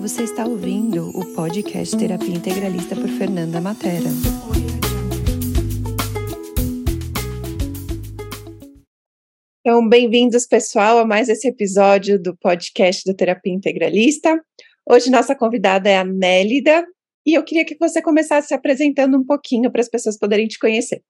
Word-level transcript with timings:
você 0.00 0.22
está 0.22 0.46
ouvindo 0.46 1.10
o 1.10 1.34
podcast 1.34 1.94
Terapia 1.94 2.34
Integralista 2.34 2.96
por 2.96 3.06
Fernanda 3.06 3.60
Matera. 3.60 4.08
Então, 9.60 9.86
bem-vindos, 9.86 10.46
pessoal, 10.46 11.00
a 11.00 11.06
mais 11.06 11.28
esse 11.28 11.46
episódio 11.46 12.18
do 12.18 12.34
podcast 12.34 13.04
do 13.04 13.14
Terapia 13.14 13.52
Integralista. 13.52 14.42
Hoje, 14.88 15.10
nossa 15.10 15.34
convidada 15.34 15.90
é 15.90 15.98
a 15.98 16.04
Nélida, 16.04 16.82
e 17.26 17.34
eu 17.34 17.44
queria 17.44 17.66
que 17.66 17.76
você 17.78 18.00
começasse 18.00 18.48
se 18.48 18.54
apresentando 18.54 19.18
um 19.18 19.24
pouquinho 19.24 19.70
para 19.70 19.82
as 19.82 19.88
pessoas 19.90 20.18
poderem 20.18 20.48
te 20.48 20.58
conhecer. 20.58 21.02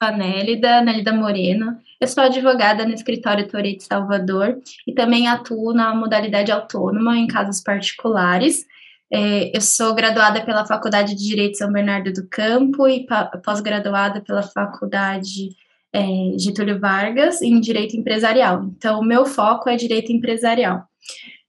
A 0.00 0.10
Nélida, 0.10 0.80
Nélida 0.80 1.12
Moreno. 1.12 1.76
Eu 2.00 2.08
sou 2.08 2.24
advogada 2.24 2.86
no 2.86 2.94
escritório 2.94 3.46
Torre 3.46 3.76
de 3.76 3.84
Salvador 3.84 4.58
e 4.86 4.94
também 4.94 5.28
atuo 5.28 5.74
na 5.74 5.94
modalidade 5.94 6.50
autônoma 6.50 7.18
em 7.18 7.26
casos 7.26 7.60
particulares. 7.60 8.64
É, 9.12 9.54
eu 9.54 9.60
sou 9.60 9.94
graduada 9.94 10.40
pela 10.42 10.64
Faculdade 10.64 11.14
de 11.14 11.28
Direito 11.28 11.58
São 11.58 11.70
Bernardo 11.70 12.12
do 12.12 12.26
Campo 12.28 12.88
e 12.88 13.06
pós-graduada 13.44 14.22
pela 14.22 14.42
Faculdade 14.42 15.50
é, 15.92 16.06
Getúlio 16.38 16.80
Vargas 16.80 17.42
em 17.42 17.60
Direito 17.60 17.94
Empresarial. 17.94 18.64
Então, 18.64 19.00
o 19.00 19.04
meu 19.04 19.26
foco 19.26 19.68
é 19.68 19.76
Direito 19.76 20.10
Empresarial. 20.10 20.82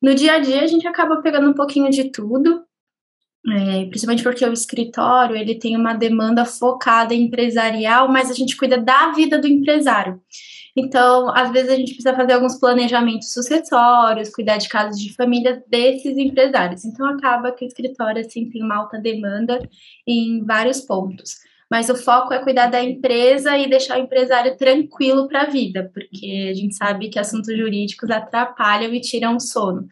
No 0.02 0.14
dia 0.14 0.34
a 0.34 0.40
dia, 0.40 0.62
a 0.62 0.68
gente 0.68 0.86
acaba 0.86 1.22
pegando 1.22 1.50
um 1.50 1.54
pouquinho 1.54 1.90
de 1.90 2.12
tudo, 2.12 2.66
é, 3.48 3.86
principalmente 3.86 4.24
porque 4.24 4.46
o 4.46 4.54
escritório 4.54 5.36
ele 5.36 5.56
tem 5.56 5.76
uma 5.76 5.94
demanda 5.94 6.46
focada 6.46 7.14
em 7.14 7.24
empresarial, 7.24 8.08
mas 8.08 8.30
a 8.30 8.34
gente 8.34 8.56
cuida 8.56 8.78
da 8.78 9.12
vida 9.14 9.40
do 9.40 9.48
empresário. 9.48 10.22
Então, 10.76 11.30
às 11.36 11.52
vezes 11.52 11.70
a 11.70 11.76
gente 11.76 11.94
precisa 11.94 12.16
fazer 12.16 12.34
alguns 12.34 12.60
planejamentos 12.60 13.34
sucessórios, 13.34 14.30
cuidar 14.30 14.58
de 14.58 14.70
casos 14.70 15.02
de 15.02 15.14
família 15.16 15.62
desses 15.68 16.18
empresários. 16.18 16.86
Então, 16.86 17.06
acaba 17.08 17.52
que 17.52 17.66
o 17.66 17.68
escritório 17.68 18.22
assim 18.22 18.50
tem 18.50 18.64
uma 18.64 18.78
alta 18.78 19.00
demanda 19.00 19.60
em 20.08 20.46
vários 20.46 20.80
pontos. 20.80 21.38
Mas 21.70 21.90
o 21.90 21.96
foco 21.96 22.34
é 22.34 22.44
cuidar 22.44 22.68
da 22.68 22.84
empresa 22.84 23.58
e 23.58 23.70
deixar 23.70 23.98
o 23.98 24.02
empresário 24.02 24.58
tranquilo 24.58 25.28
para 25.28 25.44
a 25.44 25.50
vida, 25.50 25.90
porque 25.94 26.50
a 26.52 26.54
gente 26.54 26.76
sabe 26.76 27.10
que 27.10 27.18
assuntos 27.18 27.58
jurídicos 27.58 28.10
atrapalham 28.10 28.94
e 28.94 29.02
tiram 29.02 29.38
o 29.38 29.40
sono. 29.40 29.88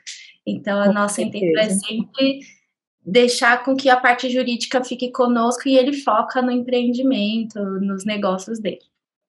Então, 0.46 0.80
a 0.80 0.88
Com 0.88 0.94
nossa 0.94 1.22
intenção 1.22 1.64
é 1.64 1.70
sempre 1.70 2.40
deixar 3.10 3.64
com 3.64 3.76
que 3.76 3.90
a 3.90 3.98
parte 3.98 4.30
jurídica 4.30 4.84
fique 4.84 5.12
conosco 5.12 5.68
e 5.68 5.78
ele 5.78 5.94
foca 5.94 6.42
no 6.42 6.52
empreendimento, 6.52 7.60
nos 7.82 8.06
negócios 8.06 8.60
dele. 8.60 8.80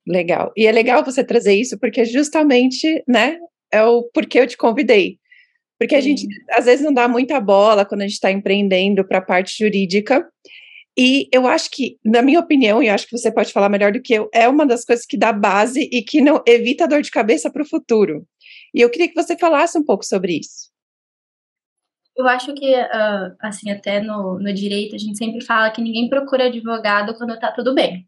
Legal. 0.06 0.52
E 0.56 0.66
é 0.66 0.72
legal 0.72 1.04
você 1.04 1.24
trazer 1.24 1.54
isso 1.54 1.78
porque 1.78 2.04
justamente, 2.04 3.02
né, 3.06 3.38
é 3.72 3.82
o 3.82 4.02
porquê 4.02 4.40
eu 4.40 4.46
te 4.46 4.56
convidei. 4.56 5.18
Porque 5.78 5.94
a 5.94 6.02
Sim. 6.02 6.16
gente 6.16 6.28
às 6.50 6.66
vezes 6.66 6.84
não 6.84 6.92
dá 6.92 7.08
muita 7.08 7.40
bola 7.40 7.86
quando 7.86 8.02
a 8.02 8.04
gente 8.04 8.14
está 8.14 8.30
empreendendo 8.30 9.06
para 9.06 9.18
a 9.18 9.22
parte 9.22 9.56
jurídica. 9.56 10.28
E 10.98 11.28
eu 11.32 11.46
acho 11.46 11.70
que, 11.70 11.96
na 12.04 12.20
minha 12.20 12.40
opinião, 12.40 12.82
e 12.82 12.88
acho 12.88 13.06
que 13.06 13.16
você 13.16 13.32
pode 13.32 13.52
falar 13.52 13.68
melhor 13.70 13.92
do 13.92 14.02
que 14.02 14.12
eu, 14.12 14.28
é 14.34 14.46
uma 14.48 14.66
das 14.66 14.84
coisas 14.84 15.06
que 15.06 15.16
dá 15.16 15.32
base 15.32 15.88
e 15.90 16.02
que 16.02 16.20
não 16.20 16.42
evita 16.46 16.86
dor 16.86 17.00
de 17.00 17.10
cabeça 17.10 17.50
para 17.50 17.62
o 17.62 17.68
futuro. 17.68 18.26
E 18.74 18.80
eu 18.80 18.90
queria 18.90 19.08
que 19.08 19.14
você 19.14 19.38
falasse 19.38 19.78
um 19.78 19.84
pouco 19.84 20.04
sobre 20.04 20.38
isso. 20.38 20.69
Eu 22.16 22.28
acho 22.28 22.52
que, 22.54 22.74
uh, 22.74 23.36
assim, 23.40 23.70
até 23.70 24.00
no, 24.00 24.38
no 24.38 24.52
direito, 24.52 24.94
a 24.94 24.98
gente 24.98 25.16
sempre 25.16 25.44
fala 25.44 25.70
que 25.70 25.80
ninguém 25.80 26.08
procura 26.08 26.46
advogado 26.46 27.14
quando 27.14 27.38
tá 27.38 27.50
tudo 27.52 27.74
bem. 27.74 28.06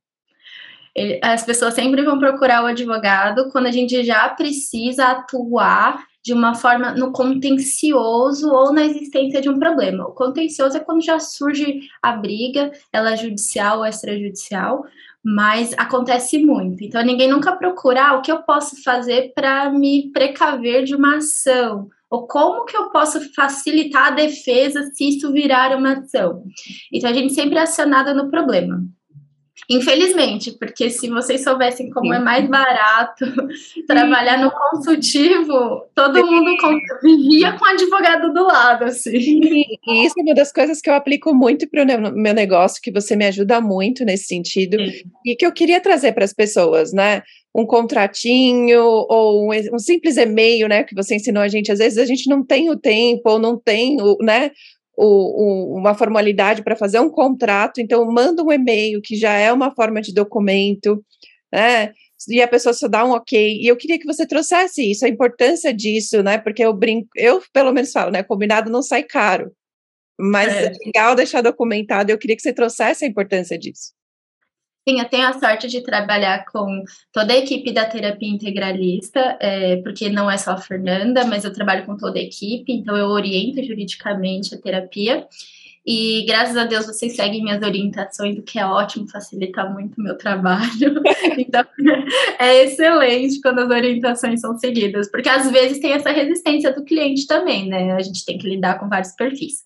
Ele, 0.95 1.19
as 1.23 1.45
pessoas 1.45 1.75
sempre 1.75 2.03
vão 2.03 2.19
procurar 2.19 2.63
o 2.63 2.67
advogado 2.67 3.49
quando 3.51 3.67
a 3.67 3.73
gente 3.73 4.05
já 4.05 4.29
precisa 4.29 5.07
atuar 5.07 6.05
de 6.23 6.33
uma 6.33 6.55
forma 6.55 6.93
no 6.93 7.11
contencioso 7.11 8.49
ou 8.49 8.73
na 8.73 8.85
existência 8.85 9.41
de 9.41 9.49
um 9.49 9.59
problema. 9.59 10.07
O 10.07 10.13
contencioso 10.13 10.77
é 10.77 10.81
quando 10.81 11.03
já 11.03 11.19
surge 11.19 11.81
a 12.01 12.13
briga, 12.13 12.71
ela 12.93 13.13
é 13.13 13.17
judicial 13.17 13.79
ou 13.79 13.87
extrajudicial, 13.87 14.85
mas 15.25 15.73
acontece 15.77 16.39
muito. 16.39 16.85
Então 16.85 17.03
ninguém 17.03 17.29
nunca 17.29 17.57
procura 17.57 18.09
ah, 18.09 18.15
o 18.15 18.23
que 18.23 18.31
eu 18.31 18.43
posso 18.43 18.81
fazer 18.83 19.33
para 19.35 19.71
me 19.71 20.11
precaver 20.13 20.85
de 20.85 20.95
uma 20.95 21.17
ação 21.17 21.89
ou 22.13 22.27
como 22.27 22.67
que 22.67 22.77
eu 22.77 22.91
posso 22.91 23.19
facilitar 23.33 24.09
a 24.09 24.11
defesa 24.11 24.85
se 24.93 25.09
isso 25.09 25.33
virar 25.33 25.75
uma 25.75 25.95
ação? 25.95 26.45
Então 26.93 27.09
a 27.09 27.13
gente 27.15 27.33
sempre 27.33 27.57
é 27.57 27.63
acionada 27.63 28.13
no 28.13 28.31
problema. 28.31 28.85
Infelizmente, 29.71 30.51
porque 30.59 30.91
se 30.91 31.09
vocês 31.09 31.43
soubessem 31.43 31.89
como 31.89 32.13
é 32.13 32.19
mais 32.19 32.47
barato 32.47 33.25
trabalhar 33.87 34.39
no 34.39 34.51
consultivo, 34.51 35.87
todo 35.95 36.27
mundo 36.27 36.51
vivia 37.03 37.57
com 37.57 37.65
advogado 37.65 38.31
do 38.35 38.45
lado, 38.45 38.85
assim. 38.85 39.17
E 39.17 40.05
isso 40.05 40.15
é 40.19 40.23
uma 40.23 40.35
das 40.35 40.53
coisas 40.53 40.83
que 40.83 40.91
eu 40.91 40.95
aplico 40.95 41.33
muito 41.33 41.67
para 41.71 41.85
o 41.85 42.13
meu 42.13 42.35
negócio, 42.35 42.83
que 42.83 42.93
você 42.93 43.17
me 43.17 43.25
ajuda 43.25 43.59
muito 43.59 44.05
nesse 44.05 44.25
sentido, 44.25 44.77
Sim. 44.77 45.05
e 45.25 45.35
que 45.35 45.47
eu 45.47 45.53
queria 45.53 45.81
trazer 45.81 46.13
para 46.13 46.25
as 46.25 46.35
pessoas, 46.35 46.93
né? 46.93 47.23
Um 47.55 47.67
contratinho 47.67 48.83
ou 48.83 49.51
um, 49.51 49.75
um 49.75 49.79
simples 49.79 50.17
e-mail, 50.17 50.69
né, 50.69 50.85
que 50.85 50.95
você 50.95 51.17
ensinou 51.17 51.43
a 51.43 51.49
gente. 51.49 51.71
Às 51.71 51.79
vezes 51.79 51.99
a 51.99 52.07
gente 52.07 52.29
não 52.29 52.45
tem 52.45 52.71
o 52.71 52.79
tempo 52.79 53.23
ou 53.27 53.39
não 53.39 53.59
tem 53.59 54.01
o, 54.01 54.17
né, 54.23 54.51
o, 54.97 55.07
o, 55.75 55.79
uma 55.79 55.95
formalidade 55.95 56.63
para 56.63 56.77
fazer 56.77 57.01
um 57.01 57.11
contrato, 57.11 57.81
então 57.81 58.05
manda 58.11 58.43
um 58.43 58.53
e-mail 58.53 59.01
que 59.03 59.17
já 59.17 59.35
é 59.35 59.53
uma 59.53 59.71
forma 59.75 60.01
de 60.01 60.13
documento, 60.13 61.05
né? 61.53 61.93
E 62.29 62.41
a 62.41 62.47
pessoa 62.47 62.73
só 62.73 62.87
dá 62.87 63.05
um 63.05 63.11
ok. 63.11 63.59
E 63.61 63.67
eu 63.67 63.77
queria 63.77 63.99
que 63.99 64.07
você 64.07 64.25
trouxesse 64.25 64.89
isso, 64.89 65.05
a 65.05 65.09
importância 65.09 65.75
disso, 65.75 66.23
né? 66.23 66.39
Porque 66.39 66.65
eu 66.65 66.73
brinco, 66.73 67.09
eu 67.17 67.43
pelo 67.53 67.73
menos 67.73 67.91
falo, 67.91 68.13
né? 68.13 68.23
Combinado 68.23 68.71
não 68.71 68.83
sai 68.83 69.03
caro. 69.03 69.53
Mas 70.19 70.53
é, 70.55 70.67
é 70.67 70.73
legal 70.87 71.15
deixar 71.17 71.41
documentado. 71.41 72.13
Eu 72.13 72.19
queria 72.19 72.37
que 72.37 72.43
você 72.43 72.53
trouxesse 72.53 73.05
a 73.05 73.09
importância 73.09 73.59
disso. 73.59 73.93
Sim, 74.87 74.99
eu 74.99 75.09
tenho 75.09 75.29
a 75.29 75.33
sorte 75.33 75.69
de 75.69 75.81
trabalhar 75.81 76.45
com 76.47 76.83
toda 77.13 77.33
a 77.33 77.39
equipe 77.39 77.73
da 77.73 77.85
terapia 77.85 78.29
integralista, 78.29 79.39
é, 79.41 79.77
porque 79.77 80.09
não 80.09 80.29
é 80.29 80.37
só 80.37 80.53
a 80.53 80.57
Fernanda, 80.57 81.25
mas 81.25 81.45
eu 81.45 81.53
trabalho 81.53 81.87
com 81.87 81.97
toda 81.97 82.19
a 82.19 82.23
equipe, 82.23 82.73
então 82.73 82.97
eu 82.97 83.07
oriento 83.07 83.63
juridicamente 83.63 84.55
a 84.55 84.59
terapia. 84.59 85.27
E 85.85 86.25
graças 86.27 86.57
a 86.57 86.65
Deus 86.65 86.87
vocês 86.87 87.15
seguem 87.17 87.43
minhas 87.43 87.63
orientações, 87.63 88.39
o 88.39 88.43
que 88.43 88.59
é 88.59 88.65
ótimo, 88.67 89.09
facilita 89.09 89.65
muito 89.65 90.01
o 90.01 90.03
meu 90.03 90.17
trabalho. 90.17 91.03
então 91.39 91.65
é 92.39 92.65
excelente 92.65 93.41
quando 93.41 93.61
as 93.61 93.71
orientações 93.71 94.41
são 94.41 94.57
seguidas, 94.59 95.11
porque 95.11 95.29
às 95.29 95.51
vezes 95.51 95.81
tem 95.81 95.93
essa 95.93 96.11
resistência 96.11 96.73
do 96.73 96.85
cliente 96.85 97.27
também, 97.27 97.69
né? 97.69 97.93
A 97.93 98.01
gente 98.01 98.25
tem 98.25 98.39
que 98.39 98.49
lidar 98.49 98.79
com 98.79 98.89
vários 98.89 99.13
perfis. 99.13 99.65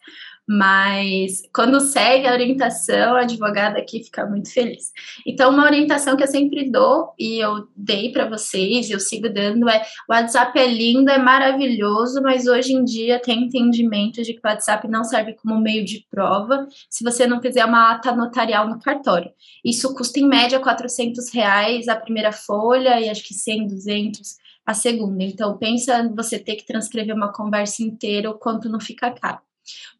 Mas 0.48 1.42
quando 1.52 1.80
segue 1.80 2.26
a 2.26 2.32
orientação, 2.32 3.16
a 3.16 3.22
advogada 3.22 3.78
aqui 3.78 4.04
fica 4.04 4.24
muito 4.24 4.52
feliz. 4.52 4.92
Então, 5.26 5.50
uma 5.50 5.64
orientação 5.64 6.16
que 6.16 6.22
eu 6.22 6.28
sempre 6.28 6.70
dou 6.70 7.12
e 7.18 7.38
eu 7.38 7.66
dei 7.74 8.12
para 8.12 8.28
vocês, 8.28 8.88
e 8.88 8.92
eu 8.92 9.00
sigo 9.00 9.28
dando, 9.28 9.68
é: 9.68 9.82
o 10.08 10.12
WhatsApp 10.12 10.56
é 10.56 10.66
lindo, 10.68 11.10
é 11.10 11.18
maravilhoso, 11.18 12.22
mas 12.22 12.46
hoje 12.46 12.74
em 12.74 12.84
dia 12.84 13.20
tem 13.20 13.44
entendimento 13.44 14.22
de 14.22 14.34
que 14.34 14.38
o 14.38 14.48
WhatsApp 14.48 14.86
não 14.86 15.02
serve 15.02 15.34
como 15.34 15.60
meio 15.60 15.84
de 15.84 16.06
prova 16.08 16.66
se 16.88 17.02
você 17.02 17.26
não 17.26 17.40
fizer 17.42 17.64
uma 17.64 17.90
ata 17.90 18.14
notarial 18.14 18.68
no 18.68 18.78
cartório. 18.78 19.30
Isso 19.64 19.92
custa 19.94 20.20
em 20.20 20.28
média 20.28 20.60
400 20.60 21.32
reais 21.32 21.88
a 21.88 21.96
primeira 21.96 22.30
folha 22.30 23.00
e 23.00 23.08
acho 23.08 23.24
que 23.24 23.34
100, 23.34 23.66
200 23.66 24.36
a 24.64 24.74
segunda. 24.74 25.22
Então, 25.22 25.56
pensa 25.58 26.08
você 26.14 26.38
ter 26.38 26.56
que 26.56 26.66
transcrever 26.66 27.14
uma 27.14 27.32
conversa 27.32 27.82
inteira, 27.82 28.30
o 28.30 28.38
quanto 28.38 28.68
não 28.68 28.80
fica 28.80 29.10
caro. 29.12 29.45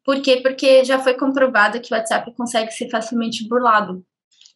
Por 0.04 0.21
quê? 0.21 0.38
Porque 0.43 0.84
já 0.84 0.99
foi 0.99 1.15
comprovado 1.15 1.81
que 1.81 1.93
o 1.93 1.97
WhatsApp 1.97 2.32
consegue 2.34 2.71
ser 2.71 2.88
facilmente 2.88 3.47
burlado. 3.49 4.04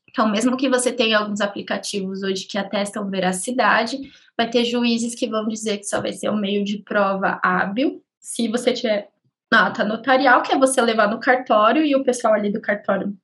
Então, 0.09 0.29
mesmo 0.29 0.57
que 0.57 0.69
você 0.69 0.93
tenha 0.93 1.19
alguns 1.19 1.41
aplicativos 1.41 2.23
hoje 2.23 2.47
que 2.47 2.59
atestam 2.59 3.09
veracidade, 3.09 3.97
vai 4.37 4.51
ter 4.51 4.65
juízes 4.65 5.15
que 5.15 5.29
vão 5.29 5.47
dizer 5.47 5.79
que 5.79 5.85
só 5.85 6.01
vai 6.01 6.13
ser 6.13 6.31
um 6.31 6.37
meio 6.37 6.65
de 6.65 6.79
prova 6.79 7.39
hábil 7.43 8.03
se 8.19 8.49
você 8.49 8.73
tiver 8.73 9.09
nota 9.53 9.85
notarial, 9.85 10.43
que 10.43 10.53
é 10.53 10.59
você 10.59 10.81
levar 10.81 11.09
no 11.09 11.19
cartório 11.19 11.85
e 11.85 11.95
o 11.97 12.05
pessoal 12.05 12.35
ali 12.35 12.53
do 12.53 12.61
cartório 12.61 13.17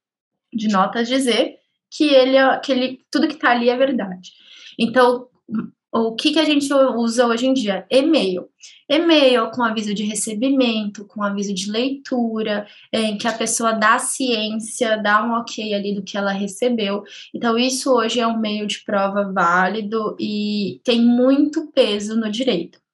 de 0.52 0.68
notas 0.68 1.06
dizer 1.06 1.56
que 1.90 2.08
ele, 2.12 2.36
é, 2.36 2.58
que 2.58 2.72
ele 2.72 3.00
tudo 3.10 3.28
que 3.28 3.34
está 3.34 3.50
ali 3.50 3.68
é 3.68 3.76
verdade. 3.76 4.32
Então, 4.78 5.28
o 5.96 6.14
que, 6.14 6.32
que 6.32 6.38
a 6.38 6.44
gente 6.44 6.72
usa 6.72 7.26
hoje 7.26 7.46
em 7.46 7.52
dia? 7.54 7.86
E-mail. 7.90 8.48
E-mail 8.88 9.50
com 9.50 9.62
aviso 9.62 9.92
de 9.92 10.04
recebimento, 10.04 11.04
com 11.06 11.22
aviso 11.22 11.52
de 11.52 11.70
leitura, 11.70 12.66
em 12.92 13.18
que 13.18 13.26
a 13.26 13.32
pessoa 13.32 13.72
dá 13.72 13.98
ciência, 13.98 14.96
dá 14.96 15.24
um 15.24 15.32
ok 15.32 15.74
ali 15.74 15.94
do 15.94 16.02
que 16.02 16.16
ela 16.16 16.32
recebeu. 16.32 17.02
Então, 17.34 17.58
isso 17.58 17.92
hoje 17.92 18.20
é 18.20 18.26
um 18.26 18.38
meio 18.38 18.66
de 18.66 18.84
prova 18.84 19.32
válido 19.32 20.16
e 20.20 20.80
tem 20.84 21.00
muito 21.00 21.70
peso 21.72 22.16
no 22.16 22.30
direito. 22.30 22.85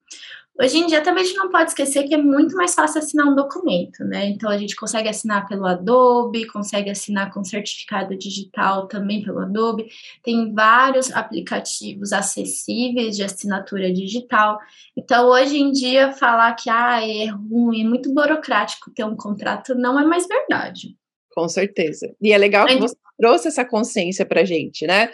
Hoje 0.60 0.78
em 0.78 0.87
dia 0.87 1.00
também 1.00 1.25
a 1.25 1.26
gente 1.26 1.37
não 1.37 1.50
pode 1.50 1.70
esquecer 1.70 2.04
que 2.04 2.14
é 2.14 2.19
muito 2.19 2.54
mais 2.54 2.75
fácil 2.75 2.99
assinar 2.99 3.26
um 3.26 3.34
documento, 3.34 4.04
né? 4.04 4.26
Então 4.26 4.50
a 4.50 4.58
gente 4.58 4.76
consegue 4.76 5.08
assinar 5.08 5.49
pelo 5.49 5.66
Adobe, 5.66 6.46
consegue 6.46 6.90
assinar 6.90 7.32
com 7.32 7.43
certificado 7.43 8.16
digital 8.16 8.87
também 8.87 9.22
pelo 9.22 9.40
Adobe. 9.40 9.87
Tem 10.22 10.52
vários 10.52 11.10
aplicativos 11.10 12.12
acessíveis 12.12 13.16
de 13.16 13.25
assinatura 13.25 13.90
digital. 13.90 14.58
Então 14.94 15.31
hoje 15.31 15.58
em 15.58 15.72
dia 15.72 16.12
falar 16.12 16.55
que 16.55 16.69
ah, 16.69 17.00
é 17.02 17.26
ruim, 17.26 17.81
é 17.81 17.88
muito 17.88 18.12
burocrático 18.12 18.90
ter 18.90 19.05
um 19.05 19.16
contrato 19.16 19.75
não 19.75 19.98
é 19.98 20.05
mais 20.05 20.28
verdade. 20.28 20.94
Com 21.34 21.48
certeza. 21.48 22.14
E 22.20 22.31
é 22.31 22.37
legal 22.37 22.66
que 22.66 22.76
você 22.76 22.96
trouxe 23.19 23.48
essa 23.48 23.64
consciência 23.64 24.26
para 24.26 24.44
gente, 24.44 24.87
né? 24.87 25.10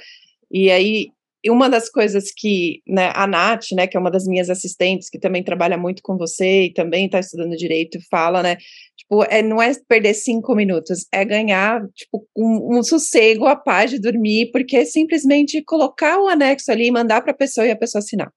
E 0.50 0.68
aí 0.68 1.12
e 1.42 1.50
uma 1.50 1.68
das 1.68 1.88
coisas 1.88 2.32
que 2.36 2.82
né, 2.86 3.12
a 3.14 3.26
Nath, 3.26 3.66
né, 3.72 3.86
que 3.86 3.96
é 3.96 4.00
uma 4.00 4.10
das 4.10 4.24
minhas 4.24 4.50
assistentes, 4.50 5.08
que 5.08 5.18
também 5.18 5.42
trabalha 5.42 5.78
muito 5.78 6.02
com 6.02 6.16
você 6.16 6.64
e 6.64 6.72
também 6.72 7.06
está 7.06 7.20
estudando 7.20 7.56
direito, 7.56 7.98
fala, 8.10 8.42
né? 8.42 8.56
Tipo, 8.96 9.22
é, 9.24 9.40
não 9.40 9.62
é 9.62 9.72
perder 9.88 10.14
cinco 10.14 10.54
minutos, 10.54 11.06
é 11.12 11.24
ganhar 11.24 11.80
tipo, 11.94 12.26
um, 12.36 12.78
um 12.78 12.82
sossego, 12.82 13.46
a 13.46 13.54
paz 13.54 13.90
de 13.90 14.00
dormir, 14.00 14.50
porque 14.50 14.76
é 14.76 14.84
simplesmente 14.84 15.62
colocar 15.64 16.18
o 16.18 16.28
anexo 16.28 16.72
ali 16.72 16.88
e 16.88 16.90
mandar 16.90 17.22
para 17.22 17.30
a 17.32 17.36
pessoa 17.36 17.66
e 17.66 17.70
a 17.70 17.78
pessoa 17.78 18.00
assinar. 18.00 18.32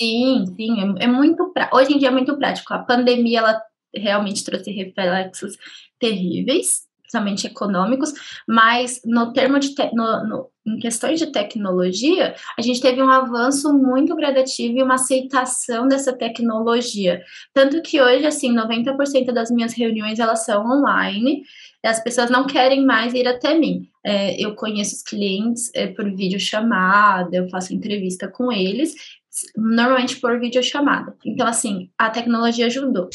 Sim, 0.00 0.46
sim, 0.56 0.96
é, 0.98 1.04
é 1.04 1.06
muito 1.06 1.52
Hoje 1.72 1.92
em 1.92 1.98
dia 1.98 2.08
é 2.08 2.10
muito 2.10 2.36
prático. 2.38 2.72
A 2.72 2.78
pandemia 2.78 3.40
ela 3.40 3.62
realmente 3.94 4.42
trouxe 4.42 4.70
reflexos 4.70 5.56
terríveis, 5.98 6.86
principalmente 7.12 7.46
econômicos, 7.46 8.12
mas 8.48 9.00
no 9.04 9.32
termo 9.32 9.58
de 9.58 9.74
te, 9.74 9.94
no, 9.94 10.26
no, 10.26 10.50
em 10.66 10.78
questões 10.78 11.18
de 11.18 11.26
tecnologia, 11.26 12.34
a 12.58 12.62
gente 12.62 12.80
teve 12.80 13.02
um 13.02 13.10
avanço 13.10 13.72
muito 13.72 14.16
gradativo 14.16 14.78
e 14.78 14.82
uma 14.82 14.94
aceitação 14.94 15.86
dessa 15.86 16.12
tecnologia. 16.12 17.22
Tanto 17.52 17.82
que 17.82 18.00
hoje, 18.00 18.26
assim, 18.26 18.54
90% 18.54 19.32
das 19.32 19.50
minhas 19.50 19.74
reuniões 19.74 20.18
elas 20.18 20.44
são 20.44 20.64
online, 20.64 21.42
as 21.84 22.02
pessoas 22.02 22.30
não 22.30 22.46
querem 22.46 22.84
mais 22.84 23.12
ir 23.12 23.28
até 23.28 23.58
mim. 23.58 23.88
É, 24.04 24.40
eu 24.40 24.54
conheço 24.54 24.96
os 24.96 25.02
clientes 25.02 25.70
é, 25.74 25.88
por 25.88 26.10
videochamada, 26.14 27.36
eu 27.36 27.48
faço 27.50 27.74
entrevista 27.74 28.28
com 28.28 28.50
eles, 28.50 28.94
normalmente 29.56 30.20
por 30.20 30.38
videochamada. 30.38 31.14
Então, 31.24 31.46
assim, 31.46 31.90
a 31.98 32.08
tecnologia 32.08 32.66
ajudou. 32.66 33.08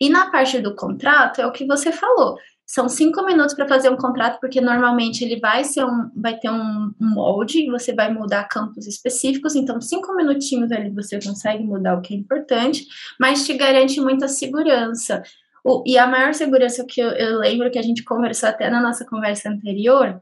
E 0.00 0.08
na 0.08 0.30
parte 0.30 0.60
do 0.60 0.74
contrato, 0.74 1.40
é 1.40 1.46
o 1.46 1.52
que 1.52 1.66
você 1.66 1.92
falou. 1.92 2.36
São 2.66 2.88
cinco 2.88 3.24
minutos 3.24 3.54
para 3.54 3.68
fazer 3.68 3.90
um 3.90 3.96
contrato, 3.96 4.40
porque 4.40 4.60
normalmente 4.60 5.22
ele 5.22 5.38
vai 5.38 5.64
ser 5.64 5.84
um, 5.84 6.10
vai 6.16 6.38
ter 6.38 6.50
um, 6.50 6.94
um 7.00 7.10
molde 7.14 7.60
e 7.60 7.70
você 7.70 7.92
vai 7.94 8.12
mudar 8.12 8.44
campos 8.44 8.86
específicos. 8.86 9.54
Então, 9.54 9.80
cinco 9.80 10.14
minutinhos 10.14 10.72
ali 10.72 10.90
você 10.90 11.20
consegue 11.20 11.62
mudar 11.62 11.98
o 11.98 12.00
que 12.00 12.14
é 12.14 12.16
importante, 12.16 12.86
mas 13.20 13.44
te 13.44 13.52
garante 13.54 14.00
muita 14.00 14.28
segurança. 14.28 15.22
O, 15.62 15.82
e 15.86 15.98
a 15.98 16.06
maior 16.06 16.32
segurança 16.32 16.84
que 16.86 17.00
eu, 17.00 17.10
eu 17.10 17.38
lembro 17.38 17.70
que 17.70 17.78
a 17.78 17.82
gente 17.82 18.02
conversou 18.02 18.48
até 18.48 18.70
na 18.70 18.80
nossa 18.80 19.04
conversa 19.04 19.50
anterior 19.50 20.20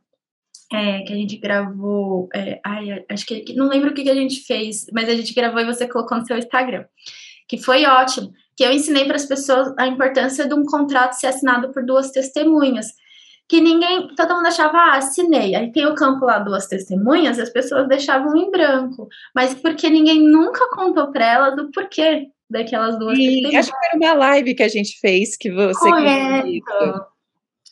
é, 0.73 1.03
que 1.03 1.13
a 1.13 1.17
gente 1.17 1.37
gravou. 1.37 2.29
É, 2.35 2.61
ai, 2.65 3.05
acho 3.09 3.25
que 3.27 3.55
não 3.55 3.69
lembro 3.69 3.91
o 3.91 3.95
que, 3.95 4.03
que 4.03 4.11
a 4.11 4.15
gente 4.15 4.41
fez, 4.45 4.87
mas 4.93 5.09
a 5.09 5.15
gente 5.15 5.35
gravou 5.35 5.61
e 5.61 5.67
você 5.67 5.87
colocou 5.87 6.19
no 6.19 6.27
seu 6.27 6.37
Instagram, 6.37 6.85
que 7.47 7.59
foi 7.59 7.85
ótimo 7.85 8.33
que 8.57 8.65
eu 8.65 8.73
ensinei 8.73 9.05
para 9.05 9.17
as 9.17 9.27
pessoas 9.27 9.73
a 9.79 9.87
importância 9.87 10.47
de 10.47 10.55
um 10.55 10.65
contrato 10.65 11.15
ser 11.15 11.29
assinado 11.29 11.73
por 11.73 11.85
duas 11.85 12.11
testemunhas. 12.11 12.87
Que 13.49 13.61
ninguém, 13.61 14.09
todo 14.15 14.35
mundo 14.35 14.47
achava, 14.47 14.79
ah, 14.79 14.97
assinei. 14.97 15.55
Aí 15.55 15.73
tem 15.73 15.87
o 15.87 15.95
campo 15.95 16.25
lá, 16.25 16.39
duas 16.39 16.67
testemunhas, 16.67 17.39
as 17.39 17.51
pessoas 17.51 17.89
deixavam 17.89 18.37
em 18.37 18.51
branco. 18.51 19.09
Mas 19.35 19.55
porque 19.55 19.91
ninguém 19.91 20.21
nunca 20.21 20.71
contou 20.71 21.11
para 21.11 21.25
elas 21.25 21.59
o 21.59 21.71
porquê 21.71 22.29
daquelas 22.49 22.99
duas 22.99 23.19
e 23.19 23.23
testemunhas. 23.23 23.69
Acho 23.69 23.71
que 23.71 23.87
era 23.87 23.97
uma 23.97 24.27
live 24.27 24.55
que 24.55 24.63
a 24.63 24.69
gente 24.69 24.99
fez 25.01 25.37
que 25.37 25.51
você. 25.51 25.79
Correto. 25.79 27.13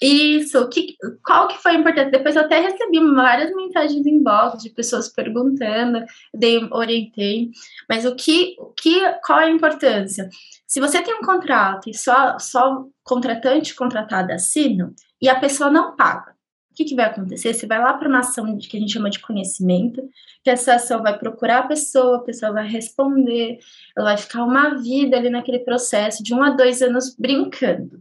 Isso, 0.03 0.67
que, 0.71 0.97
qual 1.23 1.47
que 1.47 1.59
foi 1.59 1.75
importante? 1.75 2.11
Depois 2.11 2.35
eu 2.35 2.43
até 2.43 2.59
recebi 2.59 2.99
várias 3.15 3.55
mensagens 3.55 4.07
em 4.07 4.23
box 4.23 4.63
de 4.63 4.71
pessoas 4.71 5.11
perguntando, 5.11 6.03
dei, 6.33 6.67
orientei, 6.71 7.51
mas 7.87 8.07
o 8.07 8.17
que, 8.17 8.57
o 8.59 8.73
que, 8.73 8.99
qual 9.27 9.41
é 9.41 9.45
a 9.45 9.51
importância? 9.51 10.27
Se 10.71 10.79
você 10.79 11.03
tem 11.03 11.13
um 11.13 11.23
contrato 11.23 11.91
e 11.91 11.95
só, 11.95 12.39
só 12.39 12.87
contratante 13.03 13.75
contratada 13.75 14.35
assinam, 14.35 14.95
e 15.21 15.29
a 15.29 15.35
pessoa 15.35 15.69
não 15.69 15.97
paga, 15.97 16.31
o 16.71 16.75
que, 16.77 16.85
que 16.85 16.95
vai 16.95 17.07
acontecer? 17.07 17.53
Você 17.53 17.67
vai 17.67 17.81
lá 17.81 17.93
para 17.95 18.09
uma 18.09 18.21
ação 18.21 18.57
que 18.57 18.77
a 18.77 18.81
gente 18.81 18.93
chama 18.93 19.11
de 19.11 19.19
conhecimento, 19.19 20.09
que 20.45 20.49
essa 20.49 20.77
ação 20.77 21.03
vai 21.03 21.19
procurar 21.19 21.59
a 21.59 21.67
pessoa, 21.67 22.19
a 22.19 22.23
pessoa 22.23 22.53
vai 22.53 22.69
responder, 22.69 23.59
ela 23.97 24.11
vai 24.11 24.17
ficar 24.17 24.45
uma 24.45 24.77
vida 24.77 25.17
ali 25.17 25.29
naquele 25.29 25.59
processo, 25.59 26.23
de 26.23 26.33
um 26.33 26.41
a 26.41 26.51
dois 26.51 26.81
anos 26.81 27.17
brincando. 27.17 28.01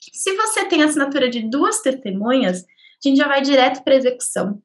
Se 0.00 0.34
você 0.34 0.64
tem 0.64 0.82
assinatura 0.82 1.28
de 1.28 1.50
duas 1.50 1.82
testemunhas, 1.82 2.64
a 2.64 3.08
gente 3.08 3.18
já 3.18 3.28
vai 3.28 3.42
direto 3.42 3.84
para 3.84 3.94
execução. 3.94 4.62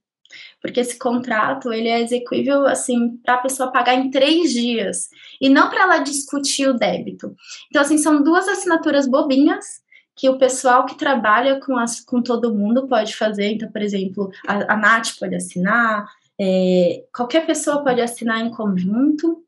Porque 0.66 0.80
esse 0.80 0.98
contrato, 0.98 1.72
ele 1.72 1.88
é 1.88 2.02
execuível, 2.02 2.66
assim, 2.66 3.18
para 3.18 3.36
a 3.36 3.38
pessoa 3.38 3.72
pagar 3.72 3.94
em 3.94 4.10
três 4.10 4.52
dias. 4.52 5.10
E 5.40 5.48
não 5.48 5.70
para 5.70 5.84
ela 5.84 5.98
discutir 6.00 6.68
o 6.68 6.74
débito. 6.74 7.36
Então, 7.70 7.84
assim, 7.84 8.00
são 8.00 8.24
duas 8.24 8.48
assinaturas 8.48 9.08
bobinhas 9.08 9.84
que 10.16 10.28
o 10.28 10.40
pessoal 10.40 10.86
que 10.86 10.98
trabalha 10.98 11.60
com, 11.60 11.78
as, 11.78 12.00
com 12.00 12.20
todo 12.20 12.54
mundo 12.54 12.88
pode 12.88 13.16
fazer. 13.16 13.52
Então, 13.52 13.72
por 13.72 13.82
exemplo, 13.82 14.32
a, 14.48 14.74
a 14.74 14.78
Nath 14.78 15.20
pode 15.20 15.36
assinar, 15.36 16.08
é, 16.40 17.04
qualquer 17.16 17.46
pessoa 17.46 17.84
pode 17.84 18.02
assinar 18.02 18.40
em 18.40 18.50
conjunto. 18.50 19.44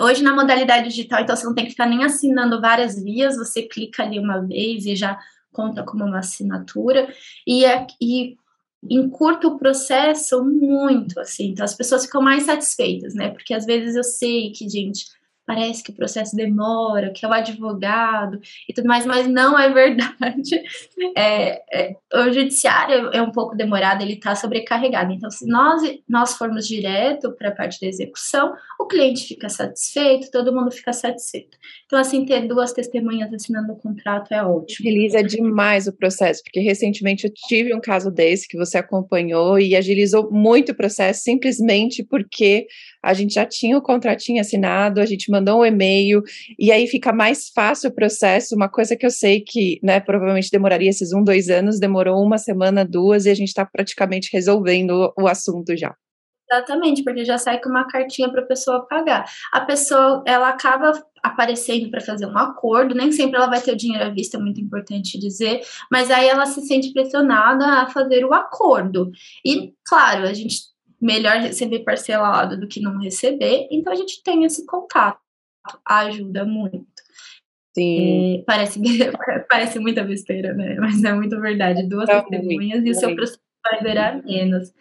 Hoje, 0.00 0.22
na 0.22 0.34
modalidade 0.34 0.88
digital, 0.88 1.20
então 1.20 1.36
você 1.36 1.44
não 1.44 1.54
tem 1.54 1.64
que 1.64 1.72
ficar 1.72 1.86
nem 1.86 2.04
assinando 2.04 2.60
várias 2.60 3.02
vias, 3.02 3.36
você 3.36 3.62
clica 3.62 4.02
ali 4.02 4.18
uma 4.18 4.40
vez 4.40 4.86
e 4.86 4.96
já 4.96 5.18
conta 5.52 5.82
como 5.82 6.04
uma 6.04 6.20
assinatura, 6.20 7.12
e, 7.46 7.64
é, 7.64 7.86
e 8.00 8.36
encurta 8.90 9.46
o 9.46 9.58
processo 9.58 10.44
muito, 10.44 11.20
assim, 11.20 11.50
então 11.50 11.64
as 11.64 11.74
pessoas 11.74 12.04
ficam 12.04 12.20
mais 12.20 12.44
satisfeitas, 12.44 13.14
né? 13.14 13.30
Porque 13.30 13.54
às 13.54 13.64
vezes 13.64 13.94
eu 13.94 14.02
sei 14.02 14.50
que, 14.50 14.68
gente, 14.68 15.06
parece 15.46 15.82
que 15.82 15.90
o 15.90 15.94
processo 15.94 16.36
demora, 16.36 17.12
que 17.12 17.24
é 17.24 17.28
o 17.28 17.32
advogado 17.32 18.40
e 18.68 18.72
tudo 18.72 18.86
mais, 18.86 19.04
mas 19.04 19.26
não 19.26 19.58
é 19.58 19.70
verdade. 19.70 20.12
É, 21.16 21.62
é, 21.72 21.96
o 22.14 22.32
judiciário 22.32 23.10
é 23.12 23.20
um 23.20 23.32
pouco 23.32 23.56
demorado, 23.56 24.02
ele 24.02 24.14
está 24.14 24.34
sobrecarregado. 24.34 25.12
Então, 25.12 25.30
se 25.30 25.46
nós, 25.46 25.82
nós 26.08 26.34
formos 26.34 26.66
direto 26.66 27.32
para 27.32 27.48
a 27.48 27.54
parte 27.54 27.80
da 27.80 27.86
execução, 27.86 28.54
o 28.80 28.86
cliente 28.86 29.26
fica 29.26 29.48
satisfeito, 29.48 30.30
todo 30.30 30.54
mundo 30.54 30.70
fica 30.70 30.92
satisfeito. 30.92 31.58
Então, 31.86 31.98
assim, 31.98 32.24
ter 32.24 32.46
duas 32.46 32.72
testemunhas 32.72 33.32
assinando 33.32 33.72
o 33.72 33.76
contrato 33.76 34.32
é 34.32 34.42
ótimo. 34.42 34.88
Agiliza 34.88 35.22
demais 35.22 35.86
o 35.86 35.92
processo, 35.92 36.42
porque 36.42 36.60
recentemente 36.60 37.24
eu 37.24 37.32
tive 37.34 37.74
um 37.74 37.80
caso 37.80 38.10
desse 38.10 38.48
que 38.48 38.56
você 38.56 38.78
acompanhou 38.78 39.58
e 39.58 39.76
agilizou 39.76 40.30
muito 40.30 40.72
o 40.72 40.76
processo 40.76 41.22
simplesmente 41.22 42.02
porque 42.04 42.66
a 43.02 43.12
gente 43.12 43.34
já 43.34 43.44
tinha 43.44 43.76
o 43.76 43.82
contratinho 43.82 44.40
assinado, 44.40 45.00
a 45.00 45.06
gente 45.06 45.30
mandou 45.30 45.60
um 45.60 45.64
e-mail, 45.64 46.22
e 46.58 46.70
aí 46.70 46.86
fica 46.86 47.12
mais 47.12 47.48
fácil 47.48 47.90
o 47.90 47.94
processo. 47.94 48.54
Uma 48.54 48.68
coisa 48.68 48.96
que 48.96 49.04
eu 49.04 49.10
sei 49.10 49.40
que, 49.40 49.80
né, 49.82 49.98
provavelmente 49.98 50.50
demoraria 50.50 50.90
esses 50.90 51.12
um, 51.12 51.24
dois 51.24 51.48
anos, 51.48 51.80
demorou 51.80 52.22
uma 52.24 52.38
semana, 52.38 52.84
duas, 52.84 53.26
e 53.26 53.30
a 53.30 53.34
gente 53.34 53.48
está 53.48 53.66
praticamente 53.66 54.30
resolvendo 54.32 55.12
o, 55.18 55.26
assunto 55.26 55.76
já. 55.76 55.94
Exatamente, 56.50 57.02
porque 57.02 57.24
já 57.24 57.38
sai 57.38 57.58
com 57.60 57.70
uma 57.70 57.86
cartinha 57.86 58.30
para 58.30 58.42
a 58.42 58.46
pessoa 58.46 58.86
pagar. 58.86 59.24
A 59.50 59.62
pessoa, 59.62 60.22
ela 60.26 60.50
acaba 60.50 60.92
aparecendo 61.22 61.90
para 61.90 62.00
fazer 62.00 62.26
um 62.26 62.36
acordo, 62.36 62.94
nem 62.94 63.10
sempre 63.10 63.36
ela 63.36 63.46
vai 63.46 63.60
ter 63.60 63.72
o 63.72 63.76
dinheiro 63.76 64.04
à 64.04 64.10
vista, 64.10 64.36
é 64.36 64.40
muito 64.40 64.60
importante 64.60 65.18
dizer, 65.18 65.62
mas 65.90 66.10
aí 66.10 66.28
ela 66.28 66.44
se 66.44 66.60
sente 66.62 66.92
pressionada 66.92 67.64
a 67.64 67.86
fazer 67.88 68.24
o 68.24 68.34
acordo. 68.34 69.10
E, 69.44 69.72
claro, 69.84 70.24
a 70.24 70.34
gente 70.34 70.71
melhor 71.02 71.38
receber 71.38 71.80
parcelado 71.80 72.58
do 72.58 72.68
que 72.68 72.80
não 72.80 72.98
receber, 72.98 73.66
então 73.70 73.92
a 73.92 73.96
gente 73.96 74.22
tem 74.22 74.44
esse 74.44 74.64
contato, 74.64 75.18
ajuda 75.84 76.44
muito. 76.44 76.86
Sim. 77.74 78.38
É, 78.38 78.44
parece, 78.44 78.80
parece 79.50 79.78
muita 79.80 80.04
besteira, 80.04 80.54
né? 80.54 80.76
Mas 80.78 81.02
é 81.02 81.12
muito 81.12 81.40
verdade. 81.40 81.88
Duas 81.88 82.08
é 82.08 82.20
testemunhas 82.20 82.84
e 82.84 82.90
o 82.90 82.94
seu 82.94 83.14
processo 83.16 83.40
vai 83.64 83.82
durar 83.82 84.22
menos. 84.22 84.72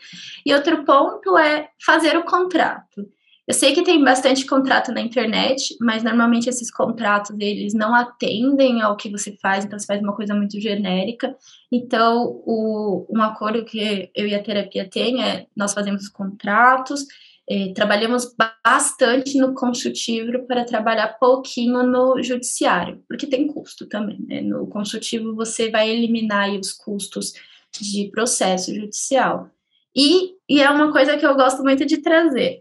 E 0.45 0.53
outro 0.53 0.83
ponto 0.83 1.37
é 1.37 1.69
fazer 1.83 2.17
o 2.17 2.23
contrato. 2.23 3.09
Eu 3.51 3.53
sei 3.53 3.73
que 3.73 3.83
tem 3.83 4.01
bastante 4.01 4.45
contrato 4.45 4.93
na 4.93 5.01
internet, 5.01 5.75
mas 5.81 6.03
normalmente 6.03 6.47
esses 6.47 6.71
contratos 6.71 7.35
eles 7.37 7.73
não 7.73 7.93
atendem 7.93 8.81
ao 8.81 8.95
que 8.95 9.09
você 9.09 9.35
faz, 9.41 9.65
então 9.65 9.77
você 9.77 9.85
faz 9.85 10.01
uma 10.01 10.15
coisa 10.15 10.33
muito 10.33 10.57
genérica. 10.57 11.35
Então, 11.69 12.41
o, 12.45 13.05
um 13.09 13.21
acordo 13.21 13.65
que 13.65 14.09
eu 14.15 14.25
e 14.25 14.33
a 14.33 14.41
terapia 14.41 14.89
tem 14.89 15.21
é 15.21 15.47
nós 15.53 15.73
fazemos 15.73 16.07
contratos, 16.07 17.05
é, 17.45 17.73
trabalhamos 17.73 18.33
bastante 18.63 19.37
no 19.37 19.53
consultivo 19.53 20.47
para 20.47 20.63
trabalhar 20.63 21.19
pouquinho 21.19 21.83
no 21.83 22.23
judiciário, 22.23 23.03
porque 23.05 23.27
tem 23.27 23.47
custo 23.47 23.85
também. 23.85 24.17
Né? 24.29 24.39
No 24.39 24.65
consultivo 24.65 25.35
você 25.35 25.69
vai 25.69 25.89
eliminar 25.89 26.49
os 26.51 26.71
custos 26.71 27.33
de 27.77 28.09
processo 28.13 28.73
judicial. 28.73 29.49
E, 29.93 30.35
e 30.47 30.61
é 30.61 30.69
uma 30.69 30.89
coisa 30.89 31.17
que 31.17 31.25
eu 31.25 31.35
gosto 31.35 31.61
muito 31.63 31.85
de 31.85 31.97
trazer 31.97 32.60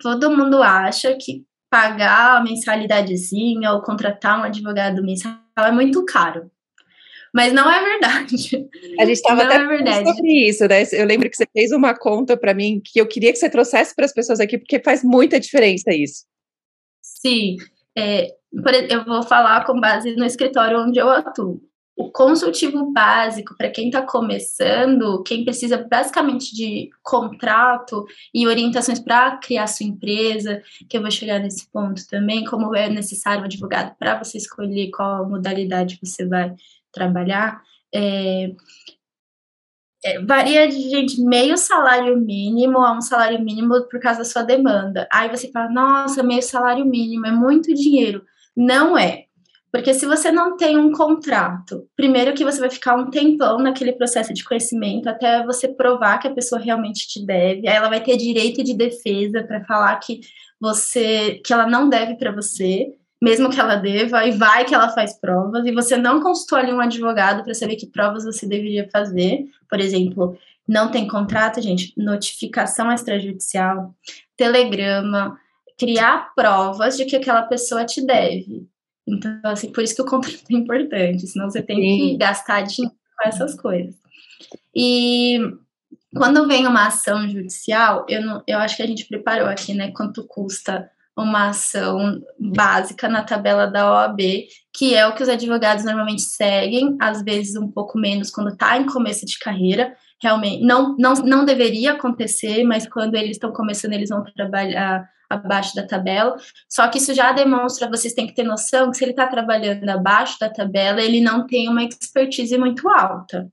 todo 0.00 0.36
mundo 0.36 0.62
acha 0.62 1.16
que 1.20 1.44
pagar 1.70 2.36
a 2.36 2.42
mensalidadezinha 2.42 3.72
ou 3.72 3.82
contratar 3.82 4.40
um 4.40 4.44
advogado 4.44 5.02
mensal 5.02 5.34
é 5.58 5.72
muito 5.72 6.04
caro. 6.04 6.50
Mas 7.34 7.52
não 7.52 7.70
é 7.70 7.84
verdade. 7.84 8.66
A 8.98 9.04
gente 9.04 9.16
estava 9.16 9.42
até 9.42 9.56
é 9.56 9.66
verdade. 9.66 10.08
sobre 10.08 10.48
isso, 10.48 10.66
né? 10.66 10.84
Eu 10.92 11.06
lembro 11.06 11.28
que 11.28 11.36
você 11.36 11.46
fez 11.52 11.70
uma 11.70 11.94
conta 11.94 12.34
para 12.34 12.54
mim 12.54 12.80
que 12.82 12.98
eu 12.98 13.06
queria 13.06 13.30
que 13.30 13.38
você 13.38 13.50
trouxesse 13.50 13.94
para 13.94 14.06
as 14.06 14.12
pessoas 14.14 14.40
aqui, 14.40 14.56
porque 14.56 14.80
faz 14.82 15.04
muita 15.04 15.38
diferença 15.38 15.92
isso. 15.92 16.24
Sim. 17.02 17.56
É, 17.96 18.28
eu 18.88 19.04
vou 19.04 19.22
falar 19.22 19.66
com 19.66 19.78
base 19.78 20.16
no 20.16 20.24
escritório 20.24 20.80
onde 20.80 20.98
eu 20.98 21.10
atuo. 21.10 21.60
O 21.96 22.10
consultivo 22.10 22.92
básico 22.92 23.56
para 23.56 23.70
quem 23.70 23.86
está 23.86 24.02
começando, 24.02 25.22
quem 25.22 25.44
precisa 25.44 25.78
basicamente 25.90 26.54
de 26.54 26.90
contrato 27.02 28.04
e 28.34 28.46
orientações 28.46 28.98
para 28.98 29.38
criar 29.38 29.66
sua 29.66 29.86
empresa, 29.86 30.62
que 30.88 30.96
eu 30.96 31.00
vou 31.00 31.10
chegar 31.10 31.38
nesse 31.38 31.70
ponto 31.70 32.06
também, 32.06 32.44
como 32.44 32.76
é 32.76 32.90
necessário 32.90 33.42
um 33.42 33.46
advogado 33.46 33.96
para 33.98 34.22
você 34.22 34.36
escolher 34.36 34.90
qual 34.90 35.26
modalidade 35.26 35.98
você 36.02 36.26
vai 36.26 36.54
trabalhar, 36.92 37.62
é, 37.94 38.52
é, 40.04 40.22
varia 40.22 40.68
de 40.68 40.88
gente, 40.90 41.20
meio 41.20 41.56
salário 41.56 42.16
mínimo 42.16 42.78
a 42.78 42.96
um 42.96 43.00
salário 43.00 43.42
mínimo 43.42 43.82
por 43.88 43.98
causa 43.98 44.20
da 44.20 44.24
sua 44.24 44.42
demanda. 44.42 45.08
Aí 45.10 45.28
você 45.28 45.50
fala, 45.50 45.70
nossa, 45.70 46.22
meio 46.22 46.42
salário 46.42 46.84
mínimo 46.84 47.26
é 47.26 47.32
muito 47.32 47.74
dinheiro. 47.74 48.24
Não 48.56 48.96
é. 48.96 49.25
Porque 49.72 49.92
se 49.92 50.06
você 50.06 50.30
não 50.30 50.56
tem 50.56 50.78
um 50.78 50.92
contrato, 50.92 51.86
primeiro 51.96 52.34
que 52.34 52.44
você 52.44 52.60
vai 52.60 52.70
ficar 52.70 52.96
um 52.96 53.10
tempão 53.10 53.58
naquele 53.58 53.92
processo 53.92 54.32
de 54.32 54.44
conhecimento 54.44 55.08
até 55.08 55.44
você 55.44 55.68
provar 55.68 56.18
que 56.18 56.28
a 56.28 56.34
pessoa 56.34 56.60
realmente 56.60 57.06
te 57.06 57.24
deve, 57.24 57.68
aí 57.68 57.76
ela 57.76 57.88
vai 57.88 58.02
ter 58.02 58.16
direito 58.16 58.64
de 58.64 58.74
defesa 58.74 59.42
para 59.42 59.64
falar 59.64 59.96
que 59.96 60.20
você 60.60 61.40
que 61.44 61.52
ela 61.52 61.66
não 61.66 61.88
deve 61.88 62.14
para 62.16 62.32
você 62.32 62.94
mesmo 63.20 63.50
que 63.50 63.58
ela 63.58 63.76
deva, 63.76 64.26
e 64.26 64.30
vai 64.30 64.64
que 64.64 64.74
ela 64.74 64.90
faz 64.90 65.18
provas, 65.18 65.64
e 65.64 65.72
você 65.72 65.96
não 65.96 66.20
consultou 66.20 66.58
ali 66.58 66.72
um 66.72 66.80
advogado 66.80 67.42
para 67.42 67.54
saber 67.54 67.76
que 67.76 67.86
provas 67.86 68.24
você 68.24 68.46
deveria 68.46 68.88
fazer. 68.90 69.46
Por 69.68 69.80
exemplo, 69.80 70.36
não 70.68 70.90
tem 70.90 71.08
contrato, 71.08 71.60
gente, 71.60 71.92
notificação 71.96 72.92
extrajudicial, 72.92 73.94
telegrama, 74.36 75.38
criar 75.78 76.34
provas 76.34 76.96
de 76.96 77.04
que 77.04 77.16
aquela 77.16 77.42
pessoa 77.42 77.84
te 77.84 78.04
deve. 78.04 78.66
Então, 79.06 79.38
assim, 79.44 79.70
por 79.70 79.84
isso 79.84 79.94
que 79.94 80.02
o 80.02 80.06
contrato 80.06 80.42
é 80.50 80.54
importante, 80.54 81.26
senão 81.26 81.48
você 81.48 81.62
tem 81.62 81.76
Sim. 81.76 81.98
que 81.98 82.16
gastar 82.16 82.62
dinheiro 82.62 82.94
com 83.16 83.28
essas 83.28 83.54
coisas. 83.54 83.94
E 84.74 85.38
quando 86.14 86.46
vem 86.46 86.66
uma 86.66 86.88
ação 86.88 87.28
judicial, 87.28 88.04
eu, 88.08 88.22
não, 88.22 88.42
eu 88.46 88.58
acho 88.58 88.76
que 88.76 88.82
a 88.82 88.86
gente 88.86 89.06
preparou 89.06 89.48
aqui, 89.48 89.74
né, 89.74 89.92
quanto 89.92 90.26
custa 90.26 90.90
uma 91.16 91.48
ação 91.48 92.20
básica 92.38 93.08
na 93.08 93.22
tabela 93.22 93.66
da 93.66 93.90
OAB, 93.90 94.20
que 94.72 94.94
é 94.94 95.06
o 95.06 95.14
que 95.14 95.22
os 95.22 95.28
advogados 95.28 95.84
normalmente 95.84 96.22
seguem, 96.22 96.94
às 97.00 97.22
vezes 97.22 97.56
um 97.56 97.70
pouco 97.70 97.98
menos 97.98 98.30
quando 98.30 98.50
está 98.50 98.76
em 98.76 98.84
começo 98.84 99.24
de 99.24 99.38
carreira. 99.38 99.96
Realmente, 100.22 100.62
não, 100.62 100.94
não, 100.98 101.14
não 101.14 101.44
deveria 101.44 101.92
acontecer, 101.92 102.64
mas 102.64 102.86
quando 102.86 103.14
eles 103.14 103.32
estão 103.32 103.52
começando, 103.52 103.94
eles 103.94 104.10
vão 104.10 104.22
trabalhar 104.24 105.08
abaixo 105.28 105.74
da 105.74 105.86
tabela. 105.86 106.36
Só 106.68 106.88
que 106.88 106.98
isso 106.98 107.14
já 107.14 107.32
demonstra, 107.32 107.88
vocês 107.88 108.14
têm 108.14 108.26
que 108.26 108.34
ter 108.34 108.42
noção 108.44 108.90
que 108.90 108.96
se 108.96 109.04
ele 109.04 109.12
está 109.12 109.26
trabalhando 109.26 109.88
abaixo 109.88 110.38
da 110.38 110.48
tabela, 110.48 111.02
ele 111.02 111.20
não 111.20 111.46
tem 111.46 111.68
uma 111.68 111.84
expertise 111.84 112.56
muito 112.56 112.88
alta. 112.88 113.48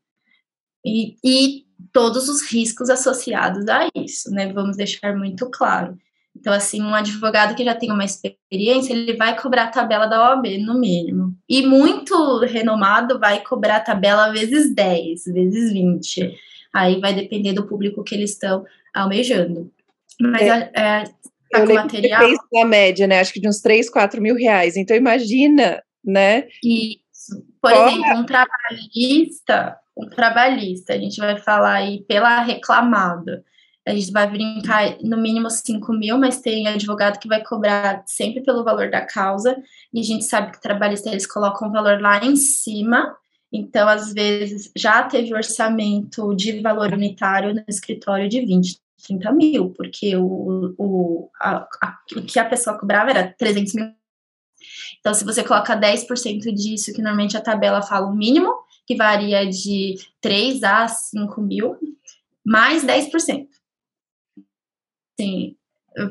E, 0.85 1.15
e 1.23 1.65
todos 1.91 2.27
os 2.29 2.41
riscos 2.51 2.89
associados 2.89 3.67
a 3.67 3.87
isso, 3.95 4.29
né? 4.31 4.51
Vamos 4.51 4.77
deixar 4.77 5.15
muito 5.15 5.49
claro. 5.49 5.97
Então, 6.35 6.51
assim, 6.51 6.81
um 6.81 6.95
advogado 6.95 7.55
que 7.55 7.63
já 7.63 7.75
tem 7.75 7.91
uma 7.91 8.03
experiência, 8.03 8.91
ele 8.91 9.15
vai 9.15 9.39
cobrar 9.39 9.65
a 9.65 9.71
tabela 9.71 10.07
da 10.07 10.31
OAB, 10.31 10.57
no 10.57 10.79
mínimo. 10.79 11.35
E 11.47 11.65
muito 11.65 12.39
renomado 12.39 13.19
vai 13.19 13.41
cobrar 13.41 13.77
a 13.77 13.81
tabela 13.81 14.31
vezes 14.31 14.73
10, 14.73 15.25
vezes 15.25 15.71
20. 15.71 16.35
Aí 16.73 16.99
vai 16.99 17.13
depender 17.13 17.53
do 17.53 17.67
público 17.67 18.03
que 18.03 18.15
eles 18.15 18.31
estão 18.31 18.65
almejando. 18.93 19.71
Mas 20.19 20.41
é, 20.41 20.71
é, 20.75 21.03
tá 21.53 21.65
eu 21.65 21.73
material. 21.75 22.21
Fez 22.21 22.39
na 22.51 22.65
média, 22.65 23.07
né? 23.07 23.19
Acho 23.19 23.33
que 23.33 23.41
de 23.41 23.47
uns 23.47 23.61
3, 23.61 23.89
4 23.89 24.21
mil 24.21 24.35
reais. 24.35 24.75
Então, 24.75 24.95
imagina, 24.95 25.81
né? 26.03 26.47
Isso. 26.63 27.43
Por 27.61 27.71
exemplo, 27.71 28.17
um 28.17 28.25
trabalhista, 28.25 29.77
um 29.97 30.09
trabalhista, 30.09 30.93
a 30.93 30.97
gente 30.97 31.17
vai 31.19 31.37
falar 31.39 31.75
aí 31.75 32.03
pela 32.03 32.41
reclamada 32.41 33.43
a 33.85 33.93
gente 33.93 34.11
vai 34.11 34.29
brincar 34.29 34.97
no 35.01 35.17
mínimo 35.17 35.49
5 35.49 35.91
mil, 35.93 36.17
mas 36.17 36.39
tem 36.39 36.67
advogado 36.67 37.19
que 37.19 37.27
vai 37.27 37.43
cobrar 37.43 38.03
sempre 38.05 38.41
pelo 38.41 38.63
valor 38.63 38.89
da 38.89 39.05
causa, 39.05 39.61
e 39.93 39.99
a 39.99 40.03
gente 40.03 40.23
sabe 40.23 40.51
que 40.51 40.61
trabalhista 40.61 41.09
eles 41.09 41.27
colocam 41.27 41.67
o 41.67 41.71
valor 41.71 41.99
lá 42.01 42.23
em 42.23 42.35
cima, 42.35 43.15
então 43.51 43.87
às 43.87 44.13
vezes 44.13 44.71
já 44.75 45.03
teve 45.03 45.33
orçamento 45.33 46.33
de 46.33 46.61
valor 46.61 46.93
unitário 46.93 47.53
no 47.53 47.63
escritório 47.67 48.29
de 48.29 48.39
20, 48.39 48.79
30 49.03 49.31
mil, 49.31 49.71
porque 49.71 50.15
o, 50.15 50.73
o, 50.77 51.29
a, 51.39 51.67
a, 51.81 51.97
o 52.15 52.21
que 52.23 52.39
a 52.39 52.45
pessoa 52.45 52.77
cobrava 52.77 53.11
era 53.11 53.33
300 53.33 53.73
mil. 53.73 53.91
Então, 54.99 55.13
se 55.13 55.25
você 55.25 55.43
coloca 55.43 55.77
10% 55.77 56.51
disso, 56.53 56.93
que 56.93 57.01
normalmente 57.01 57.35
a 57.35 57.41
tabela 57.41 57.81
fala 57.81 58.07
o 58.07 58.15
mínimo, 58.15 58.53
que 58.87 58.95
varia 58.95 59.47
de 59.47 59.95
3 60.21 60.63
a 60.63 60.87
5 60.87 61.41
mil, 61.41 61.77
mais 62.45 62.85
10% 62.85 63.47
assim, 65.19 65.55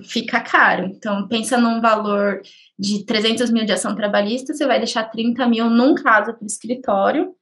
fica 0.04 0.40
caro. 0.40 0.86
Então, 0.86 1.28
pensa 1.28 1.58
num 1.58 1.80
valor 1.80 2.40
de 2.78 3.04
300 3.04 3.50
mil 3.50 3.64
de 3.64 3.72
ação 3.72 3.94
trabalhista, 3.94 4.54
você 4.54 4.66
vai 4.66 4.78
deixar 4.78 5.04
30 5.04 5.46
mil 5.48 5.68
num 5.68 5.94
caso 5.94 6.34
para 6.34 6.42
o 6.42 6.46
escritório, 6.46 7.34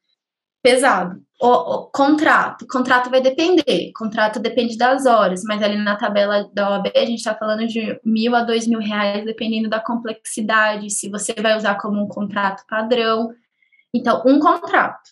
pesado. 0.63 1.21
O, 1.41 1.49
o, 1.49 1.87
contrato, 1.91 2.67
contrato 2.67 3.09
vai 3.09 3.23
depender, 3.23 3.93
contrato 3.97 4.39
depende 4.39 4.77
das 4.77 5.07
horas, 5.07 5.43
mas 5.45 5.63
ali 5.63 5.77
na 5.77 5.97
tabela 5.97 6.51
da 6.53 6.71
OAB 6.71 6.93
a 6.95 7.07
gente 7.07 7.19
está 7.19 7.35
falando 7.35 7.67
de 7.67 7.99
mil 8.05 8.35
a 8.37 8.43
dois 8.43 8.67
mil 8.67 8.79
reais, 8.79 9.25
dependendo 9.25 9.69
da 9.71 9.81
complexidade, 9.81 10.91
se 10.91 11.09
você 11.09 11.33
vai 11.33 11.57
usar 11.57 11.77
como 11.77 12.03
um 12.03 12.09
contrato 12.09 12.65
padrão. 12.69 13.31
Então, 13.95 14.23
um 14.27 14.39
contrato. 14.39 15.11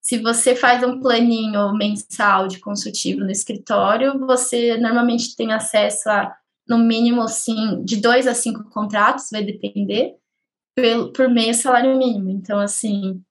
Se 0.00 0.18
você 0.18 0.56
faz 0.56 0.82
um 0.82 0.98
planinho 0.98 1.74
mensal 1.74 2.48
de 2.48 2.58
consultivo 2.58 3.20
no 3.20 3.30
escritório, 3.30 4.18
você 4.18 4.78
normalmente 4.78 5.36
tem 5.36 5.52
acesso 5.52 6.08
a, 6.08 6.34
no 6.66 6.78
mínimo, 6.78 7.20
assim, 7.22 7.84
de 7.84 7.98
dois 7.98 8.26
a 8.26 8.32
cinco 8.34 8.64
contratos, 8.70 9.28
vai 9.30 9.44
depender, 9.44 10.14
por, 10.74 11.12
por 11.12 11.28
mês 11.28 11.58
salário 11.58 11.98
mínimo. 11.98 12.30
Então, 12.30 12.58
assim, 12.58 13.22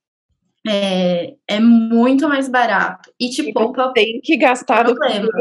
é, 0.68 1.36
é 1.48 1.60
muito 1.60 2.28
mais 2.28 2.50
barato. 2.50 3.12
E 3.20 3.30
te 3.30 3.52
poupa. 3.54 3.92
Tem 3.94 4.20
que 4.22 4.38
gastar 4.38 4.86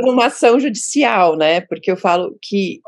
numa 0.03 0.27
ação 0.27 0.59
judicial, 0.61 1.37
né? 1.37 1.61
Porque 1.63 1.91
eu 1.91 1.97
falo 1.97 2.39
que. 2.41 2.81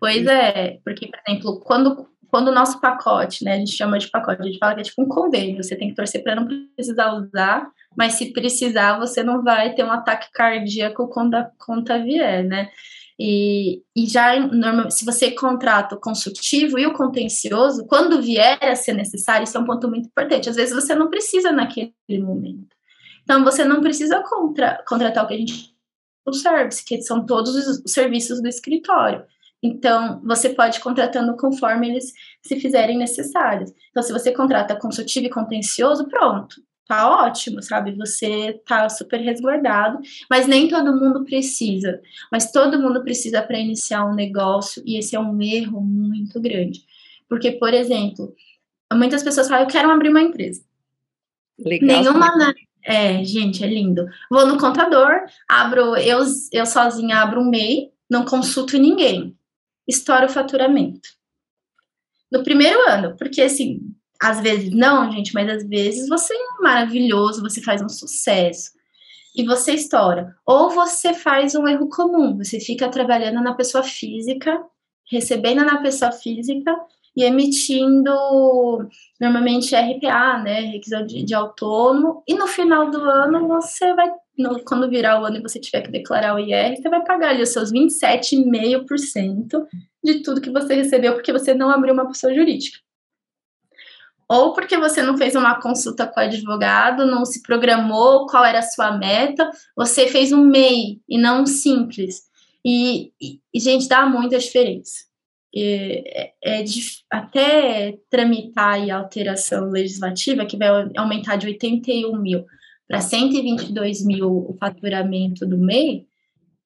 Pois 0.00 0.26
é, 0.26 0.78
porque, 0.84 1.08
por 1.08 1.18
exemplo, 1.26 1.60
quando 1.60 2.06
quando 2.34 2.48
o 2.48 2.52
nosso 2.52 2.80
pacote, 2.80 3.44
né, 3.44 3.52
a 3.52 3.56
gente 3.58 3.70
chama 3.70 3.96
de 3.96 4.10
pacote, 4.10 4.42
a 4.42 4.44
gente 4.44 4.58
fala 4.58 4.74
que 4.74 4.80
é 4.80 4.82
tipo 4.82 5.00
um 5.00 5.06
convênio, 5.06 5.62
você 5.62 5.76
tem 5.76 5.90
que 5.90 5.94
torcer 5.94 6.20
para 6.20 6.34
não 6.34 6.48
precisar 6.74 7.12
usar, 7.12 7.70
mas 7.96 8.14
se 8.14 8.32
precisar, 8.32 8.98
você 8.98 9.22
não 9.22 9.40
vai 9.40 9.72
ter 9.72 9.84
um 9.84 9.92
ataque 9.92 10.26
cardíaco 10.32 11.06
quando 11.06 11.36
a 11.36 11.48
conta 11.64 11.96
vier, 11.96 12.42
né? 12.42 12.70
E, 13.18 13.82
e 13.94 14.06
já, 14.06 14.38
normal, 14.40 14.90
se 14.90 15.04
você 15.04 15.30
contrata 15.30 15.94
o 15.94 16.00
consultivo 16.00 16.78
e 16.78 16.86
o 16.86 16.92
contencioso, 16.92 17.86
quando 17.86 18.20
vier 18.20 18.58
a 18.60 18.74
ser 18.74 18.92
necessário, 18.92 19.44
isso 19.44 19.56
é 19.56 19.60
um 19.60 19.64
ponto 19.64 19.88
muito 19.88 20.06
importante. 20.06 20.48
Às 20.48 20.56
vezes 20.56 20.74
você 20.74 20.94
não 20.94 21.08
precisa 21.08 21.52
naquele 21.52 21.92
momento. 22.20 22.74
Então, 23.22 23.44
você 23.44 23.64
não 23.64 23.80
precisa 23.80 24.22
contra, 24.28 24.82
contratar 24.86 25.24
o 25.24 25.28
que 25.28 25.34
a 25.34 25.38
gente 25.38 25.74
o 26.26 26.32
service, 26.32 26.84
que 26.84 27.02
são 27.02 27.24
todos 27.26 27.54
os 27.54 27.92
serviços 27.92 28.40
do 28.40 28.48
escritório. 28.48 29.24
Então, 29.62 30.20
você 30.24 30.50
pode 30.50 30.78
ir 30.78 30.80
contratando 30.80 31.36
conforme 31.36 31.88
eles 31.88 32.12
se 32.42 32.58
fizerem 32.60 32.98
necessários. 32.98 33.72
Então, 33.90 34.02
se 34.02 34.12
você 34.12 34.32
contrata 34.32 34.76
consultivo 34.76 35.26
e 35.26 35.30
contencioso, 35.30 36.06
pronto, 36.08 36.56
tá 36.86 37.24
ótimo, 37.24 37.62
sabe? 37.62 37.92
Você 37.96 38.60
tá 38.66 38.88
super 38.88 39.20
resguardado, 39.20 39.98
mas 40.30 40.46
nem 40.46 40.68
todo 40.68 40.96
mundo 40.96 41.24
precisa. 41.24 42.00
Mas 42.30 42.50
todo 42.50 42.80
mundo 42.80 43.02
precisa 43.02 43.42
para 43.42 43.58
iniciar 43.58 44.04
um 44.04 44.14
negócio, 44.14 44.82
e 44.86 44.98
esse 44.98 45.16
é 45.16 45.20
um 45.20 45.40
erro 45.40 45.80
muito 45.80 46.40
grande. 46.40 46.84
Porque, 47.28 47.52
por 47.52 47.72
exemplo, 47.72 48.34
muitas 48.92 49.22
pessoas 49.22 49.48
falam, 49.48 49.64
eu 49.64 49.70
quero 49.70 49.90
abrir 49.90 50.10
uma 50.10 50.22
empresa. 50.22 50.62
Legal. 51.58 52.02
Nenhuma. 52.02 52.54
É, 52.86 53.24
gente, 53.24 53.64
é 53.64 53.66
lindo. 53.66 54.06
Vou 54.30 54.46
no 54.46 54.58
contador, 54.58 55.22
abro, 55.48 55.96
eu, 55.96 56.18
eu 56.52 56.66
sozinha 56.66 57.16
abro 57.16 57.40
um 57.40 57.48
MEI, 57.48 57.90
não 58.10 58.26
consulto 58.26 58.76
ninguém 58.76 59.34
estoura 59.86 60.26
o 60.26 60.30
faturamento. 60.30 61.08
No 62.30 62.42
primeiro 62.42 62.78
ano, 62.88 63.16
porque 63.16 63.42
assim, 63.42 63.93
às 64.22 64.40
vezes 64.40 64.70
não, 64.70 65.10
gente, 65.10 65.34
mas 65.34 65.48
às 65.48 65.68
vezes 65.68 66.08
você 66.08 66.34
é 66.34 66.62
maravilhoso, 66.62 67.42
você 67.42 67.60
faz 67.60 67.82
um 67.82 67.88
sucesso 67.88 68.70
e 69.36 69.44
você 69.44 69.72
estoura. 69.72 70.34
Ou 70.46 70.70
você 70.70 71.12
faz 71.12 71.54
um 71.54 71.66
erro 71.66 71.88
comum, 71.88 72.36
você 72.36 72.60
fica 72.60 72.88
trabalhando 72.88 73.42
na 73.42 73.54
pessoa 73.54 73.82
física 73.82 74.58
recebendo 75.10 75.64
na 75.64 75.80
pessoa 75.80 76.12
física 76.12 76.74
e 77.16 77.22
emitindo 77.22 78.10
normalmente 79.20 79.76
RPA, 79.76 80.42
né, 80.42 80.60
requisão 80.60 81.06
de, 81.06 81.22
de 81.22 81.32
autônomo, 81.34 82.24
e 82.26 82.34
no 82.34 82.48
final 82.48 82.90
do 82.90 82.98
ano 82.98 83.46
você 83.46 83.94
vai, 83.94 84.10
no, 84.36 84.64
quando 84.64 84.90
virar 84.90 85.20
o 85.20 85.24
ano 85.24 85.36
e 85.36 85.42
você 85.42 85.60
tiver 85.60 85.82
que 85.82 85.92
declarar 85.92 86.34
o 86.34 86.40
IR, 86.40 86.76
você 86.76 86.88
vai 86.88 87.04
pagar 87.04 87.28
ali 87.30 87.42
os 87.42 87.50
seus 87.50 87.72
27,5% 87.72 89.64
de 90.02 90.22
tudo 90.22 90.40
que 90.40 90.50
você 90.50 90.74
recebeu 90.74 91.14
porque 91.14 91.32
você 91.32 91.54
não 91.54 91.70
abriu 91.70 91.94
uma 91.94 92.08
pessoa 92.08 92.34
jurídica. 92.34 92.78
Ou 94.28 94.52
porque 94.52 94.76
você 94.76 95.02
não 95.02 95.16
fez 95.16 95.34
uma 95.34 95.60
consulta 95.60 96.06
com 96.06 96.18
o 96.18 96.22
advogado, 96.22 97.06
não 97.06 97.24
se 97.24 97.42
programou 97.42 98.26
qual 98.26 98.44
era 98.44 98.60
a 98.60 98.62
sua 98.62 98.96
meta, 98.96 99.50
você 99.76 100.06
fez 100.06 100.32
um 100.32 100.44
MEI 100.44 101.00
e 101.08 101.18
não 101.18 101.42
um 101.42 101.46
simples. 101.46 102.22
E, 102.64 103.12
e 103.52 103.60
gente, 103.60 103.86
dá 103.86 104.06
muita 104.06 104.38
diferença 104.38 105.04
é, 105.56 106.32
é 106.42 106.62
de, 106.62 106.80
até 107.10 107.96
tramitar 108.10 108.90
a 108.90 108.96
alteração 108.96 109.70
legislativa, 109.70 110.44
que 110.44 110.56
vai 110.56 110.68
aumentar 110.96 111.36
de 111.36 111.46
81 111.46 112.20
mil 112.20 112.44
para 112.88 113.00
122 113.00 114.04
mil 114.04 114.28
o 114.28 114.56
faturamento 114.58 115.46
do 115.46 115.56
MEI, 115.56 116.06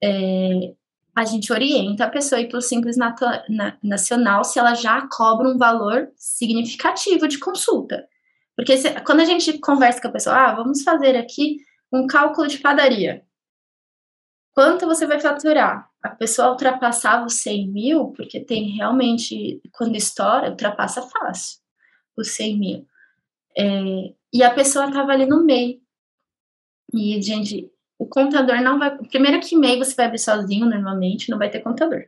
é, 0.03 0.75
a 1.18 1.25
gente 1.25 1.52
orienta 1.52 2.04
a 2.04 2.08
pessoa 2.08 2.38
a 2.38 2.42
ir 2.42 2.48
para 2.48 2.58
o 2.58 2.62
Simples 2.62 2.96
Nacional 3.82 4.44
se 4.44 4.56
ela 4.56 4.75
já 4.75 5.04
cobra 5.10 5.48
um 5.48 5.58
valor 5.58 6.12
significativo 6.14 7.26
de 7.26 7.38
consulta. 7.38 8.08
Porque 8.54 8.76
se, 8.76 8.88
quando 9.00 9.20
a 9.20 9.25
gente 9.25 9.58
conversa 9.58 10.00
com 10.00 10.06
a 10.06 10.12
pessoa, 10.12 10.37
ah, 10.37 10.54
vamos 10.54 10.82
fazer 10.82 11.16
aqui 11.16 11.56
um 11.92 12.06
cálculo 12.06 12.46
de 12.46 12.58
padaria. 12.58 13.25
Quanto 14.52 14.87
você 14.87 15.06
vai 15.06 15.18
faturar? 15.18 15.90
A 16.00 16.10
pessoa 16.10 16.50
ultrapassava 16.50 17.26
os 17.26 17.34
100 17.34 17.68
mil, 17.68 18.06
porque 18.16 18.38
tem 18.38 18.76
realmente, 18.76 19.60
quando 19.72 19.96
estoura, 19.96 20.50
ultrapassa 20.50 21.02
fácil 21.02 21.58
os 22.16 22.30
100 22.30 22.58
mil. 22.58 22.87
É, 23.56 24.14
e 24.32 24.44
a 24.44 24.54
pessoa 24.54 24.87
estava 24.87 25.10
ali 25.10 25.26
no 25.26 25.44
meio. 25.44 25.80
E, 26.94 27.20
gente, 27.20 27.68
o 27.99 28.07
contador 28.07 28.62
não 28.62 28.78
vai. 28.78 28.97
Primeiro 28.97 29.40
que 29.40 29.57
MEI 29.57 29.78
você 29.78 29.95
vai 29.95 30.07
abrir 30.07 30.19
sozinho, 30.19 30.67
normalmente, 30.67 31.31
não 31.31 31.38
vai 31.38 31.50
ter 31.50 31.61
contador. 31.61 32.05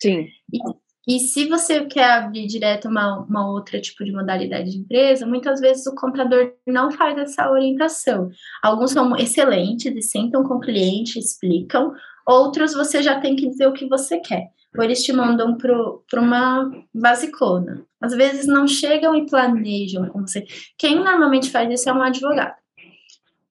Sim. 0.00 0.28
E, 0.52 1.16
e 1.16 1.20
se 1.20 1.46
você 1.46 1.84
quer 1.84 2.10
abrir 2.10 2.46
direto 2.46 2.88
uma, 2.88 3.20
uma 3.20 3.48
outra 3.48 3.80
tipo 3.80 4.04
de 4.04 4.10
modalidade 4.12 4.70
de 4.70 4.78
empresa, 4.78 5.26
muitas 5.26 5.60
vezes 5.60 5.86
o 5.86 5.94
contador 5.94 6.52
não 6.66 6.90
faz 6.90 7.16
essa 7.18 7.50
orientação. 7.50 8.30
Alguns 8.62 8.92
são 8.92 9.16
excelentes 9.16 9.94
e 9.94 10.02
sentam 10.02 10.42
com 10.42 10.54
o 10.54 10.60
cliente, 10.60 11.18
explicam, 11.18 11.92
outros 12.26 12.72
você 12.72 13.02
já 13.02 13.20
tem 13.20 13.36
que 13.36 13.48
dizer 13.48 13.66
o 13.66 13.72
que 13.72 13.86
você 13.86 14.18
quer. 14.18 14.50
Ou 14.76 14.82
eles 14.82 15.02
te 15.02 15.12
mandam 15.12 15.56
para 15.56 16.20
uma 16.20 16.70
basicona. 16.92 17.86
Às 18.00 18.14
vezes 18.14 18.46
não 18.46 18.66
chegam 18.66 19.14
e 19.14 19.24
planejam 19.24 20.06
com 20.08 20.20
você. 20.20 20.44
Quem 20.76 20.96
normalmente 20.96 21.50
faz 21.50 21.70
isso 21.72 21.88
é 21.88 21.92
um 21.92 22.02
advogado. 22.02 22.56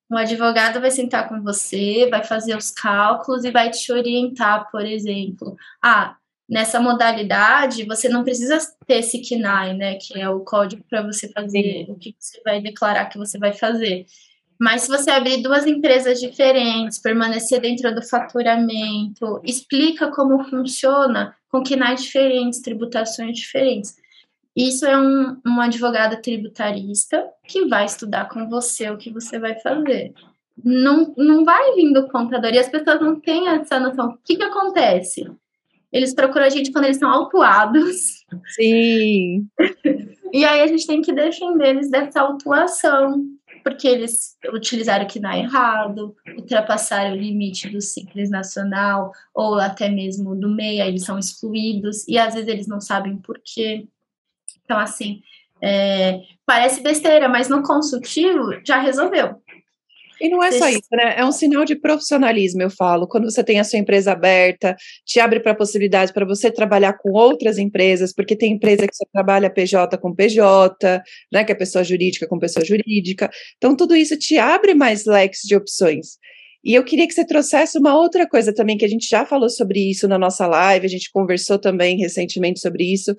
Um 0.09 0.17
advogado 0.17 0.79
vai 0.79 0.91
sentar 0.91 1.27
com 1.27 1.41
você, 1.41 2.07
vai 2.09 2.23
fazer 2.23 2.55
os 2.55 2.69
cálculos 2.69 3.43
e 3.43 3.51
vai 3.51 3.71
te 3.71 3.91
orientar, 3.91 4.69
por 4.69 4.85
exemplo. 4.85 5.57
Ah, 5.81 6.15
nessa 6.47 6.79
modalidade, 6.79 7.85
você 7.85 8.07
não 8.07 8.23
precisa 8.23 8.59
ter 8.85 8.99
esse 8.99 9.19
KNAI, 9.21 9.73
né, 9.73 9.95
que 9.95 10.19
é 10.19 10.29
o 10.29 10.41
código 10.41 10.83
para 10.87 11.01
você 11.01 11.27
fazer 11.31 11.87
o 11.89 11.95
que 11.95 12.15
você 12.19 12.39
vai 12.43 12.61
declarar 12.61 13.05
que 13.05 13.17
você 13.17 13.39
vai 13.39 13.51
fazer. 13.51 14.05
Mas 14.59 14.83
se 14.83 14.87
você 14.87 15.09
abrir 15.09 15.41
duas 15.41 15.65
empresas 15.65 16.19
diferentes, 16.19 16.99
permanecer 16.99 17.59
dentro 17.59 17.93
do 17.93 18.01
faturamento, 18.01 19.41
explica 19.43 20.09
como 20.11 20.45
funciona 20.45 21.35
com 21.49 21.63
KNAI 21.63 21.95
diferentes, 21.95 22.61
tributações 22.61 23.35
diferentes. 23.37 23.95
Isso 24.55 24.85
é 24.85 24.97
um, 24.97 25.37
um 25.45 25.59
advogado 25.59 26.21
tributarista 26.21 27.25
que 27.45 27.65
vai 27.65 27.85
estudar 27.85 28.29
com 28.29 28.47
você 28.49 28.89
o 28.89 28.97
que 28.97 29.11
você 29.11 29.37
vai 29.37 29.59
fazer. 29.59 30.13
Não, 30.63 31.13
não 31.17 31.43
vai 31.43 31.73
vir 31.75 31.91
do 31.91 32.07
contador, 32.07 32.53
e 32.53 32.59
as 32.59 32.69
pessoas 32.69 33.01
não 33.01 33.19
têm 33.19 33.49
essa 33.49 33.79
noção. 33.79 34.11
O 34.11 34.17
que, 34.23 34.37
que 34.37 34.43
acontece? 34.43 35.29
Eles 35.91 36.13
procuram 36.13 36.45
a 36.45 36.49
gente 36.49 36.71
quando 36.71 36.85
eles 36.85 36.97
são 36.97 37.09
autuados. 37.09 38.25
Sim. 38.55 39.47
e 40.31 40.45
aí 40.45 40.61
a 40.61 40.67
gente 40.67 40.87
tem 40.87 41.01
que 41.01 41.11
defender 41.11 41.69
eles 41.69 41.89
dessa 41.89 42.21
autuação, 42.21 43.23
porque 43.63 43.87
eles 43.87 44.37
utilizaram 44.53 45.05
o 45.05 45.07
que 45.07 45.19
não 45.19 45.31
é 45.31 45.39
errado, 45.39 46.15
ultrapassaram 46.37 47.13
o 47.13 47.17
limite 47.17 47.69
do 47.69 47.81
Simples 47.81 48.29
Nacional, 48.29 49.11
ou 49.33 49.55
até 49.55 49.89
mesmo 49.89 50.35
do 50.35 50.49
MEI, 50.49 50.81
eles 50.81 51.03
são 51.03 51.19
excluídos, 51.19 52.07
e 52.07 52.17
às 52.17 52.33
vezes 52.33 52.47
eles 52.47 52.67
não 52.67 52.79
sabem 52.79 53.17
por 53.17 53.39
quê. 53.43 53.87
Então, 54.65 54.77
assim, 54.77 55.21
é, 55.61 56.19
parece 56.45 56.81
besteira, 56.81 57.29
mas 57.29 57.47
no 57.47 57.63
consultivo 57.63 58.59
já 58.65 58.79
resolveu. 58.79 59.41
E 60.19 60.29
não 60.29 60.41
é 60.41 60.51
só 60.51 60.69
isso, 60.69 60.87
né? 60.93 61.15
É 61.17 61.25
um 61.25 61.31
sinal 61.31 61.65
de 61.65 61.75
profissionalismo, 61.75 62.61
eu 62.61 62.69
falo. 62.69 63.07
Quando 63.07 63.29
você 63.29 63.43
tem 63.43 63.59
a 63.59 63.63
sua 63.63 63.79
empresa 63.79 64.13
aberta, 64.13 64.75
te 65.05 65.19
abre 65.19 65.39
para 65.39 65.53
possibilidades 65.53 66.13
para 66.13 66.25
você 66.25 66.49
trabalhar 66.49 66.93
com 66.93 67.11
outras 67.11 67.57
empresas, 67.57 68.13
porque 68.13 68.35
tem 68.35 68.53
empresa 68.53 68.87
que 68.87 68.95
você 68.95 69.05
trabalha 69.11 69.49
PJ 69.49 69.97
com 69.97 70.15
PJ, 70.15 71.03
né? 71.31 71.43
Que 71.43 71.51
é 71.51 71.55
pessoa 71.55 71.83
jurídica 71.83 72.27
com 72.27 72.39
pessoa 72.39 72.65
jurídica. 72.65 73.29
Então, 73.57 73.75
tudo 73.75 73.95
isso 73.95 74.17
te 74.17 74.37
abre 74.37 74.73
mais 74.73 75.05
leques 75.05 75.41
de 75.43 75.55
opções. 75.55 76.17
E 76.63 76.73
eu 76.73 76.83
queria 76.83 77.07
que 77.07 77.13
você 77.13 77.23
trouxesse 77.23 77.77
uma 77.77 77.95
outra 77.95 78.27
coisa 78.27 78.51
também, 78.51 78.75
que 78.75 78.85
a 78.85 78.89
gente 78.89 79.07
já 79.07 79.23
falou 79.23 79.49
sobre 79.49 79.91
isso 79.91 80.07
na 80.07 80.17
nossa 80.17 80.47
live, 80.47 80.85
a 80.85 80.89
gente 80.89 81.11
conversou 81.11 81.59
também 81.59 81.97
recentemente 81.97 82.59
sobre 82.59 82.91
isso, 82.91 83.15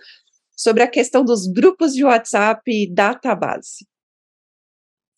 sobre 0.57 0.83
a 0.83 0.88
questão 0.88 1.25
dos 1.25 1.47
grupos 1.47 1.92
de 1.95 2.05
WhatsApp 2.05 2.62
e 2.66 2.92
database. 2.92 3.87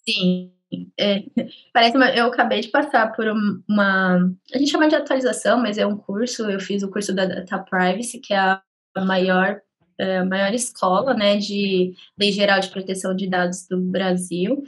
Sim, 0.06 0.52
é, 0.98 1.22
parece 1.72 1.96
uma, 1.96 2.10
eu 2.10 2.26
acabei 2.26 2.60
de 2.60 2.68
passar 2.68 3.12
por 3.12 3.26
uma. 3.28 4.30
A 4.52 4.58
gente 4.58 4.70
chama 4.70 4.88
de 4.88 4.94
atualização, 4.94 5.60
mas 5.60 5.78
é 5.78 5.86
um 5.86 5.96
curso. 5.96 6.50
Eu 6.50 6.60
fiz 6.60 6.82
o 6.82 6.90
curso 6.90 7.14
da 7.14 7.24
Data 7.24 7.58
Privacy, 7.58 8.18
que 8.18 8.34
é 8.34 8.38
a 8.38 8.60
maior, 9.04 9.60
é, 9.98 10.18
a 10.18 10.24
maior 10.24 10.52
escola 10.52 11.14
né, 11.14 11.36
de 11.36 11.94
lei 12.18 12.32
geral 12.32 12.60
de 12.60 12.68
proteção 12.68 13.14
de 13.14 13.28
dados 13.28 13.66
do 13.66 13.80
Brasil. 13.80 14.62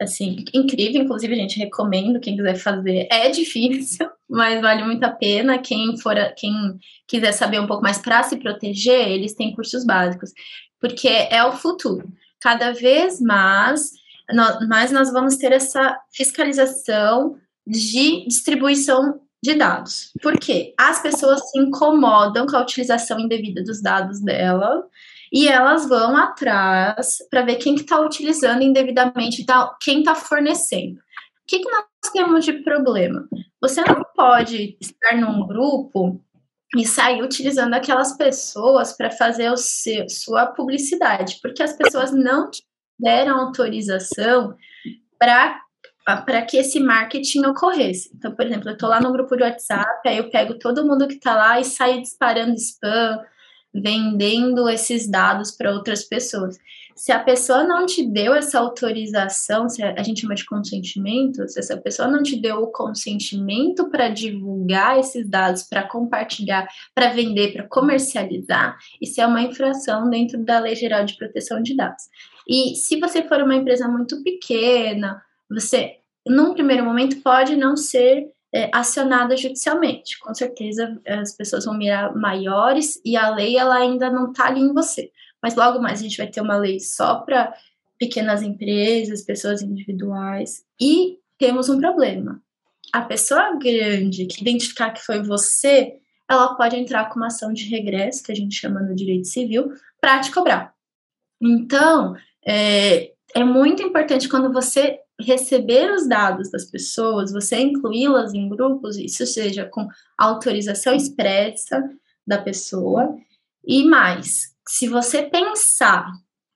Assim, 0.00 0.44
incrível, 0.52 1.02
inclusive, 1.02 1.32
a 1.34 1.38
gente 1.38 1.58
recomendo 1.58 2.20
quem 2.20 2.36
quiser 2.36 2.56
fazer. 2.56 3.06
É 3.10 3.28
difícil, 3.30 4.08
mas 4.28 4.60
vale 4.60 4.84
muito 4.84 5.04
a 5.04 5.10
pena. 5.10 5.58
Quem 5.58 5.96
for, 5.98 6.14
quem 6.36 6.78
quiser 7.06 7.32
saber 7.32 7.60
um 7.60 7.66
pouco 7.66 7.82
mais 7.82 7.98
para 7.98 8.22
se 8.22 8.36
proteger, 8.36 9.08
eles 9.08 9.34
têm 9.34 9.54
cursos 9.54 9.84
básicos, 9.84 10.30
porque 10.80 11.08
é 11.08 11.44
o 11.44 11.52
futuro. 11.52 12.08
Cada 12.40 12.72
vez 12.72 13.20
mais 13.20 13.92
mas 14.68 14.90
nós 14.90 15.12
vamos 15.12 15.36
ter 15.36 15.52
essa 15.52 15.98
fiscalização 16.12 17.36
de 17.66 18.24
distribuição 18.26 19.20
de 19.42 19.54
dados. 19.54 20.10
Por 20.22 20.38
quê? 20.38 20.74
As 20.78 21.02
pessoas 21.02 21.50
se 21.50 21.58
incomodam 21.58 22.46
com 22.46 22.56
a 22.56 22.62
utilização 22.62 23.20
indevida 23.20 23.62
dos 23.62 23.82
dados 23.82 24.20
dela 24.20 24.86
e 25.30 25.48
elas 25.48 25.86
vão 25.86 26.16
atrás 26.16 27.18
para 27.30 27.42
ver 27.42 27.56
quem 27.56 27.74
está 27.74 27.84
que 27.84 27.90
tá 27.90 28.00
utilizando 28.00 28.62
indevidamente, 28.62 29.44
tá, 29.44 29.76
quem 29.80 29.98
está 29.98 30.14
fornecendo. 30.14 30.98
O 31.44 31.46
que, 31.46 31.58
que 31.58 31.70
nós 31.70 31.84
temos 32.10 32.44
de 32.44 32.54
problema? 32.62 33.28
Você 33.60 33.82
não 33.82 34.02
pode 34.16 34.78
estar 34.80 35.14
num 35.16 35.46
grupo 35.46 36.18
e 36.74 36.86
sair 36.86 37.22
utilizando 37.22 37.74
aquelas 37.74 38.16
pessoas 38.16 38.96
para 38.96 39.10
fazer 39.10 39.50
o 39.50 39.56
seu, 39.56 40.08
sua 40.08 40.46
publicidade, 40.46 41.38
porque 41.42 41.62
as 41.62 41.74
pessoas 41.74 42.12
não 42.12 42.50
deram 42.98 43.38
autorização 43.38 44.56
para 45.18 46.42
que 46.48 46.56
esse 46.56 46.80
marketing 46.80 47.44
ocorresse. 47.44 48.10
Então, 48.14 48.34
por 48.34 48.46
exemplo, 48.46 48.70
eu 48.70 48.74
estou 48.74 48.88
lá 48.88 49.00
no 49.00 49.12
grupo 49.12 49.36
de 49.36 49.42
WhatsApp, 49.42 50.08
aí 50.08 50.16
eu 50.16 50.30
pego 50.30 50.58
todo 50.58 50.86
mundo 50.86 51.06
que 51.06 51.14
está 51.14 51.36
lá 51.36 51.60
e 51.60 51.64
saio 51.64 52.00
disparando 52.00 52.54
spam, 52.54 53.20
vendendo 53.72 54.66
esses 54.68 55.10
dados 55.10 55.50
para 55.50 55.72
outras 55.72 56.04
pessoas. 56.04 56.58
Se 56.94 57.10
a 57.10 57.18
pessoa 57.18 57.64
não 57.64 57.86
te 57.86 58.06
deu 58.06 58.34
essa 58.34 58.58
autorização, 58.58 59.68
se 59.68 59.82
a 59.82 60.02
gente 60.02 60.20
chama 60.20 60.34
de 60.34 60.46
consentimento, 60.46 61.48
se 61.48 61.58
essa 61.58 61.76
pessoa 61.76 62.06
não 62.06 62.22
te 62.22 62.40
deu 62.40 62.58
o 62.58 62.70
consentimento 62.70 63.90
para 63.90 64.08
divulgar 64.08 64.98
esses 64.98 65.28
dados, 65.28 65.64
para 65.64 65.82
compartilhar, 65.82 66.68
para 66.94 67.08
vender, 67.08 67.52
para 67.52 67.66
comercializar, 67.68 68.76
isso 69.02 69.20
é 69.20 69.26
uma 69.26 69.42
infração 69.42 70.08
dentro 70.08 70.44
da 70.44 70.60
Lei 70.60 70.76
Geral 70.76 71.04
de 71.04 71.16
Proteção 71.16 71.60
de 71.60 71.76
Dados. 71.76 72.04
E 72.48 72.76
se 72.76 73.00
você 73.00 73.22
for 73.22 73.42
uma 73.42 73.56
empresa 73.56 73.88
muito 73.88 74.22
pequena, 74.22 75.20
você, 75.50 75.96
num 76.26 76.54
primeiro 76.54 76.84
momento, 76.84 77.20
pode 77.22 77.56
não 77.56 77.76
ser 77.76 78.28
é, 78.54 78.70
acionada 78.72 79.36
judicialmente. 79.36 80.16
Com 80.20 80.32
certeza 80.32 80.96
as 81.06 81.36
pessoas 81.36 81.64
vão 81.64 81.76
mirar 81.76 82.14
maiores 82.14 83.00
e 83.04 83.16
a 83.16 83.34
lei 83.34 83.56
ela 83.56 83.74
ainda 83.74 84.08
não 84.10 84.30
está 84.30 84.46
ali 84.46 84.60
em 84.60 84.72
você. 84.72 85.10
Mas 85.44 85.54
logo 85.56 85.78
mais 85.78 86.00
a 86.00 86.02
gente 86.02 86.16
vai 86.16 86.26
ter 86.26 86.40
uma 86.40 86.56
lei 86.56 86.80
só 86.80 87.16
para 87.16 87.52
pequenas 87.98 88.40
empresas, 88.40 89.20
pessoas 89.20 89.60
individuais. 89.60 90.64
E 90.80 91.18
temos 91.38 91.68
um 91.68 91.78
problema. 91.78 92.40
A 92.90 93.02
pessoa 93.02 93.58
grande 93.58 94.24
que 94.24 94.40
identificar 94.40 94.90
que 94.90 95.04
foi 95.04 95.22
você 95.22 95.98
ela 96.26 96.54
pode 96.54 96.76
entrar 96.76 97.10
com 97.10 97.16
uma 97.16 97.26
ação 97.26 97.52
de 97.52 97.68
regresso, 97.68 98.22
que 98.22 98.32
a 98.32 98.34
gente 98.34 98.54
chama 98.54 98.80
no 98.80 98.94
direito 98.94 99.28
civil, 99.28 99.70
para 100.00 100.20
te 100.20 100.32
cobrar. 100.32 100.72
Então, 101.38 102.16
é, 102.46 103.12
é 103.34 103.44
muito 103.44 103.82
importante 103.82 104.26
quando 104.26 104.50
você 104.50 104.98
receber 105.20 105.92
os 105.92 106.08
dados 106.08 106.50
das 106.50 106.64
pessoas, 106.64 107.30
você 107.30 107.58
incluí-las 107.58 108.32
em 108.32 108.48
grupos, 108.48 108.96
isso 108.96 109.26
seja 109.26 109.66
com 109.66 109.86
autorização 110.16 110.94
expressa 110.94 111.82
da 112.26 112.38
pessoa, 112.38 113.14
e 113.62 113.84
mais, 113.84 114.53
se 114.66 114.88
você 114.88 115.22
pensar 115.22 116.06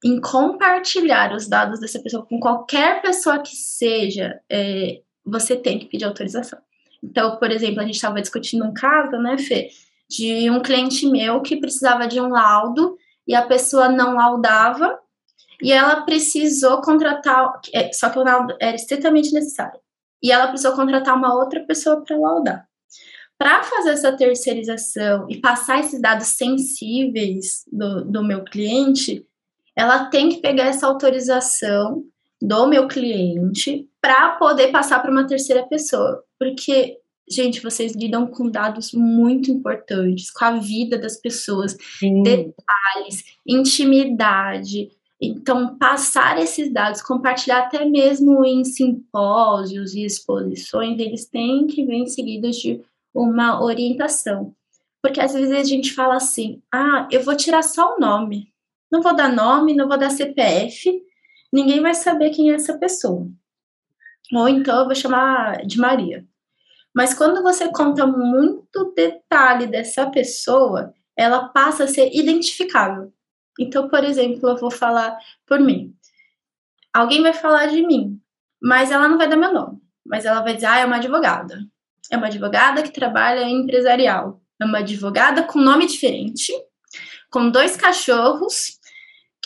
em 0.04 0.20
compartilhar 0.20 1.34
os 1.34 1.48
dados 1.48 1.80
dessa 1.80 2.00
pessoa 2.00 2.24
com 2.24 2.38
qualquer 2.38 3.02
pessoa 3.02 3.40
que 3.40 3.54
seja, 3.56 4.40
é, 4.50 5.00
você 5.24 5.56
tem 5.56 5.78
que 5.78 5.86
pedir 5.86 6.04
autorização. 6.04 6.58
Então, 7.02 7.36
por 7.36 7.50
exemplo, 7.50 7.80
a 7.80 7.84
gente 7.84 7.96
estava 7.96 8.20
discutindo 8.20 8.64
um 8.64 8.72
caso, 8.72 9.16
né, 9.18 9.36
Fê, 9.38 9.68
de 10.08 10.50
um 10.50 10.60
cliente 10.60 11.06
meu 11.06 11.42
que 11.42 11.60
precisava 11.60 12.06
de 12.06 12.20
um 12.20 12.28
laudo 12.28 12.96
e 13.26 13.34
a 13.34 13.46
pessoa 13.46 13.88
não 13.88 14.14
laudava 14.14 14.98
e 15.62 15.72
ela 15.72 16.02
precisou 16.02 16.80
contratar, 16.80 17.60
é, 17.74 17.92
só 17.92 18.08
que 18.10 18.18
o 18.18 18.24
laudo 18.24 18.56
era 18.60 18.76
estritamente 18.76 19.32
necessário. 19.32 19.78
E 20.22 20.32
ela 20.32 20.48
precisou 20.48 20.74
contratar 20.74 21.16
uma 21.16 21.34
outra 21.34 21.64
pessoa 21.64 22.02
para 22.02 22.16
laudar. 22.16 22.67
Para 23.38 23.62
fazer 23.62 23.90
essa 23.90 24.12
terceirização 24.16 25.26
e 25.30 25.40
passar 25.40 25.78
esses 25.78 26.00
dados 26.00 26.26
sensíveis 26.26 27.64
do, 27.70 28.04
do 28.04 28.24
meu 28.24 28.42
cliente, 28.42 29.24
ela 29.76 30.06
tem 30.06 30.28
que 30.28 30.38
pegar 30.38 30.64
essa 30.64 30.88
autorização 30.88 32.04
do 32.42 32.66
meu 32.66 32.88
cliente 32.88 33.88
para 34.00 34.30
poder 34.30 34.72
passar 34.72 35.00
para 35.00 35.10
uma 35.10 35.24
terceira 35.24 35.64
pessoa. 35.68 36.24
Porque, 36.36 36.98
gente, 37.30 37.62
vocês 37.62 37.92
lidam 37.92 38.26
com 38.26 38.50
dados 38.50 38.92
muito 38.92 39.52
importantes, 39.52 40.32
com 40.32 40.44
a 40.44 40.58
vida 40.58 40.98
das 40.98 41.16
pessoas, 41.16 41.76
Sim. 42.00 42.24
detalhes, 42.24 43.22
intimidade. 43.46 44.90
Então, 45.20 45.78
passar 45.78 46.40
esses 46.40 46.72
dados, 46.72 47.02
compartilhar 47.02 47.60
até 47.60 47.84
mesmo 47.84 48.44
em 48.44 48.64
simpósios 48.64 49.94
e 49.94 50.04
exposições, 50.04 50.98
eles 50.98 51.26
têm 51.26 51.68
que 51.68 51.84
vir 51.84 52.06
seguidos 52.08 52.56
de 52.56 52.80
uma 53.14 53.62
orientação. 53.62 54.54
Porque 55.02 55.20
às 55.20 55.32
vezes 55.32 55.52
a 55.52 55.64
gente 55.64 55.94
fala 55.94 56.16
assim: 56.16 56.62
ah, 56.72 57.08
eu 57.10 57.22
vou 57.22 57.36
tirar 57.36 57.62
só 57.62 57.94
o 57.94 58.00
nome. 58.00 58.52
Não 58.90 59.02
vou 59.02 59.14
dar 59.14 59.32
nome, 59.32 59.74
não 59.74 59.86
vou 59.86 59.98
dar 59.98 60.10
CPF, 60.10 61.02
ninguém 61.52 61.80
vai 61.80 61.94
saber 61.94 62.30
quem 62.30 62.50
é 62.50 62.54
essa 62.54 62.78
pessoa. 62.78 63.28
Ou 64.32 64.48
então 64.48 64.80
eu 64.80 64.86
vou 64.86 64.94
chamar 64.94 65.66
de 65.66 65.78
Maria. 65.78 66.26
Mas 66.94 67.14
quando 67.14 67.42
você 67.42 67.70
conta 67.70 68.06
muito 68.06 68.92
detalhe 68.94 69.66
dessa 69.66 70.10
pessoa, 70.10 70.92
ela 71.16 71.48
passa 71.48 71.84
a 71.84 71.88
ser 71.88 72.10
identificável. 72.12 73.12
Então, 73.58 73.88
por 73.88 74.04
exemplo, 74.04 74.48
eu 74.48 74.56
vou 74.56 74.70
falar 74.70 75.18
por 75.46 75.60
mim. 75.60 75.94
Alguém 76.92 77.22
vai 77.22 77.32
falar 77.32 77.66
de 77.66 77.86
mim, 77.86 78.20
mas 78.62 78.90
ela 78.90 79.08
não 79.08 79.18
vai 79.18 79.28
dar 79.28 79.36
meu 79.36 79.52
nome. 79.52 79.80
Mas 80.04 80.24
ela 80.24 80.40
vai 80.40 80.54
dizer, 80.54 80.66
ah, 80.66 80.78
é 80.78 80.86
uma 80.86 80.96
advogada. 80.96 81.60
É 82.10 82.16
uma 82.16 82.26
advogada 82.26 82.82
que 82.82 82.92
trabalha 82.92 83.42
em 83.42 83.62
empresarial. 83.62 84.40
É 84.60 84.64
uma 84.64 84.78
advogada 84.78 85.42
com 85.42 85.60
nome 85.60 85.86
diferente, 85.86 86.52
com 87.30 87.50
dois 87.50 87.76
cachorros 87.76 88.78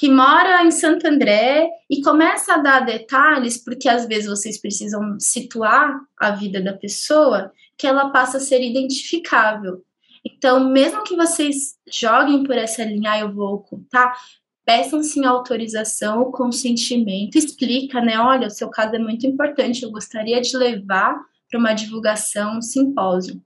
que 0.03 0.09
mora 0.09 0.65
em 0.65 0.71
Santo 0.71 1.07
André 1.07 1.69
e 1.89 2.03
começa 2.03 2.55
a 2.55 2.59
dar 2.59 2.81
detalhes, 2.81 3.57
porque 3.57 3.89
às 3.89 4.07
vezes 4.07 4.29
vocês 4.29 4.61
precisam 4.61 5.17
situar 5.21 5.97
a 6.19 6.31
vida 6.33 6.61
da 6.61 6.73
pessoa, 6.73 7.53
que 7.77 7.87
ela 7.87 8.11
passa 8.11 8.39
a 8.39 8.41
ser 8.41 8.61
identificável. 8.63 9.85
Então, 10.25 10.69
mesmo 10.69 11.05
que 11.05 11.15
vocês 11.15 11.77
joguem 11.89 12.43
por 12.43 12.57
essa 12.57 12.85
linha, 12.85 13.13
ah, 13.13 13.21
eu 13.21 13.33
vou 13.33 13.55
ocultar, 13.55 14.17
peçam 14.65 15.03
sim 15.03 15.25
autorização, 15.25 16.31
consentimento, 16.33 17.37
explica, 17.37 18.01
né? 18.01 18.19
Olha, 18.19 18.47
o 18.47 18.51
seu 18.51 18.69
caso 18.71 18.97
é 18.97 18.99
muito 18.99 19.27
importante, 19.27 19.83
eu 19.83 19.91
gostaria 19.91 20.41
de 20.41 20.57
levar 20.57 21.17
para 21.53 21.61
uma 21.61 21.75
divulgação, 21.75 22.57
um 22.57 22.63
simpósio. 22.63 23.41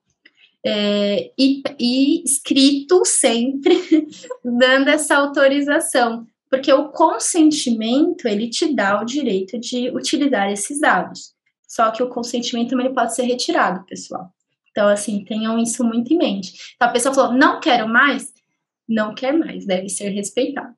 É, 0.65 1.33
e, 1.39 1.63
e 1.79 2.25
escrito 2.25 3.05
sempre, 3.05 3.77
dando 4.43 4.89
essa 4.89 5.17
autorização, 5.17 6.27
porque 6.49 6.73
o 6.73 6.89
consentimento, 6.91 8.27
ele 8.27 8.49
te 8.49 8.75
dá 8.75 9.01
o 9.01 9.05
direito 9.05 9.59
de 9.59 9.91
utilizar 9.91 10.51
esses 10.51 10.81
dados. 10.81 11.35
Só 11.67 11.91
que 11.91 12.03
o 12.03 12.09
consentimento 12.09 12.71
também 12.71 12.95
pode 12.95 13.15
ser 13.15 13.25
retirado, 13.25 13.85
pessoal. 13.87 14.33
Então, 14.71 14.89
assim, 14.89 15.25
tenham 15.25 15.59
isso 15.59 15.83
muito 15.85 16.13
em 16.13 16.19
mente. 16.19 16.53
Então, 16.77 16.89
a 16.89 16.93
pessoa 16.93 17.15
falou, 17.15 17.33
não 17.33 17.61
quero 17.61 17.89
mais, 17.89 18.33
não 18.89 19.15
quer 19.15 19.37
mais, 19.37 19.67
deve 19.67 19.89
ser 19.89 20.11
respeitado. 20.11 20.75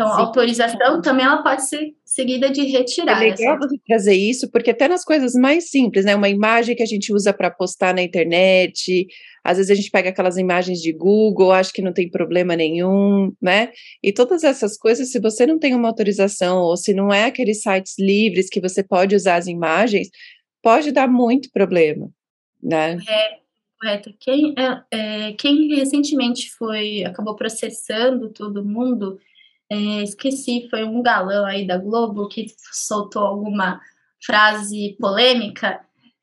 Então, 0.00 0.14
Sim. 0.14 0.14
a 0.14 0.24
autorização 0.24 1.02
também 1.02 1.26
ela 1.26 1.42
pode 1.42 1.68
ser 1.68 1.92
seguida 2.06 2.48
de 2.50 2.62
retirar. 2.62 3.22
É 3.22 3.30
legal 3.30 3.58
você 3.58 3.76
trazer 3.86 4.14
isso, 4.14 4.50
porque 4.50 4.70
até 4.70 4.88
nas 4.88 5.04
coisas 5.04 5.34
mais 5.34 5.68
simples, 5.68 6.06
né? 6.06 6.16
Uma 6.16 6.30
imagem 6.30 6.74
que 6.74 6.82
a 6.82 6.86
gente 6.86 7.12
usa 7.12 7.34
para 7.34 7.50
postar 7.50 7.94
na 7.94 8.00
internet, 8.00 9.06
às 9.44 9.58
vezes 9.58 9.70
a 9.70 9.74
gente 9.74 9.90
pega 9.90 10.08
aquelas 10.08 10.38
imagens 10.38 10.80
de 10.80 10.90
Google, 10.90 11.52
acha 11.52 11.70
que 11.70 11.82
não 11.82 11.92
tem 11.92 12.10
problema 12.10 12.56
nenhum, 12.56 13.30
né? 13.42 13.72
E 14.02 14.10
todas 14.10 14.42
essas 14.42 14.78
coisas, 14.78 15.12
se 15.12 15.20
você 15.20 15.44
não 15.44 15.58
tem 15.58 15.74
uma 15.74 15.88
autorização, 15.88 16.62
ou 16.62 16.78
se 16.78 16.94
não 16.94 17.12
é 17.12 17.24
aqueles 17.24 17.60
sites 17.60 17.96
livres 17.98 18.48
que 18.48 18.60
você 18.60 18.82
pode 18.82 19.14
usar 19.14 19.36
as 19.36 19.46
imagens, 19.46 20.08
pode 20.62 20.92
dar 20.92 21.08
muito 21.08 21.50
problema, 21.52 22.08
né? 22.62 22.96
É, 23.06 23.38
correto. 23.78 24.14
Quem, 24.18 24.54
é, 24.56 24.82
é, 24.90 25.32
quem 25.34 25.74
recentemente 25.74 26.50
foi, 26.52 27.04
acabou 27.04 27.36
processando 27.36 28.30
todo 28.30 28.64
mundo, 28.64 29.18
é, 29.70 30.02
esqueci, 30.02 30.66
foi 30.68 30.84
um 30.84 31.02
galã 31.02 31.46
aí 31.46 31.66
da 31.66 31.78
Globo 31.78 32.28
que 32.28 32.46
soltou 32.72 33.22
alguma 33.22 33.80
frase 34.24 34.96
polêmica 35.00 35.80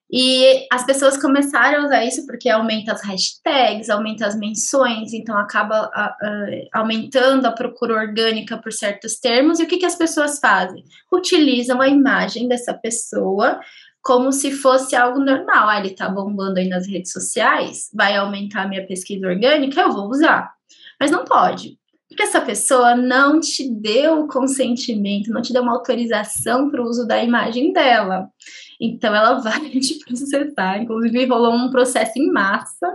e 0.09 0.65
as 0.71 0.85
pessoas 0.85 1.17
começaram 1.17 1.81
a 1.81 1.85
usar 1.85 2.05
isso 2.05 2.25
porque 2.25 2.49
aumenta 2.49 2.93
as 2.93 3.03
hashtags, 3.03 3.89
aumenta 3.89 4.25
as 4.25 4.37
menções, 4.37 5.13
então 5.13 5.37
acaba 5.37 5.91
a, 5.93 6.05
a, 6.05 6.79
aumentando 6.79 7.45
a 7.45 7.51
procura 7.51 7.95
orgânica 7.95 8.57
por 8.57 8.71
certos 8.71 9.19
termos. 9.19 9.59
E 9.59 9.63
o 9.63 9.67
que, 9.67 9.77
que 9.77 9.85
as 9.85 9.95
pessoas 9.95 10.39
fazem? 10.39 10.85
Utilizam 11.11 11.81
a 11.81 11.89
imagem 11.89 12.47
dessa 12.47 12.73
pessoa 12.73 13.59
como 14.01 14.31
se 14.31 14.51
fosse 14.51 14.95
algo 14.95 15.19
normal. 15.19 15.67
Ah, 15.67 15.79
ele 15.79 15.89
tá 15.89 16.07
bombando 16.07 16.59
aí 16.59 16.69
nas 16.69 16.87
redes 16.87 17.11
sociais, 17.11 17.89
vai 17.93 18.15
aumentar 18.15 18.63
a 18.63 18.67
minha 18.67 18.87
pesquisa 18.87 19.27
orgânica, 19.27 19.81
eu 19.81 19.91
vou 19.91 20.09
usar. 20.09 20.53
Mas 20.97 21.11
não 21.11 21.25
pode. 21.25 21.76
Porque 22.17 22.29
essa 22.29 22.41
pessoa 22.41 22.95
não 22.95 23.39
te 23.39 23.69
deu 23.69 24.21
o 24.21 24.27
consentimento, 24.27 25.29
não 25.29 25.39
te 25.39 25.53
deu 25.53 25.61
uma 25.61 25.73
autorização 25.73 26.67
para 26.67 26.81
o 26.81 26.85
uso 26.85 27.05
da 27.05 27.23
imagem 27.23 27.71
dela. 27.71 28.27
Então 28.81 29.13
ela 29.15 29.35
vai 29.39 29.69
te 29.69 29.99
processar. 29.99 30.81
Inclusive, 30.81 31.25
rolou 31.27 31.53
um 31.53 31.69
processo 31.69 32.13
em 32.15 32.31
massa. 32.31 32.87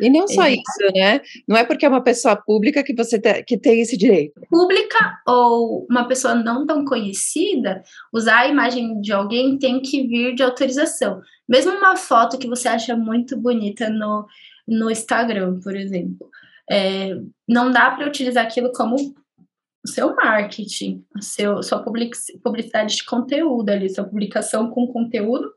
E 0.00 0.10
não 0.10 0.26
só 0.26 0.48
isso, 0.48 0.92
né? 0.92 1.20
Não 1.46 1.56
é 1.56 1.62
porque 1.62 1.86
é 1.86 1.88
uma 1.88 2.02
pessoa 2.02 2.34
pública 2.34 2.82
que 2.82 2.92
você 2.92 3.20
te, 3.20 3.44
que 3.44 3.56
tem 3.56 3.80
esse 3.80 3.96
direito. 3.96 4.40
Pública 4.50 5.16
ou 5.28 5.86
uma 5.88 6.08
pessoa 6.08 6.34
não 6.34 6.66
tão 6.66 6.84
conhecida, 6.84 7.84
usar 8.12 8.40
a 8.40 8.48
imagem 8.48 9.00
de 9.00 9.12
alguém 9.12 9.56
tem 9.58 9.80
que 9.80 10.08
vir 10.08 10.34
de 10.34 10.42
autorização. 10.42 11.20
Mesmo 11.48 11.70
uma 11.70 11.94
foto 11.94 12.36
que 12.36 12.48
você 12.48 12.66
acha 12.66 12.96
muito 12.96 13.36
bonita 13.36 13.88
no, 13.88 14.26
no 14.66 14.90
Instagram, 14.90 15.60
por 15.60 15.76
exemplo. 15.76 16.28
É, 16.70 17.16
não 17.48 17.70
dá 17.70 17.90
para 17.90 18.08
utilizar 18.08 18.44
aquilo 18.44 18.72
como 18.72 18.96
o 18.96 19.88
seu 19.88 20.14
marketing, 20.16 21.04
a 21.14 21.22
seu, 21.22 21.62
sua 21.62 21.82
publicidade 21.82 22.96
de 22.96 23.04
conteúdo 23.04 23.70
ali, 23.70 23.88
sua 23.88 24.04
publicação 24.04 24.70
com 24.70 24.86
conteúdo 24.88 25.52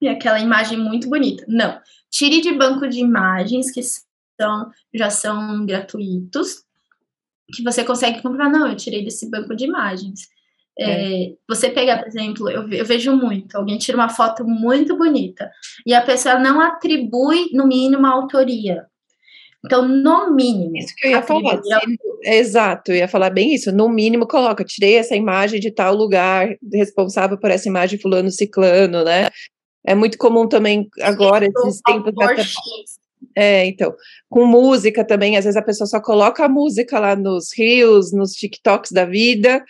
e 0.00 0.08
aquela 0.08 0.40
imagem 0.40 0.78
muito 0.78 1.08
bonita. 1.08 1.44
Não. 1.46 1.80
Tire 2.10 2.40
de 2.40 2.52
banco 2.52 2.88
de 2.88 2.98
imagens 2.98 3.70
que 3.70 3.80
são, 3.82 4.70
já 4.92 5.10
são 5.10 5.64
gratuitos, 5.64 6.64
que 7.54 7.62
você 7.62 7.84
consegue 7.84 8.22
comprar. 8.22 8.48
Não, 8.48 8.66
eu 8.66 8.76
tirei 8.76 9.04
desse 9.04 9.30
banco 9.30 9.54
de 9.54 9.64
imagens. 9.64 10.28
É. 10.78 11.24
É, 11.24 11.34
você 11.46 11.68
pegar, 11.68 11.98
por 11.98 12.08
exemplo, 12.08 12.48
eu, 12.48 12.68
eu, 12.70 12.84
vejo 12.86 13.14
muito, 13.14 13.54
alguém 13.56 13.76
tira 13.76 13.98
uma 13.98 14.08
foto 14.08 14.44
muito 14.44 14.96
bonita 14.96 15.50
e 15.84 15.92
a 15.92 16.00
pessoa 16.00 16.38
não 16.38 16.60
atribui, 16.60 17.50
no 17.52 17.66
mínimo, 17.66 18.06
a 18.06 18.10
autoria. 18.10 18.86
Então, 19.64 19.86
no 19.86 20.34
mínimo. 20.34 20.76
Isso 20.76 20.94
que 20.96 21.06
eu 21.06 21.10
ia 21.12 21.22
falar. 21.22 21.60
Exato, 22.24 22.92
eu 22.92 22.96
ia 22.96 23.08
falar 23.08 23.30
bem 23.30 23.54
isso. 23.54 23.70
No 23.72 23.88
mínimo, 23.88 24.26
coloca, 24.26 24.64
tirei 24.64 24.96
essa 24.96 25.14
imagem 25.14 25.60
de 25.60 25.70
tal 25.70 25.94
lugar, 25.94 26.56
responsável 26.72 27.38
por 27.38 27.50
essa 27.50 27.68
imagem 27.68 27.98
fulano 27.98 28.30
ciclano, 28.30 29.04
né? 29.04 29.28
É 29.84 29.94
muito 29.94 30.18
comum 30.18 30.48
também 30.48 30.88
agora, 31.00 31.46
esses 31.46 31.80
tempos. 31.82 32.12
Até... 32.18 32.42
É, 33.36 33.66
então, 33.66 33.94
com 34.28 34.46
música 34.46 35.04
também, 35.04 35.36
às 35.36 35.44
vezes 35.44 35.56
a 35.56 35.62
pessoa 35.62 35.86
só 35.86 36.00
coloca 36.00 36.44
a 36.44 36.48
música 36.48 36.98
lá 36.98 37.14
nos 37.14 37.56
rios, 37.56 38.12
nos 38.12 38.32
TikToks 38.32 38.92
da 38.92 39.04
vida, 39.04 39.62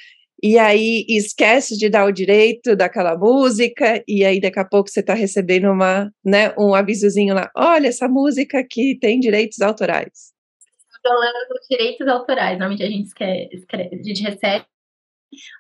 e 0.43 0.59
aí 0.59 1.05
esquece 1.09 1.77
de 1.77 1.89
dar 1.89 2.07
o 2.07 2.13
direito 2.13 2.75
daquela 2.77 3.17
música, 3.17 4.03
e 4.07 4.25
aí 4.25 4.41
daqui 4.41 4.59
a 4.59 4.65
pouco 4.65 4.89
você 4.89 5.01
está 5.01 5.15
recebendo 5.15 5.71
uma, 5.71 6.11
né, 6.25 6.55
um 6.59 6.75
avisozinho 6.75 7.35
lá, 7.35 7.51
olha, 7.57 7.89
essa 7.89 8.09
música 8.09 8.59
aqui 8.59 8.99
tem 9.01 9.21
direitos 9.21 9.61
autorais. 9.61 10.33
Violando 11.05 11.55
os 11.59 11.67
direitos 11.69 12.07
autorais, 12.07 12.59
normalmente 12.59 12.83
a 12.83 12.91
gente, 12.91 13.11
a 13.23 14.05
gente 14.05 14.23
recebe 14.23 14.65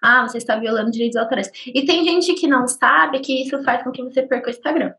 ah, 0.02 0.26
você 0.26 0.38
está 0.38 0.56
violando 0.56 0.90
direitos 0.90 1.16
autorais. 1.16 1.50
E 1.66 1.84
tem 1.84 2.04
gente 2.04 2.34
que 2.34 2.46
não 2.46 2.66
sabe 2.66 3.20
que 3.20 3.42
isso 3.42 3.62
faz 3.62 3.82
com 3.84 3.92
que 3.92 4.02
você 4.02 4.22
perca 4.22 4.48
o 4.48 4.50
Instagram. 4.50 4.92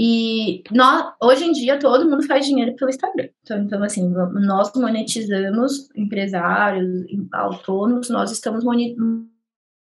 E 0.00 0.62
nós, 0.70 1.12
hoje 1.20 1.44
em 1.44 1.50
dia 1.50 1.76
todo 1.76 2.08
mundo 2.08 2.22
faz 2.22 2.46
dinheiro 2.46 2.76
pelo 2.76 2.88
Instagram. 2.88 3.28
Então, 3.42 3.58
então, 3.58 3.82
assim, 3.82 4.08
nós 4.08 4.72
monetizamos 4.76 5.88
empresários, 5.96 7.04
autônomos, 7.32 8.08
nós 8.08 8.30
estamos 8.30 8.62
monetizando 8.62 9.26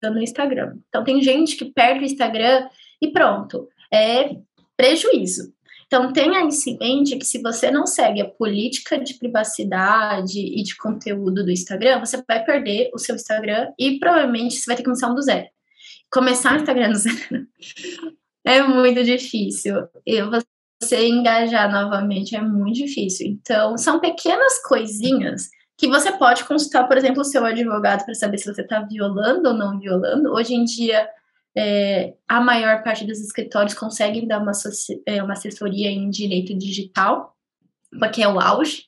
no 0.03 0.21
Instagram. 0.21 0.75
Então 0.89 1.05
tem 1.05 1.21
gente 1.21 1.55
que 1.55 1.71
perde 1.71 2.01
o 2.01 2.05
Instagram 2.05 2.67
e 3.01 3.11
pronto, 3.13 3.69
é 3.93 4.35
prejuízo. 4.75 5.53
Então 5.87 6.11
tenha 6.11 6.45
isso 6.47 6.69
em 6.69 6.77
mente 6.77 7.15
que 7.15 7.25
se 7.25 7.41
você 7.41 7.71
não 7.71 7.85
segue 7.85 8.19
a 8.19 8.29
política 8.29 8.99
de 8.99 9.13
privacidade 9.13 10.37
e 10.37 10.61
de 10.63 10.75
conteúdo 10.75 11.45
do 11.45 11.51
Instagram, 11.51 12.01
você 12.01 12.21
vai 12.27 12.43
perder 12.43 12.89
o 12.93 12.97
seu 12.97 13.15
Instagram 13.15 13.71
e 13.79 13.99
provavelmente 13.99 14.57
você 14.57 14.65
vai 14.65 14.75
ter 14.75 14.81
que 14.81 14.89
começar 14.89 15.09
um 15.09 15.15
do 15.15 15.21
zero. 15.21 15.47
Começar 16.11 16.53
o 16.53 16.57
Instagram 16.57 16.89
do 16.89 16.97
zero 16.97 17.47
é 18.45 18.61
muito 18.61 19.03
difícil. 19.03 19.87
E 20.05 20.21
você 20.81 21.07
engajar 21.07 21.71
novamente 21.71 22.35
é 22.35 22.41
muito 22.41 22.77
difícil. 22.77 23.27
Então, 23.27 23.77
são 23.77 23.99
pequenas 23.99 24.61
coisinhas 24.63 25.49
que 25.77 25.87
você 25.87 26.11
pode 26.11 26.43
consultar, 26.45 26.87
por 26.87 26.97
exemplo, 26.97 27.21
o 27.21 27.25
seu 27.25 27.45
advogado 27.45 28.05
para 28.05 28.13
saber 28.13 28.37
se 28.37 28.51
você 28.51 28.61
está 28.61 28.81
violando 28.81 29.49
ou 29.49 29.55
não 29.55 29.79
violando. 29.79 30.31
Hoje 30.31 30.53
em 30.53 30.63
dia, 30.63 31.09
é, 31.55 32.13
a 32.27 32.41
maior 32.41 32.83
parte 32.83 33.05
dos 33.05 33.19
escritórios 33.19 33.73
conseguem 33.73 34.27
dar 34.27 34.39
uma, 34.39 34.51
é, 35.05 35.21
uma 35.21 35.33
assessoria 35.33 35.89
em 35.89 36.09
direito 36.09 36.57
digital, 36.57 37.35
porque 37.99 38.21
é 38.21 38.27
o 38.27 38.39
auge. 38.39 38.83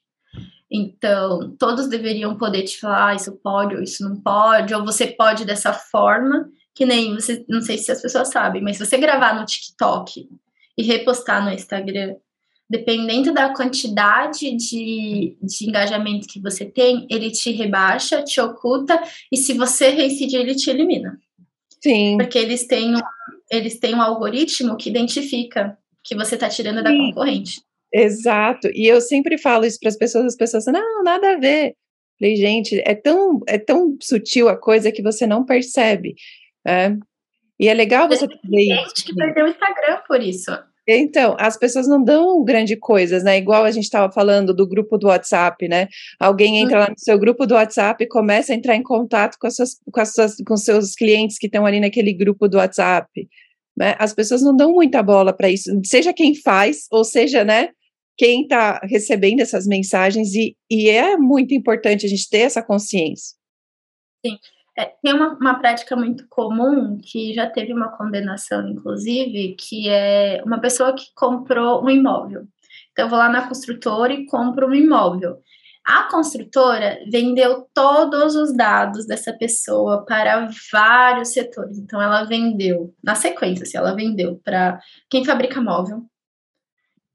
Então, 0.69 1.55
todos 1.57 1.87
deveriam 1.87 2.37
poder 2.37 2.63
te 2.63 2.79
falar, 2.79 3.09
ah, 3.09 3.15
isso 3.15 3.31
pode 3.43 3.75
ou 3.75 3.81
isso 3.81 4.07
não 4.07 4.19
pode, 4.19 4.73
ou 4.73 4.83
você 4.83 5.07
pode 5.07 5.45
dessa 5.45 5.71
forma, 5.71 6.49
que 6.75 6.85
nem 6.85 7.15
você, 7.15 7.43
não 7.47 7.61
sei 7.61 7.77
se 7.77 7.91
as 7.91 8.01
pessoas 8.01 8.29
sabem, 8.29 8.61
mas 8.61 8.77
se 8.77 8.85
você 8.85 8.97
gravar 8.97 9.39
no 9.39 9.45
TikTok 9.45 10.27
e 10.77 10.83
repostar 10.83 11.43
no 11.43 11.51
Instagram, 11.51 12.15
dependendo 12.69 13.33
da 13.33 13.53
quantidade 13.53 14.51
de, 14.55 15.37
de 15.41 15.69
engajamento 15.69 16.27
que 16.27 16.41
você 16.41 16.65
tem, 16.65 17.07
ele 17.09 17.31
te 17.31 17.51
rebaixa, 17.51 18.23
te 18.23 18.41
oculta, 18.41 19.01
e 19.31 19.37
se 19.37 19.53
você 19.53 19.89
reincidir, 19.89 20.41
ele 20.41 20.53
te 20.53 20.69
elimina. 20.69 21.17
Sim. 21.81 22.17
Porque 22.17 22.37
eles 22.37 22.67
têm, 22.67 22.93
eles 23.49 23.79
têm 23.79 23.95
um 23.95 24.01
algoritmo 24.01 24.75
que 24.75 24.89
identifica 24.89 25.77
que 26.03 26.15
você 26.15 26.35
está 26.35 26.49
tirando 26.49 26.77
Sim. 26.77 26.83
da 26.83 26.91
concorrente. 26.91 27.61
Exato. 27.93 28.67
E 28.73 28.85
eu 28.85 28.99
sempre 28.99 29.37
falo 29.37 29.65
isso 29.65 29.79
para 29.79 29.89
as 29.89 29.97
pessoas, 29.97 30.25
as 30.25 30.35
pessoas 30.35 30.65
não, 30.65 31.03
nada 31.03 31.33
a 31.33 31.37
ver. 31.37 31.73
Falei, 32.19 32.35
gente, 32.35 32.81
é 32.85 32.95
tão, 32.95 33.39
é 33.47 33.57
tão 33.57 33.95
sutil 34.01 34.49
a 34.49 34.57
coisa 34.57 34.91
que 34.91 35.01
você 35.01 35.25
não 35.27 35.45
percebe. 35.45 36.15
É. 36.65 36.95
E 37.59 37.69
é 37.69 37.73
legal 37.73 38.07
você 38.07 38.27
ver 38.27 38.61
isso. 38.61 39.05
que 39.05 39.15
perdeu 39.15 39.45
o 39.45 39.49
Instagram 39.49 39.99
por 40.07 40.21
isso. 40.21 40.51
Então, 40.87 41.35
as 41.39 41.57
pessoas 41.57 41.87
não 41.87 42.03
dão 42.03 42.43
grande 42.43 42.75
coisas, 42.75 43.23
né? 43.23 43.37
Igual 43.37 43.63
a 43.63 43.71
gente 43.71 43.85
estava 43.85 44.11
falando 44.11 44.53
do 44.53 44.67
grupo 44.67 44.99
do 44.99 45.07
WhatsApp, 45.07 45.67
né? 45.67 45.87
Alguém 46.19 46.59
entra 46.59 46.79
lá 46.79 46.89
no 46.89 46.99
seu 46.99 47.17
grupo 47.17 47.47
do 47.47 47.55
WhatsApp 47.55 48.03
e 48.03 48.07
começa 48.07 48.53
a 48.53 48.55
entrar 48.55 48.75
em 48.75 48.83
contato 48.83 49.37
com, 49.39 49.47
as 49.47 49.55
suas, 49.55 49.79
com, 49.91 49.99
as 49.99 50.13
suas, 50.13 50.35
com 50.47 50.55
seus 50.55 50.93
clientes 50.93 51.39
que 51.39 51.47
estão 51.47 51.65
ali 51.65 51.79
naquele 51.79 52.13
grupo 52.13 52.47
do 52.47 52.57
WhatsApp. 52.57 53.09
Né? 53.75 53.95
As 53.97 54.13
pessoas 54.13 54.43
não 54.43 54.55
dão 54.55 54.73
muita 54.73 55.01
bola 55.01 55.33
para 55.33 55.49
isso, 55.49 55.71
seja 55.83 56.13
quem 56.13 56.35
faz, 56.35 56.85
ou 56.91 57.03
seja, 57.03 57.43
né? 57.43 57.69
Quem 58.15 58.43
está 58.43 58.79
recebendo 58.83 59.41
essas 59.41 59.65
mensagens, 59.65 60.35
e, 60.35 60.55
e 60.69 60.89
é 60.89 61.17
muito 61.17 61.53
importante 61.53 62.05
a 62.05 62.09
gente 62.09 62.29
ter 62.29 62.39
essa 62.39 62.61
consciência. 62.61 63.35
Sim. 64.25 64.37
É, 64.77 64.85
tem 65.01 65.13
uma, 65.13 65.33
uma 65.35 65.59
prática 65.59 65.95
muito 65.95 66.27
comum, 66.27 66.97
que 66.97 67.33
já 67.33 67.49
teve 67.49 67.73
uma 67.73 67.95
condenação, 67.95 68.67
inclusive, 68.67 69.55
que 69.57 69.87
é 69.89 70.41
uma 70.45 70.59
pessoa 70.59 70.93
que 70.93 71.05
comprou 71.15 71.83
um 71.83 71.89
imóvel. 71.89 72.45
Então, 72.91 73.05
eu 73.05 73.09
vou 73.09 73.17
lá 73.17 73.29
na 73.29 73.47
construtora 73.47 74.13
e 74.13 74.25
compro 74.25 74.67
um 74.67 74.73
imóvel. 74.73 75.37
A 75.85 76.03
construtora 76.09 76.99
vendeu 77.11 77.67
todos 77.73 78.35
os 78.35 78.55
dados 78.55 79.05
dessa 79.05 79.31
pessoa 79.31 80.03
para 80.03 80.49
vários 80.71 81.29
setores. 81.29 81.77
Então, 81.77 82.01
ela 82.01 82.23
vendeu, 82.23 82.93
na 83.03 83.15
sequência, 83.15 83.63
assim, 83.63 83.77
ela 83.77 83.95
vendeu 83.95 84.41
para 84.43 84.79
quem 85.09 85.23
fabrica 85.23 85.61
móvel, 85.61 86.03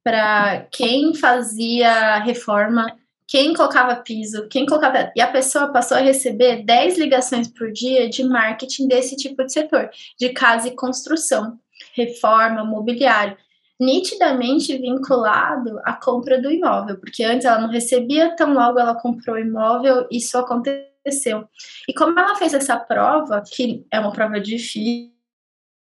para 0.02 0.66
quem 0.70 1.14
fazia 1.14 2.18
reforma, 2.20 2.86
quem 3.30 3.54
colocava 3.54 3.94
piso, 3.94 4.48
quem 4.48 4.66
colocava. 4.66 5.12
E 5.14 5.20
a 5.20 5.30
pessoa 5.30 5.68
passou 5.68 5.96
a 5.96 6.00
receber 6.00 6.64
10 6.64 6.98
ligações 6.98 7.46
por 7.46 7.70
dia 7.70 8.10
de 8.10 8.24
marketing 8.24 8.88
desse 8.88 9.16
tipo 9.16 9.44
de 9.44 9.52
setor, 9.52 9.88
de 10.18 10.30
casa 10.30 10.66
e 10.66 10.74
construção, 10.74 11.56
reforma, 11.94 12.64
mobiliário, 12.64 13.36
nitidamente 13.78 14.76
vinculado 14.76 15.78
à 15.84 15.92
compra 15.92 16.42
do 16.42 16.50
imóvel, 16.50 16.98
porque 16.98 17.22
antes 17.22 17.44
ela 17.44 17.60
não 17.60 17.68
recebia 17.68 18.34
tão 18.34 18.52
logo 18.52 18.80
ela 18.80 19.00
comprou 19.00 19.36
o 19.36 19.38
imóvel, 19.38 20.08
isso 20.10 20.36
aconteceu. 20.36 21.48
E 21.88 21.94
como 21.94 22.18
ela 22.18 22.34
fez 22.34 22.52
essa 22.52 22.76
prova, 22.76 23.44
que 23.48 23.86
é 23.92 24.00
uma 24.00 24.10
prova 24.10 24.40
difícil, 24.40 25.14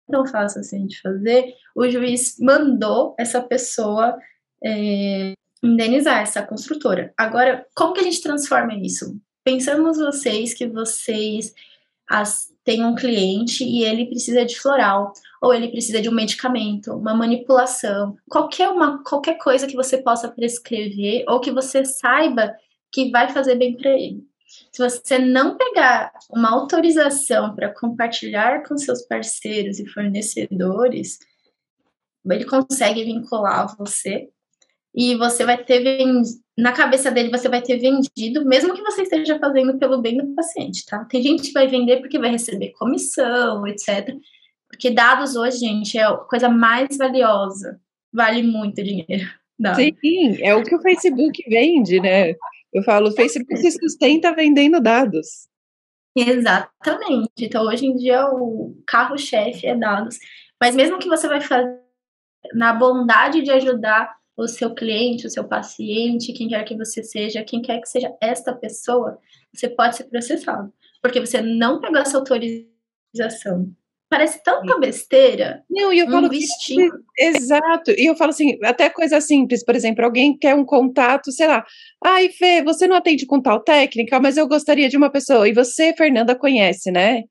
não 0.06 0.26
fácil 0.26 0.60
assim 0.60 0.86
de 0.86 1.00
fazer, 1.00 1.54
o 1.74 1.88
juiz 1.88 2.36
mandou 2.38 3.14
essa 3.18 3.40
pessoa 3.40 4.18
é, 4.62 5.32
indenizar 5.62 6.22
essa 6.22 6.42
construtora. 6.42 7.12
Agora, 7.16 7.66
como 7.74 7.92
que 7.92 8.00
a 8.00 8.04
gente 8.04 8.22
transforma 8.22 8.74
isso? 8.74 9.20
Pensamos 9.44 9.98
vocês 9.98 10.54
que 10.54 10.66
vocês 10.66 11.52
as, 12.08 12.52
têm 12.64 12.84
um 12.84 12.94
cliente 12.94 13.64
e 13.64 13.84
ele 13.84 14.06
precisa 14.06 14.44
de 14.44 14.58
floral, 14.58 15.12
ou 15.40 15.54
ele 15.54 15.68
precisa 15.68 16.02
de 16.02 16.08
um 16.08 16.14
medicamento, 16.14 16.92
uma 16.92 17.14
manipulação, 17.14 18.16
qualquer, 18.28 18.68
uma, 18.68 19.02
qualquer 19.04 19.38
coisa 19.38 19.66
que 19.66 19.76
você 19.76 19.98
possa 19.98 20.28
prescrever 20.28 21.24
ou 21.28 21.40
que 21.40 21.50
você 21.50 21.84
saiba 21.84 22.54
que 22.92 23.10
vai 23.10 23.28
fazer 23.30 23.54
bem 23.54 23.76
para 23.76 23.90
ele. 23.90 24.28
Se 24.72 24.82
você 24.82 25.18
não 25.18 25.56
pegar 25.56 26.12
uma 26.28 26.50
autorização 26.50 27.54
para 27.54 27.72
compartilhar 27.72 28.64
com 28.66 28.76
seus 28.76 29.02
parceiros 29.02 29.78
e 29.78 29.86
fornecedores, 29.86 31.18
ele 32.28 32.44
consegue 32.44 33.04
vincular 33.04 33.74
você 33.78 34.28
e 34.94 35.14
você 35.16 35.44
vai 35.44 35.62
ter 35.62 35.80
vendido, 35.80 36.40
na 36.56 36.72
cabeça 36.72 37.10
dele 37.10 37.30
você 37.30 37.48
vai 37.48 37.62
ter 37.62 37.78
vendido, 37.78 38.44
mesmo 38.44 38.74
que 38.74 38.82
você 38.82 39.02
esteja 39.02 39.38
fazendo 39.38 39.78
pelo 39.78 40.00
bem 40.00 40.18
do 40.18 40.34
paciente, 40.34 40.84
tá? 40.84 41.04
Tem 41.04 41.22
gente 41.22 41.44
que 41.44 41.52
vai 41.52 41.66
vender 41.66 41.98
porque 42.00 42.18
vai 42.18 42.30
receber 42.30 42.72
comissão, 42.72 43.66
etc. 43.66 44.14
Porque 44.68 44.90
dados 44.90 45.36
hoje, 45.36 45.58
gente, 45.58 45.98
é 45.98 46.04
a 46.04 46.16
coisa 46.16 46.48
mais 46.48 46.96
valiosa. 46.96 47.80
Vale 48.12 48.42
muito 48.42 48.82
dinheiro. 48.82 49.28
Dados. 49.58 49.84
Sim, 50.00 50.42
é 50.42 50.54
o 50.54 50.62
que 50.62 50.74
o 50.74 50.80
Facebook 50.80 51.42
vende, 51.48 52.00
né? 52.00 52.34
Eu 52.72 52.82
falo, 52.82 53.08
o 53.08 53.12
Facebook 53.12 53.56
se 53.58 53.72
sustenta 53.72 54.34
vendendo 54.34 54.80
dados. 54.80 55.48
Exatamente. 56.16 57.30
Então, 57.40 57.64
hoje 57.64 57.86
em 57.86 57.94
dia, 57.96 58.26
o 58.26 58.76
carro-chefe 58.86 59.66
é 59.66 59.76
dados. 59.76 60.18
Mas 60.60 60.74
mesmo 60.74 60.98
que 60.98 61.08
você 61.08 61.28
vai 61.28 61.40
fazer 61.40 61.78
na 62.54 62.72
bondade 62.72 63.42
de 63.42 63.50
ajudar 63.50 64.19
o 64.44 64.48
seu 64.48 64.74
cliente, 64.74 65.26
o 65.26 65.30
seu 65.30 65.44
paciente, 65.44 66.32
quem 66.32 66.48
quer 66.48 66.64
que 66.64 66.76
você 66.76 67.02
seja, 67.02 67.44
quem 67.44 67.60
quer 67.60 67.80
que 67.80 67.88
seja 67.88 68.12
esta 68.20 68.54
pessoa, 68.54 69.18
você 69.52 69.68
pode 69.68 69.96
ser 69.96 70.04
processado, 70.04 70.72
porque 71.02 71.20
você 71.20 71.40
não 71.40 71.80
pegou 71.80 71.98
essa 71.98 72.16
autorização. 72.16 73.70
Parece 74.08 74.42
tanta 74.42 74.76
besteira. 74.76 75.62
Não, 75.70 75.92
e 75.92 76.00
eu 76.00 76.10
falo 76.10 76.26
um 76.26 76.30
vestinho. 76.30 76.90
exato. 77.16 77.92
E 77.92 78.06
eu 78.06 78.16
falo 78.16 78.30
assim, 78.30 78.58
até 78.64 78.90
coisa 78.90 79.20
simples, 79.20 79.64
por 79.64 79.76
exemplo, 79.76 80.04
alguém 80.04 80.36
quer 80.36 80.52
um 80.52 80.64
contato, 80.64 81.30
sei 81.30 81.46
lá. 81.46 81.64
Ai, 82.04 82.28
Fê, 82.28 82.60
você 82.60 82.88
não 82.88 82.96
atende 82.96 83.24
com 83.24 83.40
tal 83.40 83.60
técnica, 83.60 84.18
mas 84.18 84.36
eu 84.36 84.48
gostaria 84.48 84.88
de 84.88 84.96
uma 84.96 85.10
pessoa. 85.10 85.48
E 85.48 85.52
você, 85.52 85.94
Fernanda, 85.96 86.34
conhece, 86.34 86.90
né? 86.90 87.22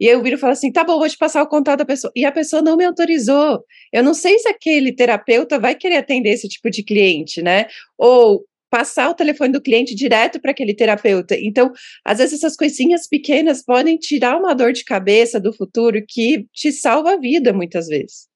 E 0.00 0.06
eu 0.06 0.22
viro 0.22 0.36
e 0.36 0.38
falo 0.38 0.52
assim: 0.52 0.72
tá 0.72 0.84
bom, 0.84 0.98
vou 0.98 1.08
te 1.08 1.18
passar 1.18 1.42
o 1.42 1.48
contato 1.48 1.78
da 1.78 1.84
pessoa. 1.84 2.12
E 2.14 2.24
a 2.24 2.32
pessoa 2.32 2.62
não 2.62 2.76
me 2.76 2.84
autorizou. 2.84 3.64
Eu 3.92 4.02
não 4.02 4.14
sei 4.14 4.38
se 4.38 4.48
aquele 4.48 4.92
terapeuta 4.92 5.58
vai 5.58 5.74
querer 5.74 5.96
atender 5.96 6.30
esse 6.30 6.48
tipo 6.48 6.70
de 6.70 6.82
cliente, 6.82 7.42
né? 7.42 7.66
Ou 7.96 8.44
passar 8.70 9.10
o 9.10 9.14
telefone 9.14 9.52
do 9.52 9.62
cliente 9.62 9.94
direto 9.94 10.40
para 10.40 10.50
aquele 10.50 10.74
terapeuta. 10.74 11.34
Então, 11.38 11.72
às 12.04 12.18
vezes 12.18 12.38
essas 12.38 12.56
coisinhas 12.56 13.06
pequenas 13.08 13.64
podem 13.64 13.96
tirar 13.96 14.36
uma 14.36 14.54
dor 14.54 14.72
de 14.72 14.84
cabeça 14.84 15.40
do 15.40 15.52
futuro 15.52 16.04
que 16.06 16.46
te 16.52 16.70
salva 16.70 17.14
a 17.14 17.16
vida 17.16 17.52
muitas 17.52 17.88
vezes. 17.88 18.28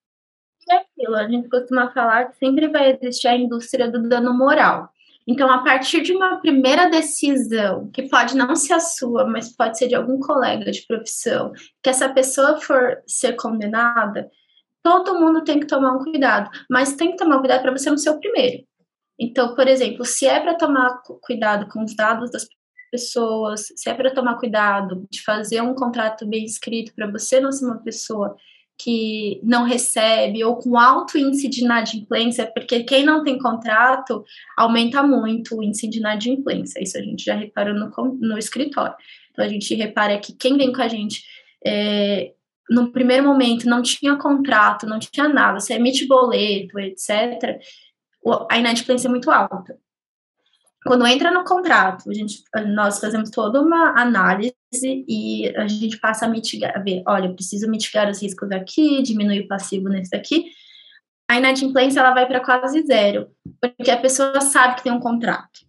É 0.70 0.74
aquilo, 0.74 1.16
a 1.16 1.28
gente 1.28 1.48
costuma 1.48 1.92
falar 1.92 2.30
que 2.30 2.38
sempre 2.38 2.68
vai 2.68 2.96
existir 3.00 3.28
a 3.28 3.36
indústria 3.36 3.90
do 3.90 4.08
dano 4.08 4.32
moral. 4.32 4.91
Então, 5.26 5.48
a 5.50 5.62
partir 5.62 6.02
de 6.02 6.12
uma 6.12 6.40
primeira 6.40 6.90
decisão, 6.90 7.88
que 7.90 8.08
pode 8.08 8.36
não 8.36 8.56
ser 8.56 8.74
a 8.74 8.80
sua, 8.80 9.24
mas 9.24 9.54
pode 9.54 9.78
ser 9.78 9.88
de 9.88 9.94
algum 9.94 10.18
colega 10.18 10.70
de 10.70 10.84
profissão, 10.86 11.52
que 11.82 11.90
essa 11.90 12.08
pessoa 12.08 12.60
for 12.60 13.00
ser 13.06 13.34
condenada, 13.34 14.28
todo 14.82 15.18
mundo 15.18 15.44
tem 15.44 15.60
que 15.60 15.66
tomar 15.66 15.92
um 15.92 15.98
cuidado, 16.04 16.50
mas 16.68 16.96
tem 16.96 17.12
que 17.12 17.16
tomar 17.16 17.38
cuidado 17.38 17.62
para 17.62 17.70
você 17.70 17.88
não 17.88 17.96
ser 17.96 18.10
o 18.10 18.18
primeiro. 18.18 18.64
Então, 19.18 19.54
por 19.54 19.68
exemplo, 19.68 20.04
se 20.04 20.26
é 20.26 20.40
para 20.40 20.54
tomar 20.54 21.00
cuidado 21.20 21.68
com 21.68 21.84
os 21.84 21.94
dados 21.94 22.30
das 22.30 22.46
pessoas, 22.90 23.68
se 23.76 23.88
é 23.88 23.94
para 23.94 24.12
tomar 24.12 24.38
cuidado 24.38 25.06
de 25.08 25.22
fazer 25.22 25.60
um 25.60 25.74
contrato 25.74 26.26
bem 26.26 26.44
escrito 26.44 26.92
para 26.94 27.10
você 27.10 27.38
não 27.38 27.52
ser 27.52 27.64
uma 27.66 27.78
pessoa 27.78 28.36
que 28.82 29.40
não 29.42 29.64
recebe 29.64 30.42
ou 30.44 30.56
com 30.56 30.78
alto 30.78 31.18
índice 31.18 31.48
de 31.48 31.64
inadimplência, 31.64 32.46
porque 32.46 32.82
quem 32.82 33.04
não 33.04 33.22
tem 33.22 33.38
contrato 33.38 34.24
aumenta 34.56 35.02
muito 35.02 35.56
o 35.56 35.62
índice 35.62 35.88
de 35.88 35.98
inadimplência. 35.98 36.82
Isso 36.82 36.98
a 36.98 37.02
gente 37.02 37.24
já 37.24 37.34
reparou 37.34 37.74
no, 37.74 37.90
no 38.20 38.38
escritório. 38.38 38.94
Então 39.30 39.44
a 39.44 39.48
gente 39.48 39.74
repara 39.74 40.18
que 40.18 40.32
quem 40.32 40.56
vem 40.56 40.72
com 40.72 40.82
a 40.82 40.88
gente 40.88 41.22
é, 41.64 42.32
no 42.68 42.90
primeiro 42.90 43.24
momento 43.24 43.68
não 43.68 43.82
tinha 43.82 44.16
contrato, 44.16 44.86
não 44.86 44.98
tinha 44.98 45.28
nada, 45.28 45.60
você 45.60 45.74
emite 45.74 46.06
boleto, 46.06 46.78
etc., 46.78 47.58
a 48.48 48.56
inadimplência 48.58 49.08
é 49.08 49.10
muito 49.10 49.30
alta. 49.30 49.76
Quando 50.84 51.06
entra 51.06 51.30
no 51.30 51.44
contrato, 51.44 52.10
a 52.10 52.14
gente, 52.14 52.42
nós 52.74 52.98
fazemos 52.98 53.30
toda 53.30 53.60
uma 53.60 54.00
análise 54.00 54.54
e 54.82 55.52
a 55.56 55.68
gente 55.68 55.98
passa 55.98 56.26
a 56.26 56.28
mitigar, 56.28 56.76
a 56.76 56.80
ver, 56.80 57.02
olha, 57.06 57.32
preciso 57.32 57.70
mitigar 57.70 58.10
os 58.10 58.20
riscos 58.20 58.50
aqui, 58.50 59.00
diminuir 59.02 59.40
o 59.40 59.48
passivo 59.48 59.88
nesse 59.88 60.10
daqui. 60.10 60.46
A 61.30 61.38
inadimplência 61.38 62.00
ela 62.00 62.12
vai 62.12 62.26
para 62.26 62.40
quase 62.40 62.84
zero, 62.84 63.28
porque 63.60 63.90
a 63.90 63.96
pessoa 63.96 64.40
sabe 64.40 64.76
que 64.76 64.82
tem 64.82 64.92
um 64.92 65.00
contrato. 65.00 65.60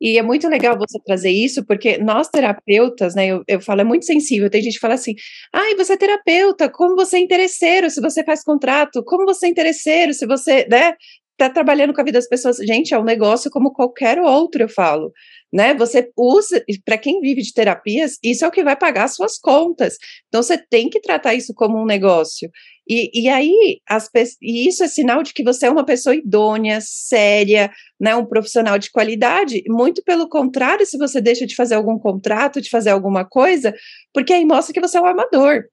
E 0.00 0.16
é 0.16 0.22
muito 0.22 0.48
legal 0.48 0.78
você 0.78 0.98
trazer 1.04 1.30
isso, 1.30 1.64
porque 1.64 1.98
nós 1.98 2.28
terapeutas, 2.28 3.16
né, 3.16 3.26
eu, 3.26 3.42
eu 3.48 3.60
falo, 3.60 3.80
é 3.80 3.84
muito 3.84 4.06
sensível. 4.06 4.48
Tem 4.48 4.62
gente 4.62 4.74
que 4.74 4.80
fala 4.80 4.94
assim: 4.94 5.14
ai, 5.52 5.74
você 5.74 5.94
é 5.94 5.96
terapeuta, 5.96 6.70
como 6.70 6.94
você 6.94 7.16
é 7.16 7.20
interesseiro 7.20 7.90
se 7.90 8.00
você 8.00 8.22
faz 8.24 8.44
contrato, 8.44 9.02
como 9.04 9.26
você 9.26 9.46
é 9.46 9.48
interesseiro 9.48 10.14
se 10.14 10.24
você, 10.24 10.66
né, 10.70 10.94
tá 11.38 11.48
trabalhando 11.48 11.94
com 11.94 12.00
a 12.00 12.04
vida 12.04 12.18
das 12.18 12.28
pessoas. 12.28 12.56
Gente, 12.56 12.92
é 12.92 12.98
um 12.98 13.04
negócio 13.04 13.50
como 13.50 13.72
qualquer 13.72 14.18
outro, 14.20 14.62
eu 14.62 14.68
falo. 14.68 15.12
Né? 15.52 15.72
Você 15.74 16.10
usa, 16.16 16.62
para 16.84 16.98
quem 16.98 17.20
vive 17.20 17.40
de 17.40 17.54
terapias, 17.54 18.18
isso 18.22 18.44
é 18.44 18.48
o 18.48 18.50
que 18.50 18.64
vai 18.64 18.76
pagar 18.76 19.04
as 19.04 19.14
suas 19.14 19.38
contas. 19.38 19.96
Então, 20.26 20.42
você 20.42 20.58
tem 20.58 20.90
que 20.90 21.00
tratar 21.00 21.34
isso 21.34 21.54
como 21.54 21.80
um 21.80 21.86
negócio. 21.86 22.50
E, 22.86 23.22
e 23.22 23.28
aí, 23.28 23.80
as, 23.88 24.10
e 24.42 24.66
isso 24.66 24.82
é 24.82 24.88
sinal 24.88 25.22
de 25.22 25.32
que 25.32 25.44
você 25.44 25.66
é 25.66 25.70
uma 25.70 25.84
pessoa 25.84 26.16
idônea, 26.16 26.80
séria, 26.82 27.70
né, 28.00 28.16
um 28.16 28.26
profissional 28.26 28.78
de 28.78 28.90
qualidade. 28.90 29.62
Muito 29.68 30.02
pelo 30.02 30.28
contrário, 30.28 30.84
se 30.84 30.98
você 30.98 31.20
deixa 31.20 31.46
de 31.46 31.54
fazer 31.54 31.76
algum 31.76 31.98
contrato, 31.98 32.60
de 32.60 32.68
fazer 32.68 32.90
alguma 32.90 33.24
coisa, 33.24 33.72
porque 34.12 34.32
aí 34.32 34.44
mostra 34.44 34.74
que 34.74 34.80
você 34.80 34.98
é 34.98 35.00
um 35.00 35.06
amador. 35.06 35.64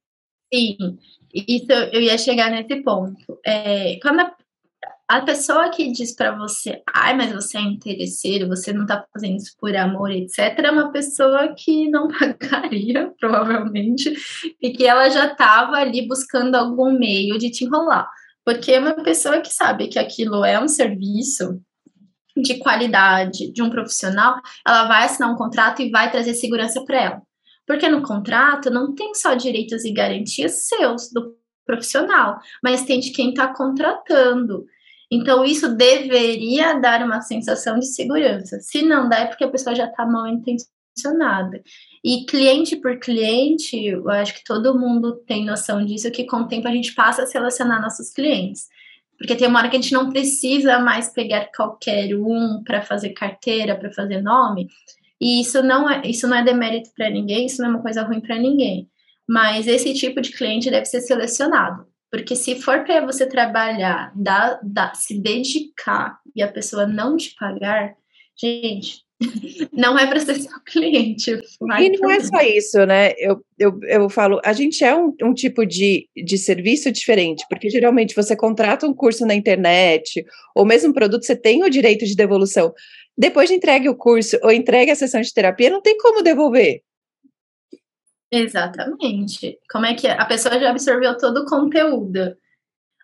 Sim, 0.53 0.77
isso 1.33 1.71
eu 1.91 2.01
ia 2.01 2.17
chegar 2.17 2.51
nesse 2.51 2.81
ponto. 2.83 3.39
É, 3.45 3.97
quando 4.01 4.19
a, 4.19 4.35
a 5.07 5.21
pessoa 5.21 5.69
que 5.69 5.91
diz 5.91 6.15
para 6.15 6.35
você, 6.35 6.81
ai, 6.91 7.15
mas 7.15 7.31
você 7.31 7.57
é 7.57 7.61
interesseiro, 7.61 8.47
você 8.47 8.73
não 8.73 8.85
tá 8.85 9.05
fazendo 9.13 9.37
isso 9.37 9.55
por 9.59 9.75
amor, 9.75 10.11
etc., 10.11 10.57
é 10.57 10.71
uma 10.71 10.91
pessoa 10.91 11.53
que 11.55 11.89
não 11.89 12.07
pagaria, 12.39 13.13
provavelmente, 13.19 14.13
e 14.61 14.71
que 14.71 14.85
ela 14.85 15.09
já 15.09 15.27
estava 15.27 15.77
ali 15.77 16.07
buscando 16.07 16.55
algum 16.55 16.97
meio 16.97 17.37
de 17.37 17.51
te 17.51 17.65
enrolar. 17.65 18.09
Porque 18.43 18.71
é 18.71 18.79
uma 18.79 18.93
pessoa 18.93 19.41
que 19.41 19.53
sabe 19.53 19.87
que 19.87 19.99
aquilo 19.99 20.43
é 20.43 20.59
um 20.59 20.67
serviço 20.67 21.59
de 22.35 22.57
qualidade 22.57 23.51
de 23.51 23.61
um 23.61 23.69
profissional, 23.69 24.39
ela 24.67 24.87
vai 24.87 25.05
assinar 25.05 25.31
um 25.31 25.37
contrato 25.37 25.81
e 25.81 25.89
vai 25.89 26.11
trazer 26.11 26.33
segurança 26.33 26.83
para 26.83 27.01
ela. 27.01 27.21
Porque 27.65 27.87
no 27.87 28.01
contrato 28.01 28.69
não 28.69 28.93
tem 28.93 29.13
só 29.15 29.33
direitos 29.33 29.85
e 29.85 29.93
garantias 29.93 30.67
seus 30.67 31.11
do 31.11 31.35
profissional, 31.65 32.37
mas 32.61 32.83
tem 32.83 32.99
de 32.99 33.11
quem 33.11 33.29
está 33.29 33.47
contratando. 33.53 34.65
Então, 35.11 35.45
isso 35.45 35.75
deveria 35.75 36.79
dar 36.79 37.03
uma 37.03 37.21
sensação 37.21 37.77
de 37.79 37.87
segurança. 37.87 38.59
Se 38.59 38.81
não 38.81 39.07
dá, 39.07 39.19
é 39.19 39.25
porque 39.25 39.43
a 39.43 39.49
pessoa 39.49 39.75
já 39.75 39.85
está 39.85 40.05
mal 40.05 40.27
intencionada. 40.27 41.61
E 42.03 42.25
cliente 42.25 42.75
por 42.75 42.99
cliente, 42.99 43.85
eu 43.85 44.09
acho 44.09 44.33
que 44.33 44.43
todo 44.43 44.77
mundo 44.77 45.15
tem 45.27 45.45
noção 45.45 45.85
disso, 45.85 46.11
que 46.11 46.25
com 46.25 46.37
o 46.37 46.47
tempo 46.47 46.67
a 46.67 46.71
gente 46.71 46.93
passa 46.93 47.23
a 47.23 47.27
selecionar 47.27 47.81
nossos 47.81 48.11
clientes. 48.11 48.67
Porque 49.17 49.35
tem 49.35 49.47
uma 49.47 49.59
hora 49.59 49.69
que 49.69 49.77
a 49.77 49.81
gente 49.81 49.93
não 49.93 50.09
precisa 50.09 50.79
mais 50.79 51.09
pegar 51.09 51.49
qualquer 51.55 52.15
um 52.15 52.61
para 52.63 52.81
fazer 52.81 53.09
carteira, 53.09 53.75
para 53.75 53.91
fazer 53.91 54.21
nome. 54.21 54.67
E 55.19 55.41
isso 55.41 55.63
não 55.63 55.89
é, 55.89 56.01
isso 56.05 56.27
não 56.27 56.37
é 56.37 56.43
demérito 56.43 56.89
para 56.95 57.09
ninguém, 57.09 57.45
isso 57.45 57.61
não 57.61 57.69
é 57.69 57.71
uma 57.73 57.81
coisa 57.81 58.03
ruim 58.03 58.19
para 58.19 58.37
ninguém. 58.37 58.89
Mas 59.27 59.67
esse 59.67 59.93
tipo 59.93 60.21
de 60.21 60.31
cliente 60.31 60.69
deve 60.69 60.85
ser 60.85 61.01
selecionado. 61.01 61.87
Porque 62.11 62.35
se 62.35 62.61
for 62.61 62.83
para 62.83 63.05
você 63.05 63.25
trabalhar, 63.25 64.11
dar, 64.15 64.59
dar, 64.63 64.95
se 64.95 65.19
dedicar 65.19 66.19
e 66.35 66.41
a 66.41 66.51
pessoa 66.51 66.85
não 66.85 67.17
te 67.17 67.35
pagar, 67.37 67.95
gente, 68.39 69.05
não 69.71 69.97
é 69.97 70.05
para 70.05 70.19
ser 70.19 70.35
seu 70.35 70.59
cliente. 70.65 71.31
e 71.31 71.89
não 71.97 72.11
é 72.11 72.19
só 72.19 72.41
isso, 72.41 72.85
né? 72.85 73.13
Eu, 73.17 73.43
eu, 73.57 73.79
eu 73.83 74.09
falo, 74.09 74.39
a 74.43 74.53
gente 74.53 74.83
é 74.83 74.95
um, 74.95 75.13
um 75.23 75.33
tipo 75.33 75.65
de, 75.65 76.07
de 76.15 76.37
serviço 76.37 76.91
diferente, 76.91 77.45
porque 77.49 77.69
geralmente 77.69 78.15
você 78.15 78.35
contrata 78.35 78.87
um 78.87 78.93
curso 78.93 79.25
na 79.25 79.35
internet, 79.35 80.23
ou 80.55 80.65
mesmo 80.65 80.89
um 80.89 80.93
produto, 80.93 81.25
você 81.25 81.35
tem 81.35 81.63
o 81.63 81.69
direito 81.69 82.05
de 82.05 82.15
devolução. 82.15 82.73
Depois 83.17 83.49
de 83.49 83.55
entregue 83.55 83.87
o 83.87 83.95
curso 83.95 84.37
ou 84.43 84.51
entregue 84.51 84.91
a 84.91 84.95
sessão 84.95 85.21
de 85.21 85.33
terapia, 85.33 85.69
não 85.69 85.81
tem 85.81 85.97
como 85.97 86.21
devolver. 86.21 86.81
Exatamente. 88.35 89.57
Como 89.71 89.85
é 89.85 89.93
que 89.93 90.07
a 90.07 90.25
pessoa 90.25 90.59
já 90.59 90.69
absorveu 90.69 91.17
todo 91.17 91.37
o 91.43 91.45
conteúdo? 91.45 92.35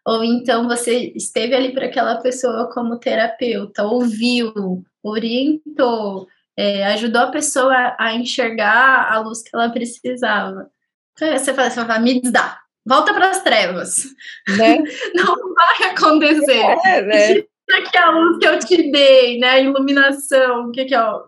Ou 0.06 0.24
então 0.24 0.68
você 0.68 1.14
esteve 1.16 1.56
ali 1.56 1.74
para 1.74 1.86
aquela 1.86 2.18
pessoa 2.18 2.70
como 2.74 3.00
terapeuta, 3.00 3.84
ouviu, 3.84 4.84
orientou, 5.02 6.28
é, 6.58 6.86
ajudou 6.88 7.22
a 7.22 7.32
pessoa 7.32 7.96
a 7.98 8.14
enxergar 8.14 9.10
a 9.10 9.20
luz 9.20 9.42
que 9.42 9.52
ela 9.54 9.70
precisava. 9.70 10.70
Então, 11.14 11.32
você 11.38 11.54
fala, 11.54 11.70
você 11.70 11.86
fala 11.86 12.00
me 12.00 12.22
dá, 12.22 12.60
volta 12.86 13.14
para 13.14 13.30
as 13.30 13.42
trevas. 13.42 14.04
Né? 14.58 14.80
Não 15.16 15.36
vai 15.54 15.92
acontecer. 15.92 16.78
É, 16.86 17.02
né? 17.04 17.44
Aqui 17.72 17.98
a 17.98 18.10
luz 18.10 18.38
que 18.38 18.48
eu 18.48 18.60
te 18.60 18.92
dei, 18.92 19.40
né? 19.40 19.52
A 19.52 19.60
iluminação, 19.60 20.68
o 20.68 20.72
que 20.72 20.84
que 20.84 20.96
eu 20.96 21.22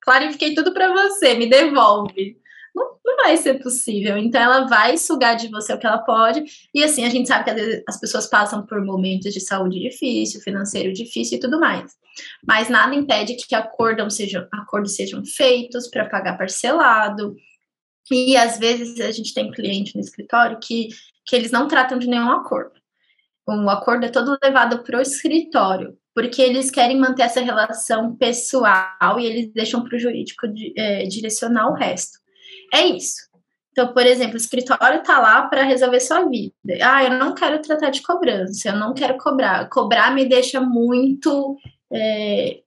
clarifiquei 0.00 0.54
tudo 0.54 0.72
para 0.72 0.90
você, 0.90 1.34
me 1.34 1.46
devolve 1.46 2.38
não, 2.78 2.96
não 3.04 3.16
vai 3.16 3.36
ser 3.36 3.54
possível. 3.62 4.16
Então 4.16 4.40
ela 4.40 4.66
vai 4.66 4.96
sugar 4.96 5.34
de 5.36 5.48
você 5.48 5.72
o 5.72 5.78
que 5.78 5.86
ela 5.86 5.98
pode. 5.98 6.44
E 6.74 6.82
assim, 6.82 7.04
a 7.04 7.10
gente 7.10 7.28
sabe 7.28 7.44
que 7.44 7.84
as 7.86 8.00
pessoas 8.00 8.26
passam 8.26 8.64
por 8.64 8.84
momentos 8.84 9.34
de 9.34 9.40
saúde 9.40 9.80
difícil, 9.80 10.40
financeiro 10.40 10.92
difícil 10.92 11.38
e 11.38 11.40
tudo 11.40 11.60
mais. 11.60 11.92
Mas 12.46 12.68
nada 12.68 12.94
impede 12.94 13.34
que 13.34 13.54
acordos 13.54 14.14
sejam, 14.14 14.46
acordos 14.52 14.94
sejam 14.94 15.24
feitos 15.24 15.88
para 15.88 16.08
pagar 16.08 16.38
parcelado. 16.38 17.36
E 18.10 18.36
às 18.36 18.58
vezes 18.58 19.00
a 19.00 19.10
gente 19.10 19.34
tem 19.34 19.50
cliente 19.50 19.94
no 19.94 20.00
escritório 20.00 20.58
que, 20.58 20.88
que 21.26 21.36
eles 21.36 21.50
não 21.50 21.68
tratam 21.68 21.98
de 21.98 22.06
nenhum 22.06 22.30
acordo. 22.30 22.78
O 23.46 23.70
acordo 23.70 24.04
é 24.04 24.10
todo 24.10 24.38
levado 24.42 24.82
para 24.82 24.98
o 24.98 25.00
escritório, 25.00 25.96
porque 26.14 26.42
eles 26.42 26.70
querem 26.70 26.98
manter 26.98 27.22
essa 27.22 27.40
relação 27.40 28.14
pessoal 28.14 29.18
e 29.18 29.24
eles 29.24 29.52
deixam 29.54 29.82
para 29.82 29.96
o 29.96 29.98
jurídico 29.98 30.46
é, 30.76 31.06
direcionar 31.06 31.70
o 31.70 31.74
resto. 31.74 32.18
É 32.72 32.84
isso. 32.86 33.28
Então, 33.72 33.92
por 33.92 34.04
exemplo, 34.04 34.34
o 34.34 34.38
escritório 34.38 35.00
está 35.00 35.20
lá 35.20 35.42
para 35.42 35.62
resolver 35.62 36.00
sua 36.00 36.24
vida. 36.24 36.52
Ah, 36.82 37.04
eu 37.04 37.10
não 37.10 37.32
quero 37.32 37.62
tratar 37.62 37.90
de 37.90 38.02
cobrança, 38.02 38.70
eu 38.70 38.76
não 38.76 38.92
quero 38.92 39.16
cobrar. 39.18 39.68
Cobrar 39.68 40.12
me 40.12 40.24
deixa 40.24 40.60
muito. 40.60 41.56
É... 41.92 42.58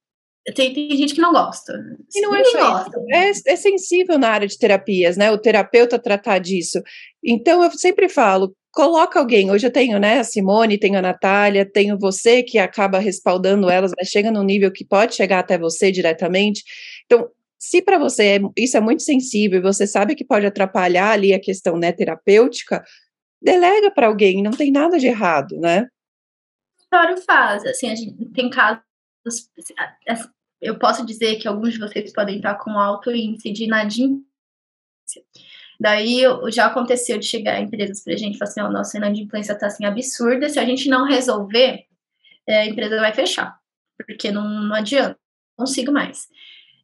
Tem, 0.56 0.74
tem, 0.74 0.96
gente 0.96 1.14
que 1.14 1.22
não 1.22 1.34
gosta. 1.34 1.74
E 2.16 2.22
não 2.22 2.34
é 2.34 2.44
só 2.46 2.86
é, 3.12 3.30
é 3.30 3.56
sensível 3.56 4.18
na 4.18 4.30
área 4.30 4.48
de 4.48 4.58
terapias, 4.58 5.18
né? 5.18 5.30
O 5.32 5.38
terapeuta 5.38 6.00
tratar 6.00 6.40
disso. 6.40 6.82
Então, 7.24 7.64
eu 7.64 7.70
sempre 7.72 8.08
falo, 8.08 8.56
coloca 8.72 9.20
alguém. 9.20 9.52
Hoje 9.52 9.68
eu 9.68 9.72
tenho, 9.72 10.00
né, 10.00 10.20
a 10.20 10.24
Simone, 10.24 10.80
tenho 10.80 10.98
a 10.98 11.02
Natália, 11.02 11.66
tenho 11.66 12.00
você 12.00 12.42
que 12.42 12.58
acaba 12.58 13.00
respaldando 13.00 13.70
elas, 13.70 13.92
mas 13.98 14.08
chega 14.08 14.32
num 14.32 14.44
nível 14.44 14.72
que 14.72 14.86
pode 14.86 15.14
chegar 15.14 15.40
até 15.40 15.58
você 15.58 15.92
diretamente. 15.92 16.64
Então, 17.06 17.30
se 17.62 17.80
para 17.80 18.00
você 18.00 18.24
é, 18.24 18.40
isso 18.58 18.76
é 18.76 18.82
muito 18.82 19.04
sensível 19.04 19.62
você 19.62 19.86
sabe 19.86 20.16
que 20.16 20.26
pode 20.26 20.48
atrapalhar 20.48 21.12
ali 21.12 21.32
a 21.32 21.40
questão 21.40 21.78
né, 21.78 21.92
terapêutica, 21.92 22.84
delega 23.40 23.92
para 23.92 24.08
alguém, 24.08 24.42
não 24.42 24.50
tem 24.50 24.72
nada 24.72 24.98
de 24.98 25.06
errado, 25.06 25.60
né? 25.60 25.88
Claro, 26.90 27.22
faz. 27.22 27.64
Assim, 27.64 27.92
a 27.92 27.96
gente 27.96 28.26
tem 28.34 28.50
casos. 28.50 28.82
Eu 30.60 30.80
posso 30.80 31.06
dizer 31.06 31.36
que 31.36 31.48
alguns 31.48 31.74
de 31.74 31.80
vocês 31.80 32.12
podem 32.12 32.38
estar 32.38 32.56
com 32.56 32.72
alto 32.72 33.12
índice 33.12 33.52
de 33.52 33.66
inadimplência. 33.66 34.26
Daí 35.80 36.24
já 36.52 36.66
aconteceu 36.66 37.20
de 37.20 37.26
chegar 37.26 37.62
empresas 37.62 38.04
para 38.04 38.14
a 38.14 38.18
gente 38.18 38.36
e 38.36 38.38
falar 38.40 38.50
assim: 38.50 38.62
oh, 38.62 38.72
nossa 38.72 38.98
inadimplência 38.98 39.54
está 39.54 39.68
assim 39.68 39.86
absurda, 39.86 40.50
se 40.50 40.60
a 40.60 40.66
gente 40.66 40.90
não 40.90 41.06
resolver, 41.06 41.86
é, 42.48 42.62
a 42.62 42.66
empresa 42.66 43.00
vai 43.00 43.14
fechar, 43.14 43.56
porque 43.96 44.32
não, 44.32 44.50
não 44.50 44.76
adianta. 44.76 45.18
consigo 45.56 45.92
mais. 45.92 46.28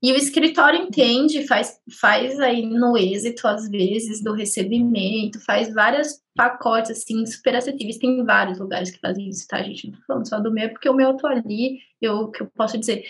E 0.02 0.12
o 0.12 0.16
escritório 0.16 0.80
entende, 0.80 1.48
faz, 1.48 1.80
faz 2.00 2.40
aí 2.40 2.66
no 2.66 2.98
êxito, 2.98 3.48
às 3.48 3.68
vezes, 3.70 4.24
do 4.24 4.34
recebimento, 4.34 5.44
faz 5.44 5.74
vários 5.74 6.22
pacotes, 6.36 6.92
assim, 6.92 7.26
super 7.26 7.56
acessíveis. 7.56 7.98
Tem 7.98 8.24
vários 8.24 8.60
lugares 8.60 8.92
que 8.92 9.00
fazem 9.00 9.28
isso, 9.28 9.48
tá, 9.48 9.62
gente? 9.64 9.90
Não 9.90 9.98
tô 9.98 10.06
falando 10.06 10.30
só 10.30 10.40
do 10.40 10.52
meu, 10.52 10.70
porque 10.70 10.90
o 10.90 10.94
meu 10.94 11.10
eu 11.10 11.18
tô 11.18 11.28
ali, 11.28 11.80
eu 12.02 12.30
que 12.30 12.44
eu 12.44 12.48
posso 12.56 12.78
dizer. 12.78 13.06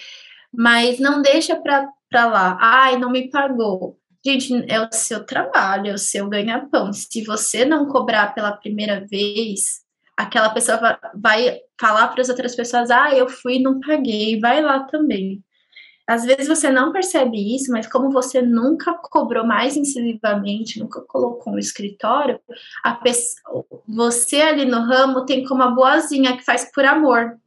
Mas 0.53 0.99
não 0.99 1.21
deixa 1.21 1.55
pra, 1.57 1.89
pra 2.09 2.25
lá. 2.25 2.57
Ai, 2.61 2.97
não 2.97 3.11
me 3.11 3.29
pagou. 3.29 3.99
Gente, 4.25 4.53
é 4.67 4.79
o 4.81 4.89
seu 4.91 5.25
trabalho, 5.25 5.91
é 5.91 5.93
o 5.93 5.97
seu 5.97 6.27
ganha-pão. 6.29 6.91
Se 6.93 7.23
você 7.23 7.65
não 7.65 7.87
cobrar 7.87 8.33
pela 8.33 8.51
primeira 8.53 9.05
vez, 9.05 9.81
aquela 10.15 10.49
pessoa 10.49 10.99
vai 11.15 11.59
falar 11.79 12.07
para 12.09 12.21
as 12.21 12.29
outras 12.29 12.55
pessoas: 12.55 12.89
ah, 12.89 13.13
eu 13.13 13.29
fui 13.29 13.55
e 13.55 13.61
não 13.61 13.79
paguei, 13.79 14.39
vai 14.39 14.61
lá 14.61 14.81
também. 14.81 15.43
Às 16.07 16.23
vezes 16.23 16.47
você 16.47 16.69
não 16.69 16.93
percebe 16.93 17.53
isso, 17.53 17.69
mas 17.69 17.85
como 17.85 18.09
você 18.09 18.41
nunca 18.41 18.93
cobrou 18.93 19.45
mais 19.45 19.75
incisivamente, 19.75 20.79
nunca 20.79 21.01
colocou 21.01 21.53
um 21.53 21.59
escritório, 21.59 22.39
você 23.85 24.41
ali 24.41 24.63
no 24.63 24.79
ramo 24.79 25.25
tem 25.25 25.43
como 25.43 25.63
a 25.63 25.71
boazinha 25.71 26.37
que 26.37 26.45
faz 26.45 26.71
por 26.71 26.85
amor, 26.85 27.37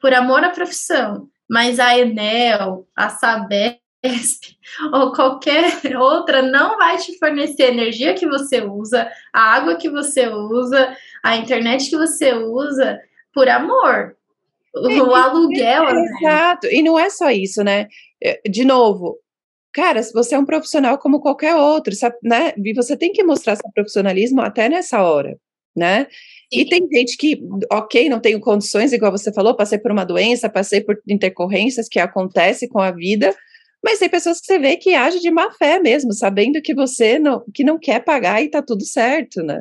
por 0.00 0.14
amor 0.14 0.44
à 0.44 0.50
profissão. 0.50 1.28
Mas 1.50 1.80
a 1.80 1.98
Enel, 1.98 2.86
a 2.94 3.08
Sabesp 3.08 3.80
ou 4.92 5.12
qualquer 5.12 5.96
outra 5.96 6.42
não 6.42 6.76
vai 6.76 6.98
te 6.98 7.18
fornecer 7.18 7.64
a 7.64 7.72
energia 7.72 8.14
que 8.14 8.26
você 8.26 8.62
usa, 8.62 9.10
a 9.32 9.40
água 9.40 9.76
que 9.76 9.90
você 9.90 10.28
usa, 10.28 10.96
a 11.24 11.36
internet 11.36 11.90
que 11.90 11.96
você 11.96 12.32
usa 12.34 13.00
por 13.32 13.48
amor 13.48 14.15
o 14.76 15.14
aluguel. 15.14 15.88
É, 15.88 15.94
né? 15.94 16.04
Exato, 16.20 16.66
e 16.66 16.82
não 16.82 16.98
é 16.98 17.08
só 17.10 17.30
isso, 17.30 17.62
né? 17.62 17.88
É, 18.22 18.40
de 18.48 18.64
novo, 18.64 19.18
cara, 19.72 20.02
você 20.02 20.34
é 20.34 20.38
um 20.38 20.44
profissional 20.44 20.98
como 20.98 21.20
qualquer 21.20 21.54
outro, 21.56 21.94
sabe, 21.94 22.16
né? 22.22 22.52
E 22.56 22.74
você 22.74 22.96
tem 22.96 23.12
que 23.12 23.22
mostrar 23.24 23.56
seu 23.56 23.70
profissionalismo 23.74 24.40
até 24.40 24.68
nessa 24.68 25.02
hora, 25.02 25.36
né? 25.74 26.06
Sim. 26.52 26.60
E 26.60 26.68
tem 26.68 26.86
gente 26.92 27.16
que, 27.16 27.40
ok, 27.72 28.08
não 28.08 28.20
tenho 28.20 28.40
condições, 28.40 28.92
igual 28.92 29.12
você 29.12 29.32
falou, 29.32 29.56
passei 29.56 29.78
por 29.78 29.90
uma 29.90 30.04
doença, 30.04 30.48
passei 30.48 30.80
por 30.80 30.96
intercorrências 31.08 31.88
que 31.88 31.98
acontece 31.98 32.68
com 32.68 32.80
a 32.80 32.90
vida, 32.90 33.34
mas 33.84 33.98
tem 33.98 34.08
pessoas 34.08 34.40
que 34.40 34.46
você 34.46 34.58
vê 34.58 34.76
que 34.76 34.94
agem 34.94 35.20
de 35.20 35.30
má 35.30 35.50
fé 35.52 35.78
mesmo, 35.78 36.12
sabendo 36.12 36.60
que 36.62 36.74
você 36.74 37.18
não, 37.18 37.44
que 37.52 37.64
não 37.64 37.78
quer 37.78 38.04
pagar 38.04 38.42
e 38.42 38.50
tá 38.50 38.62
tudo 38.62 38.84
certo, 38.84 39.42
né? 39.42 39.60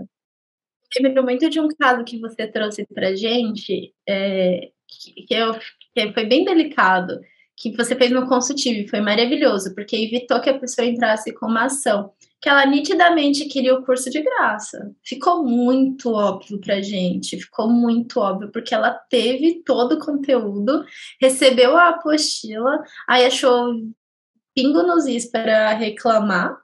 lembro 1.01 1.23
muito 1.23 1.49
de 1.49 1.59
um 1.59 1.67
caso 1.67 2.03
que 2.03 2.19
você 2.19 2.47
trouxe 2.47 2.85
pra 2.85 3.15
gente, 3.15 3.93
é, 4.07 4.69
que, 4.87 5.25
eu, 5.29 5.53
que 5.93 6.13
foi 6.13 6.25
bem 6.25 6.43
delicado, 6.43 7.19
que 7.57 7.75
você 7.75 7.95
fez 7.95 8.11
no 8.11 8.27
consultivo, 8.27 8.89
foi 8.89 8.99
maravilhoso, 8.99 9.73
porque 9.73 9.95
evitou 9.95 10.41
que 10.41 10.49
a 10.49 10.59
pessoa 10.59 10.87
entrasse 10.87 11.33
com 11.33 11.45
uma 11.45 11.65
ação 11.65 12.11
que 12.41 12.49
ela 12.49 12.65
nitidamente 12.65 13.45
queria 13.45 13.73
o 13.73 13.83
curso 13.83 14.07
de 14.09 14.21
graça. 14.21 14.93
Ficou 15.03 15.43
muito 15.43 16.11
óbvio 16.11 16.59
pra 16.59 16.79
gente, 16.79 17.39
ficou 17.39 17.67
muito 17.67 18.19
óbvio, 18.19 18.51
porque 18.51 18.75
ela 18.75 18.91
teve 18.91 19.63
todo 19.65 19.93
o 19.93 19.99
conteúdo, 19.99 20.85
recebeu 21.19 21.75
a 21.75 21.89
apostila, 21.89 22.83
aí 23.07 23.25
achou 23.25 23.73
pingo 24.53 24.83
nos 24.83 25.07
is 25.07 25.25
para 25.25 25.73
reclamar, 25.73 26.55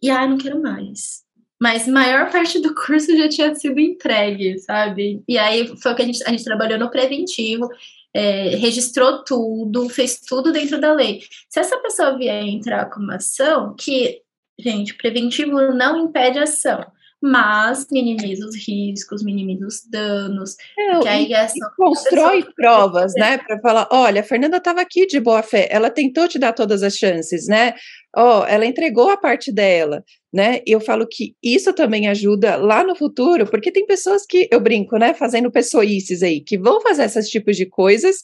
e 0.00 0.08
ah, 0.08 0.26
não 0.26 0.38
quero 0.38 0.62
mais. 0.62 1.25
Mas 1.60 1.88
maior 1.88 2.30
parte 2.30 2.60
do 2.60 2.74
curso 2.76 3.16
já 3.16 3.28
tinha 3.28 3.54
sido 3.54 3.80
entregue, 3.80 4.58
sabe? 4.58 5.22
E 5.26 5.38
aí 5.38 5.66
foi 5.78 5.92
o 5.92 5.96
que 5.96 6.02
a 6.02 6.04
gente, 6.04 6.22
a 6.24 6.30
gente 6.30 6.44
trabalhou 6.44 6.78
no 6.78 6.90
preventivo, 6.90 7.68
é, 8.14 8.56
registrou 8.56 9.24
tudo, 9.24 9.88
fez 9.88 10.20
tudo 10.20 10.52
dentro 10.52 10.80
da 10.80 10.92
lei. 10.92 11.20
Se 11.48 11.60
essa 11.60 11.78
pessoa 11.78 12.16
vier 12.16 12.42
entrar 12.42 12.86
com 12.86 13.00
uma 13.00 13.16
ação, 13.16 13.74
que, 13.78 14.22
gente, 14.58 14.94
preventivo 14.94 15.72
não 15.72 16.06
impede 16.06 16.38
ação, 16.38 16.84
mas 17.22 17.86
minimiza 17.90 18.46
os 18.46 18.54
riscos, 18.56 19.24
minimiza 19.24 19.66
os 19.66 19.82
danos. 19.88 20.56
É, 20.78 21.00
que 21.00 21.08
aí 21.08 21.32
é 21.32 21.46
constrói 21.76 22.44
provas, 22.54 23.12
né? 23.16 23.38
Para 23.38 23.58
falar, 23.60 23.88
olha, 23.90 24.20
a 24.20 24.24
Fernanda 24.24 24.58
estava 24.58 24.80
aqui 24.80 25.06
de 25.06 25.18
boa 25.18 25.42
fé, 25.42 25.68
ela 25.70 25.90
tentou 25.90 26.28
te 26.28 26.38
dar 26.38 26.52
todas 26.52 26.82
as 26.82 26.94
chances, 26.94 27.46
né? 27.46 27.74
Ó, 28.14 28.40
oh, 28.40 28.46
ela 28.46 28.66
entregou 28.66 29.10
a 29.10 29.16
parte 29.16 29.52
dela, 29.52 30.04
né? 30.32 30.60
E 30.66 30.72
eu 30.72 30.80
falo 30.80 31.06
que 31.06 31.34
isso 31.42 31.72
também 31.72 32.08
ajuda 32.08 32.56
lá 32.56 32.84
no 32.84 32.94
futuro, 32.94 33.46
porque 33.46 33.72
tem 33.72 33.86
pessoas 33.86 34.24
que 34.26 34.48
eu 34.50 34.60
brinco, 34.60 34.96
né? 34.98 35.14
Fazendo 35.14 35.50
pessoices 35.50 36.22
aí, 36.22 36.40
que 36.40 36.58
vão 36.58 36.80
fazer 36.80 37.04
esses 37.04 37.28
tipos 37.28 37.56
de 37.56 37.66
coisas 37.66 38.16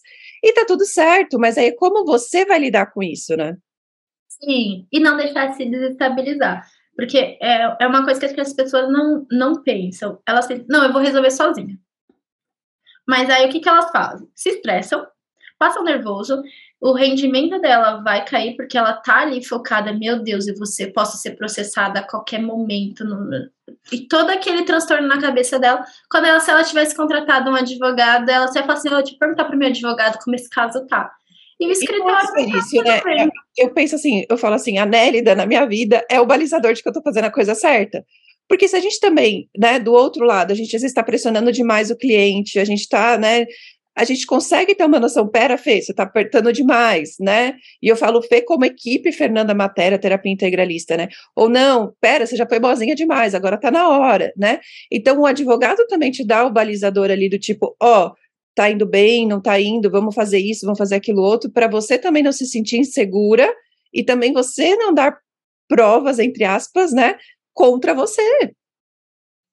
e 0.43 0.53
tá 0.53 0.65
tudo 0.67 0.85
certo, 0.85 1.39
mas 1.39 1.57
aí 1.57 1.73
como 1.73 2.05
você 2.05 2.45
vai 2.45 2.59
lidar 2.59 2.93
com 2.93 3.03
isso, 3.03 3.37
né? 3.37 3.57
Sim, 4.29 4.87
e 4.91 4.99
não 4.99 5.17
deixar 5.17 5.47
de 5.47 5.57
se 5.57 5.65
desestabilizar. 5.67 6.67
Porque 6.97 7.39
é, 7.41 7.77
é 7.81 7.87
uma 7.87 8.05
coisa 8.05 8.21
que 8.21 8.41
as 8.41 8.53
pessoas 8.53 8.91
não, 8.91 9.27
não 9.31 9.63
pensam. 9.63 10.21
Elas 10.27 10.47
pensam, 10.47 10.67
não, 10.69 10.85
eu 10.85 10.93
vou 10.93 11.01
resolver 11.01 11.31
sozinha. 11.31 11.79
Mas 13.07 13.29
aí 13.31 13.47
o 13.47 13.51
que, 13.51 13.61
que 13.61 13.69
elas 13.69 13.91
fazem? 13.91 14.29
Se 14.35 14.51
estressam, 14.51 15.07
passam 15.59 15.85
nervoso, 15.85 16.43
o 16.81 16.93
rendimento 16.93 17.61
dela 17.61 18.03
vai 18.03 18.25
cair 18.25 18.57
porque 18.57 18.77
ela 18.77 18.95
tá 18.95 19.21
ali 19.21 19.45
focada, 19.45 19.93
meu 19.93 20.21
Deus, 20.21 20.49
e 20.49 20.55
você 20.55 20.89
possa 20.89 21.17
ser 21.17 21.37
processada 21.37 22.01
a 22.01 22.07
qualquer 22.07 22.43
momento. 22.43 23.05
No, 23.05 23.31
e 23.93 24.09
todo 24.09 24.31
aquele 24.31 24.65
transtorno 24.65 25.07
na 25.07 25.21
cabeça 25.21 25.59
dela, 25.61 25.85
quando 26.11 26.27
ela, 26.27 26.41
se 26.41 26.51
ela 26.51 26.65
tivesse 26.65 26.97
contratado 26.97 27.51
um 27.51 27.55
advogado, 27.55 28.29
ela 28.29 28.49
se 28.49 28.59
ia 28.59 28.63
falar 28.65 28.79
assim, 28.79 28.89
eu 28.89 29.05
te 29.05 29.17
perguntar 29.17 29.45
pro 29.45 29.57
meu 29.57 29.69
advogado 29.69 30.19
como 30.23 30.35
esse 30.35 30.51
caso 30.51 30.85
tá. 30.87 31.13
E 31.63 31.67
o 31.67 31.73
escritório. 31.73 32.29
E 32.39 32.59
isso, 32.59 32.83
né? 32.83 33.01
Eu 33.57 33.71
penso 33.73 33.95
assim, 33.95 34.25
eu 34.29 34.37
falo 34.37 34.55
assim, 34.55 34.79
a 34.79 34.87
Nélida 34.87 35.35
na 35.35 35.47
minha 35.47 35.67
vida 35.67 36.05
é 36.11 36.21
o 36.21 36.27
balizador 36.27 36.73
de 36.73 36.83
que 36.83 36.89
eu 36.89 36.93
tô 36.93 37.03
fazendo 37.03 37.25
a 37.25 37.31
coisa 37.31 37.55
certa. 37.55 38.05
Porque 38.49 38.69
se 38.69 38.77
a 38.77 38.81
gente 38.81 39.01
também, 39.01 39.49
né, 39.57 39.79
do 39.79 39.93
outro 39.93 40.25
lado, 40.25 40.53
a 40.53 40.55
gente 40.55 40.75
às 40.77 40.83
vezes 40.83 40.91
está 40.91 41.03
pressionando 41.03 41.53
demais 41.53 41.91
o 41.91 41.97
cliente, 41.97 42.59
a 42.59 42.65
gente 42.65 42.81
está, 42.81 43.17
né, 43.17 43.47
a 43.95 44.05
gente 44.05 44.27
consegue 44.27 44.75
ter 44.75 44.85
uma 44.85 44.99
noção, 44.99 45.29
pera, 45.29 45.59
Fê, 45.59 45.81
você 45.81 45.93
está 45.93 46.05
apertando 46.05 46.53
demais, 46.53 47.17
né? 47.21 47.55
E 47.83 47.89
eu 47.89 47.97
falo, 47.97 48.23
Fê, 48.23 48.41
como 48.41 48.65
equipe, 48.65 49.13
Fernanda 49.13 49.55
Matéria, 49.55 49.99
terapia 49.99 50.33
integralista, 50.33 50.97
né? 50.97 51.09
Ou 51.37 51.49
não, 51.49 51.93
pera, 52.01 52.27
você 52.27 52.35
já 52.35 52.47
foi 52.47 52.59
boazinha 52.59 52.95
demais, 52.95 53.35
agora 53.35 53.57
está 53.57 53.71
na 53.71 53.89
hora, 53.89 54.33
né? 54.37 54.61
Então, 54.91 55.21
o 55.21 55.27
advogado 55.27 55.87
também 55.89 56.11
te 56.11 56.27
dá 56.27 56.45
o 56.47 56.51
balizador 56.51 57.11
ali 57.11 57.29
do 57.29 57.39
tipo, 57.39 57.77
ó, 57.81 58.07
oh, 58.07 58.22
tá 58.55 58.71
indo 58.71 58.87
bem, 58.87 59.27
não 59.27 59.41
tá 59.41 59.61
indo, 59.61 59.91
vamos 59.91 60.15
fazer 60.15 60.39
isso, 60.39 60.65
vamos 60.67 60.79
fazer 60.79 60.97
aquilo 60.97 61.23
outro, 61.23 61.51
para 61.51 61.69
você 61.69 61.99
também 61.99 62.23
não 62.23 62.33
se 62.33 62.47
sentir 62.47 62.79
insegura 62.79 63.53
e 63.93 64.05
também 64.05 64.33
você 64.33 64.77
não 64.77 64.93
dar 64.93 65.19
provas, 65.69 66.19
entre 66.19 66.45
aspas, 66.45 66.93
né, 66.93 67.19
contra 67.55 67.95
você. 67.95 68.23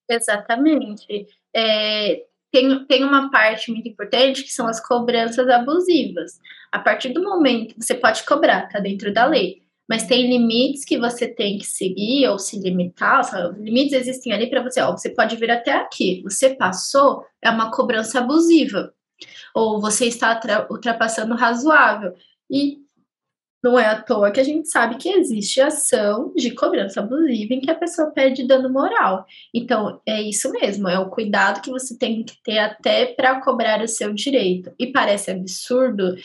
Exatamente. 0.09 1.27
É, 1.55 2.23
tem, 2.51 2.85
tem 2.85 3.03
uma 3.03 3.29
parte 3.29 3.71
muito 3.71 3.87
importante 3.87 4.43
que 4.43 4.51
são 4.51 4.67
as 4.67 4.85
cobranças 4.85 5.47
abusivas. 5.47 6.39
A 6.71 6.79
partir 6.79 7.09
do 7.09 7.23
momento 7.23 7.75
você 7.79 7.95
pode 7.95 8.23
cobrar, 8.23 8.67
tá 8.67 8.79
dentro 8.79 9.13
da 9.13 9.25
lei, 9.25 9.61
mas 9.89 10.05
tem 10.05 10.29
limites 10.29 10.85
que 10.85 10.99
você 10.99 11.27
tem 11.27 11.57
que 11.57 11.65
seguir 11.65 12.27
ou 12.27 12.37
se 12.37 12.59
limitar. 12.59 13.23
Sabe? 13.23 13.59
Limites 13.59 13.93
existem 13.93 14.31
ali 14.31 14.47
para 14.47 14.61
você, 14.61 14.79
ó, 14.81 14.91
você 14.91 15.09
pode 15.09 15.35
vir 15.35 15.49
até 15.49 15.71
aqui. 15.71 16.21
Você 16.23 16.55
passou, 16.55 17.25
é 17.41 17.49
uma 17.49 17.71
cobrança 17.71 18.19
abusiva. 18.19 18.93
Ou 19.55 19.81
você 19.81 20.05
está 20.05 20.39
ultrapassando 20.69 21.35
razoável. 21.35 22.13
E 22.49 22.77
não 23.63 23.77
é 23.77 23.87
à 23.87 24.01
toa 24.01 24.31
que 24.31 24.39
a 24.39 24.43
gente 24.43 24.69
sabe 24.69 24.95
que 24.95 25.09
existe 25.09 25.59
ação 25.59 26.33
de 26.35 26.51
cobrança 26.51 27.01
abusiva 27.01 27.53
em 27.53 27.59
que 27.59 27.69
a 27.69 27.75
pessoa 27.75 28.11
pede 28.11 28.47
dano 28.47 28.69
moral. 28.69 29.25
Então, 29.53 30.01
é 30.05 30.21
isso 30.21 30.49
mesmo, 30.51 30.87
é 30.87 30.97
o 30.97 31.09
cuidado 31.09 31.61
que 31.61 31.69
você 31.69 31.97
tem 31.97 32.23
que 32.23 32.41
ter 32.41 32.59
até 32.59 33.07
para 33.07 33.41
cobrar 33.41 33.81
o 33.81 33.87
seu 33.87 34.13
direito. 34.13 34.71
E 34.79 34.87
parece 34.87 35.31
absurdo, 35.31 36.15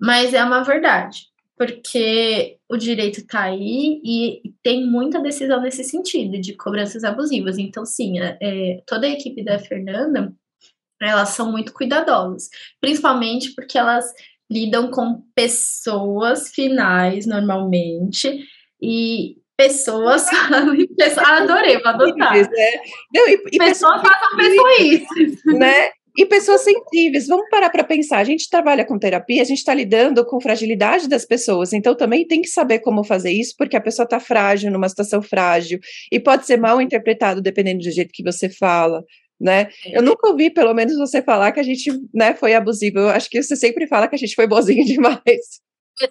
mas 0.00 0.34
é 0.34 0.42
uma 0.42 0.64
verdade, 0.64 1.26
porque 1.56 2.58
o 2.74 2.78
direito 2.78 3.20
está 3.20 3.44
aí 3.44 4.00
e 4.04 4.52
tem 4.62 4.86
muita 4.86 5.20
decisão 5.20 5.60
nesse 5.60 5.84
sentido, 5.84 6.40
de 6.40 6.54
cobranças 6.56 7.04
abusivas. 7.04 7.58
Então, 7.58 7.84
sim, 7.84 8.20
é, 8.20 8.38
é 8.40 8.82
toda 8.86 9.06
a 9.06 9.10
equipe 9.10 9.44
da 9.44 9.58
Fernanda, 9.58 10.32
elas 11.00 11.30
são 11.30 11.50
muito 11.50 11.72
cuidadosas, 11.72 12.48
principalmente 12.80 13.54
porque 13.54 13.78
elas 13.78 14.12
lidam 14.50 14.90
com 14.90 15.22
pessoas 15.34 16.50
finais 16.50 17.26
normalmente 17.26 18.46
e 18.80 19.36
pessoas 19.56 20.26
adorei, 21.18 21.78
vou 21.80 21.88
adotar. 21.88 22.36
É. 22.36 22.80
Não, 23.14 23.28
e, 23.28 23.42
e 23.52 23.58
pessoas 23.58 24.02
façam 24.02 24.36
pessoas, 24.36 25.44
né? 25.46 25.90
E 26.16 26.24
pessoas 26.24 26.60
sensíveis, 26.62 27.26
vamos 27.26 27.48
parar 27.50 27.70
para 27.70 27.82
pensar. 27.82 28.18
A 28.18 28.24
gente 28.24 28.48
trabalha 28.48 28.84
com 28.84 28.98
terapia, 28.98 29.42
a 29.42 29.44
gente 29.44 29.58
está 29.58 29.74
lidando 29.74 30.24
com 30.24 30.40
fragilidade 30.40 31.08
das 31.08 31.24
pessoas, 31.24 31.72
então 31.72 31.96
também 31.96 32.26
tem 32.26 32.40
que 32.40 32.48
saber 32.48 32.78
como 32.78 33.02
fazer 33.02 33.32
isso, 33.32 33.54
porque 33.58 33.76
a 33.76 33.80
pessoa 33.80 34.04
está 34.04 34.20
frágil, 34.20 34.70
numa 34.70 34.88
situação 34.88 35.20
frágil, 35.20 35.80
e 36.12 36.20
pode 36.20 36.46
ser 36.46 36.56
mal 36.56 36.80
interpretado 36.80 37.42
dependendo 37.42 37.82
do 37.82 37.90
jeito 37.90 38.12
que 38.12 38.22
você 38.22 38.48
fala 38.48 39.02
né? 39.40 39.68
É. 39.84 39.98
Eu 39.98 40.02
nunca 40.02 40.28
ouvi, 40.28 40.48
pelo 40.48 40.72
menos, 40.72 40.96
você 40.96 41.20
falar 41.20 41.52
que 41.52 41.60
a 41.60 41.62
gente, 41.62 41.90
né, 42.14 42.34
foi 42.34 42.54
abusivo. 42.54 42.98
Eu 43.00 43.08
acho 43.10 43.28
que 43.28 43.42
você 43.42 43.56
sempre 43.56 43.86
fala 43.86 44.08
que 44.08 44.14
a 44.14 44.18
gente 44.18 44.34
foi 44.34 44.46
bozinho 44.46 44.84
demais. 44.86 45.60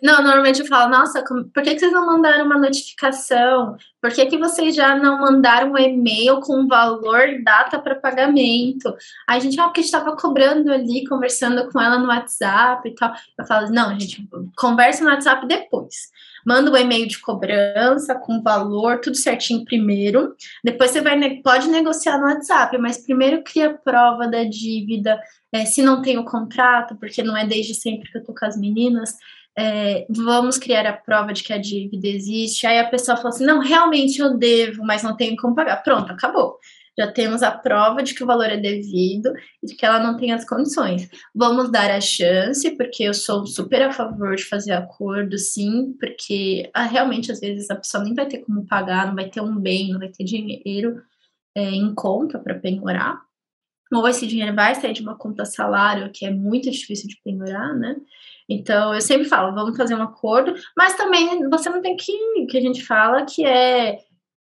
Não, 0.01 0.23
normalmente 0.23 0.61
eu 0.61 0.65
falo, 0.65 0.89
nossa, 0.89 1.21
por 1.23 1.61
que, 1.61 1.73
que 1.73 1.79
vocês 1.79 1.91
não 1.91 2.05
mandaram 2.05 2.45
uma 2.45 2.57
notificação? 2.57 3.75
Por 4.01 4.11
que, 4.11 4.25
que 4.27 4.37
vocês 4.37 4.73
já 4.73 4.95
não 4.95 5.19
mandaram 5.19 5.73
um 5.73 5.77
e-mail 5.77 6.39
com 6.39 6.67
valor, 6.67 7.41
data 7.43 7.77
para 7.79 7.95
pagamento? 7.95 8.95
Aí 9.27 9.37
a 9.37 9.39
gente, 9.39 9.59
ah, 9.59 9.65
porque 9.65 9.81
a 9.81 9.83
gente 9.83 9.93
estava 9.93 10.15
cobrando 10.15 10.71
ali, 10.71 11.05
conversando 11.05 11.69
com 11.69 11.81
ela 11.81 11.97
no 11.97 12.07
WhatsApp 12.07 12.87
e 12.87 12.95
tal. 12.95 13.13
Eu 13.37 13.45
falo, 13.45 13.69
não, 13.71 13.99
gente, 13.99 14.25
conversa 14.55 15.03
no 15.03 15.09
WhatsApp 15.09 15.45
depois. 15.47 16.11
Manda 16.45 16.69
o 16.69 16.73
um 16.73 16.77
e-mail 16.77 17.07
de 17.07 17.19
cobrança 17.19 18.15
com 18.15 18.41
valor, 18.41 18.99
tudo 18.99 19.15
certinho 19.15 19.65
primeiro. 19.65 20.33
Depois 20.63 20.91
você 20.91 21.01
vai 21.01 21.17
pode 21.41 21.69
negociar 21.69 22.17
no 22.17 22.25
WhatsApp, 22.25 22.77
mas 22.77 23.03
primeiro 23.03 23.43
cria 23.43 23.73
prova 23.73 24.27
da 24.27 24.43
dívida. 24.43 25.19
É, 25.53 25.65
se 25.65 25.81
não 25.81 26.01
tem 26.01 26.17
o 26.17 26.25
contrato, 26.25 26.95
porque 26.97 27.21
não 27.21 27.37
é 27.37 27.45
desde 27.45 27.75
sempre 27.75 28.11
que 28.11 28.17
eu 28.17 28.23
tô 28.23 28.33
com 28.33 28.45
as 28.45 28.57
meninas, 28.57 29.15
é, 29.57 30.05
vamos 30.09 30.57
criar 30.57 30.85
a 30.85 30.93
prova 30.93 31.31
de 31.31 31.43
que 31.43 31.53
a 31.53 31.57
dívida 31.57 32.07
existe. 32.07 32.65
Aí 32.65 32.79
a 32.79 32.89
pessoa 32.89 33.17
fala 33.17 33.29
assim: 33.29 33.45
não, 33.45 33.59
realmente 33.59 34.19
eu 34.19 34.37
devo, 34.37 34.83
mas 34.83 35.03
não 35.03 35.15
tenho 35.15 35.35
como 35.37 35.55
pagar. 35.55 35.83
Pronto, 35.83 36.11
acabou. 36.11 36.57
Já 36.97 37.11
temos 37.11 37.41
a 37.41 37.51
prova 37.51 38.03
de 38.03 38.13
que 38.13 38.23
o 38.23 38.27
valor 38.27 38.45
é 38.45 38.57
devido 38.57 39.33
e 39.63 39.67
de 39.67 39.75
que 39.75 39.85
ela 39.85 39.99
não 39.99 40.15
tem 40.15 40.31
as 40.31 40.45
condições. 40.45 41.09
Vamos 41.33 41.71
dar 41.71 41.89
a 41.89 41.99
chance, 41.99 42.69
porque 42.77 43.03
eu 43.03 43.13
sou 43.15 43.47
super 43.47 43.81
a 43.81 43.91
favor 43.91 44.35
de 44.35 44.45
fazer 44.45 44.73
acordo, 44.73 45.37
sim, 45.37 45.95
porque 45.99 46.69
ah, 46.73 46.83
realmente 46.85 47.31
às 47.31 47.39
vezes 47.39 47.69
a 47.71 47.75
pessoa 47.75 48.03
nem 48.03 48.13
vai 48.13 48.27
ter 48.27 48.39
como 48.39 48.67
pagar, 48.67 49.07
não 49.07 49.15
vai 49.15 49.27
ter 49.27 49.41
um 49.41 49.55
bem, 49.59 49.91
não 49.91 49.99
vai 49.99 50.09
ter 50.09 50.23
dinheiro 50.23 51.01
é, 51.55 51.63
em 51.71 51.93
conta 51.95 52.37
para 52.37 52.59
penhorar. 52.59 53.19
Ou 53.91 54.07
esse 54.07 54.27
dinheiro 54.27 54.55
vai 54.55 54.75
sair 54.75 54.93
de 54.93 55.01
uma 55.01 55.17
conta 55.17 55.45
salário, 55.45 56.11
que 56.11 56.25
é 56.25 56.31
muito 56.31 56.69
difícil 56.69 57.07
de 57.07 57.19
penhorar, 57.23 57.75
né? 57.75 57.95
Então, 58.49 58.93
eu 58.93 59.01
sempre 59.01 59.27
falo, 59.27 59.53
vamos 59.53 59.77
fazer 59.77 59.95
um 59.95 60.01
acordo, 60.01 60.53
mas 60.75 60.95
também 60.95 61.47
você 61.49 61.69
não 61.69 61.81
tem 61.81 61.95
que, 61.95 62.13
que 62.49 62.57
a 62.57 62.61
gente 62.61 62.85
fala 62.85 63.25
que 63.25 63.45
é 63.45 63.97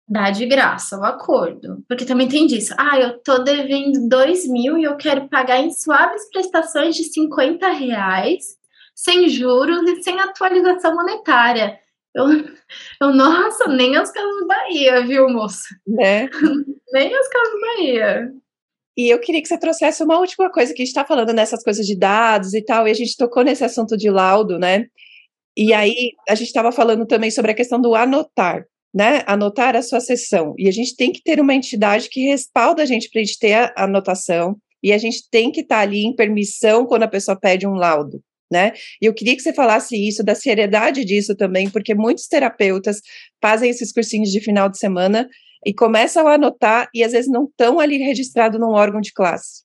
dar 0.08 0.32
de 0.32 0.46
graça 0.46 0.98
o 0.98 1.04
acordo, 1.04 1.84
porque 1.88 2.06
também 2.06 2.28
tem 2.28 2.46
disso. 2.46 2.74
Ah, 2.78 3.00
eu 3.00 3.20
tô 3.20 3.40
devendo 3.40 4.08
dois 4.08 4.48
mil 4.48 4.78
e 4.78 4.84
eu 4.84 4.96
quero 4.96 5.28
pagar 5.30 5.60
em 5.60 5.72
suaves 5.72 6.30
prestações 6.30 6.96
de 6.96 7.04
50 7.06 7.70
reais, 7.70 8.58
sem 8.94 9.28
juros 9.30 9.82
e 9.90 10.04
sem 10.04 10.20
atualização 10.20 10.94
monetária. 10.94 11.80
Eu, 12.14 12.26
eu 13.02 13.14
nossa, 13.14 13.68
nem 13.68 13.96
as 13.96 14.12
casas 14.12 14.48
Bahia, 14.48 15.06
viu, 15.06 15.28
moça? 15.30 15.68
Né? 15.88 16.30
nem 16.94 17.16
as 17.16 17.28
casas 17.28 17.62
Bahia. 17.62 18.34
E 18.96 19.10
eu 19.10 19.20
queria 19.20 19.42
que 19.42 19.48
você 19.48 19.58
trouxesse 19.58 20.04
uma 20.04 20.20
última 20.20 20.52
coisa 20.52 20.74
que 20.74 20.82
a 20.82 20.86
gente 20.86 20.94
está 20.94 21.06
falando 21.06 21.34
nessas 21.34 21.64
coisas 21.64 21.86
de 21.86 21.98
dados 21.98 22.54
e 22.54 22.62
tal, 22.62 22.88
e 22.88 22.92
a 22.92 22.94
gente 22.94 23.18
tocou 23.18 23.44
nesse 23.44 23.64
assunto 23.64 23.98
de 23.98 24.10
laudo, 24.10 24.60
né? 24.60 24.86
E 25.58 25.74
aí 25.74 26.12
a 26.28 26.36
gente 26.36 26.48
estava 26.48 26.72
falando 26.72 27.06
também 27.06 27.32
sobre 27.32 27.52
a 27.52 27.56
questão 27.56 27.82
do 27.82 27.96
anotar, 27.96 28.66
né? 28.94 29.24
Anotar 29.26 29.76
a 29.76 29.82
sua 29.82 30.00
sessão. 30.00 30.54
E 30.58 30.68
a 30.68 30.72
gente 30.72 30.96
tem 30.96 31.12
que 31.12 31.24
ter 31.24 31.40
uma 31.40 31.54
entidade 31.56 32.10
que 32.10 32.28
respalda 32.28 32.84
a 32.84 32.86
gente 32.86 33.10
para 33.10 33.22
a 33.22 33.24
gente 33.24 33.40
ter 33.40 33.54
a 33.54 33.74
anotação, 33.78 34.58
e 34.84 34.92
a 34.92 34.98
gente 34.98 35.30
tem 35.32 35.52
que 35.52 35.62
estar 35.62 35.78
tá 35.78 35.82
ali 35.82 36.04
em 36.04 36.16
permissão 36.16 36.86
quando 36.86 37.04
a 37.04 37.08
pessoa 37.08 37.40
pede 37.40 37.66
um 37.66 37.74
laudo. 37.74 38.22
Né? 38.52 38.74
E 39.02 39.06
eu 39.06 39.14
queria 39.16 39.36
que 39.36 39.42
você 39.42 39.52
falasse 39.52 39.96
isso, 39.96 40.24
da 40.24 40.36
seriedade 40.36 41.04
disso 41.04 41.34
também, 41.34 41.72
porque 41.72 41.96
muitos 41.96 42.28
terapeutas 42.28 43.02
fazem 43.42 43.72
esses 43.72 43.92
cursinhos 43.92 44.30
de 44.30 44.40
final 44.42 44.70
de 44.70 44.78
semana 44.78 45.28
e 45.66 45.74
começam 45.74 46.28
a 46.28 46.36
anotar 46.36 46.90
e 46.94 47.04
às 47.04 47.12
vezes 47.12 47.32
não 47.32 47.46
estão 47.46 47.80
ali 47.80 47.98
registrado 47.98 48.60
num 48.60 48.72
órgão 48.72 49.02
de 49.02 49.14
classe. 49.14 49.64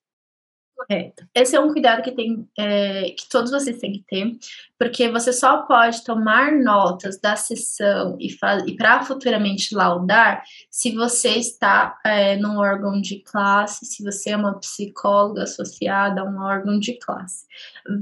Correto. 0.79 1.27
Esse 1.35 1.57
é 1.57 1.61
um 1.61 1.73
cuidado 1.73 2.03
que 2.03 2.13
tem 2.13 2.49
é, 2.57 3.11
que 3.11 3.29
todos 3.29 3.51
vocês 3.51 3.81
têm 3.81 3.95
que 3.95 4.05
ter, 4.07 4.39
porque 4.79 5.09
você 5.09 5.33
só 5.33 5.63
pode 5.63 6.05
tomar 6.05 6.53
notas 6.53 7.21
da 7.21 7.35
sessão 7.35 8.17
e, 8.21 8.29
e 8.65 8.77
para 8.77 9.03
futuramente 9.03 9.75
laudar 9.75 10.45
se 10.71 10.93
você 10.95 11.31
está 11.31 11.99
é, 12.07 12.37
num 12.37 12.59
órgão 12.59 13.01
de 13.01 13.19
classe, 13.25 13.87
se 13.87 14.05
você 14.05 14.31
é 14.31 14.37
uma 14.37 14.57
psicóloga 14.61 15.43
associada 15.43 16.21
a 16.21 16.25
um 16.25 16.41
órgão 16.41 16.79
de 16.79 16.97
classe. 16.97 17.45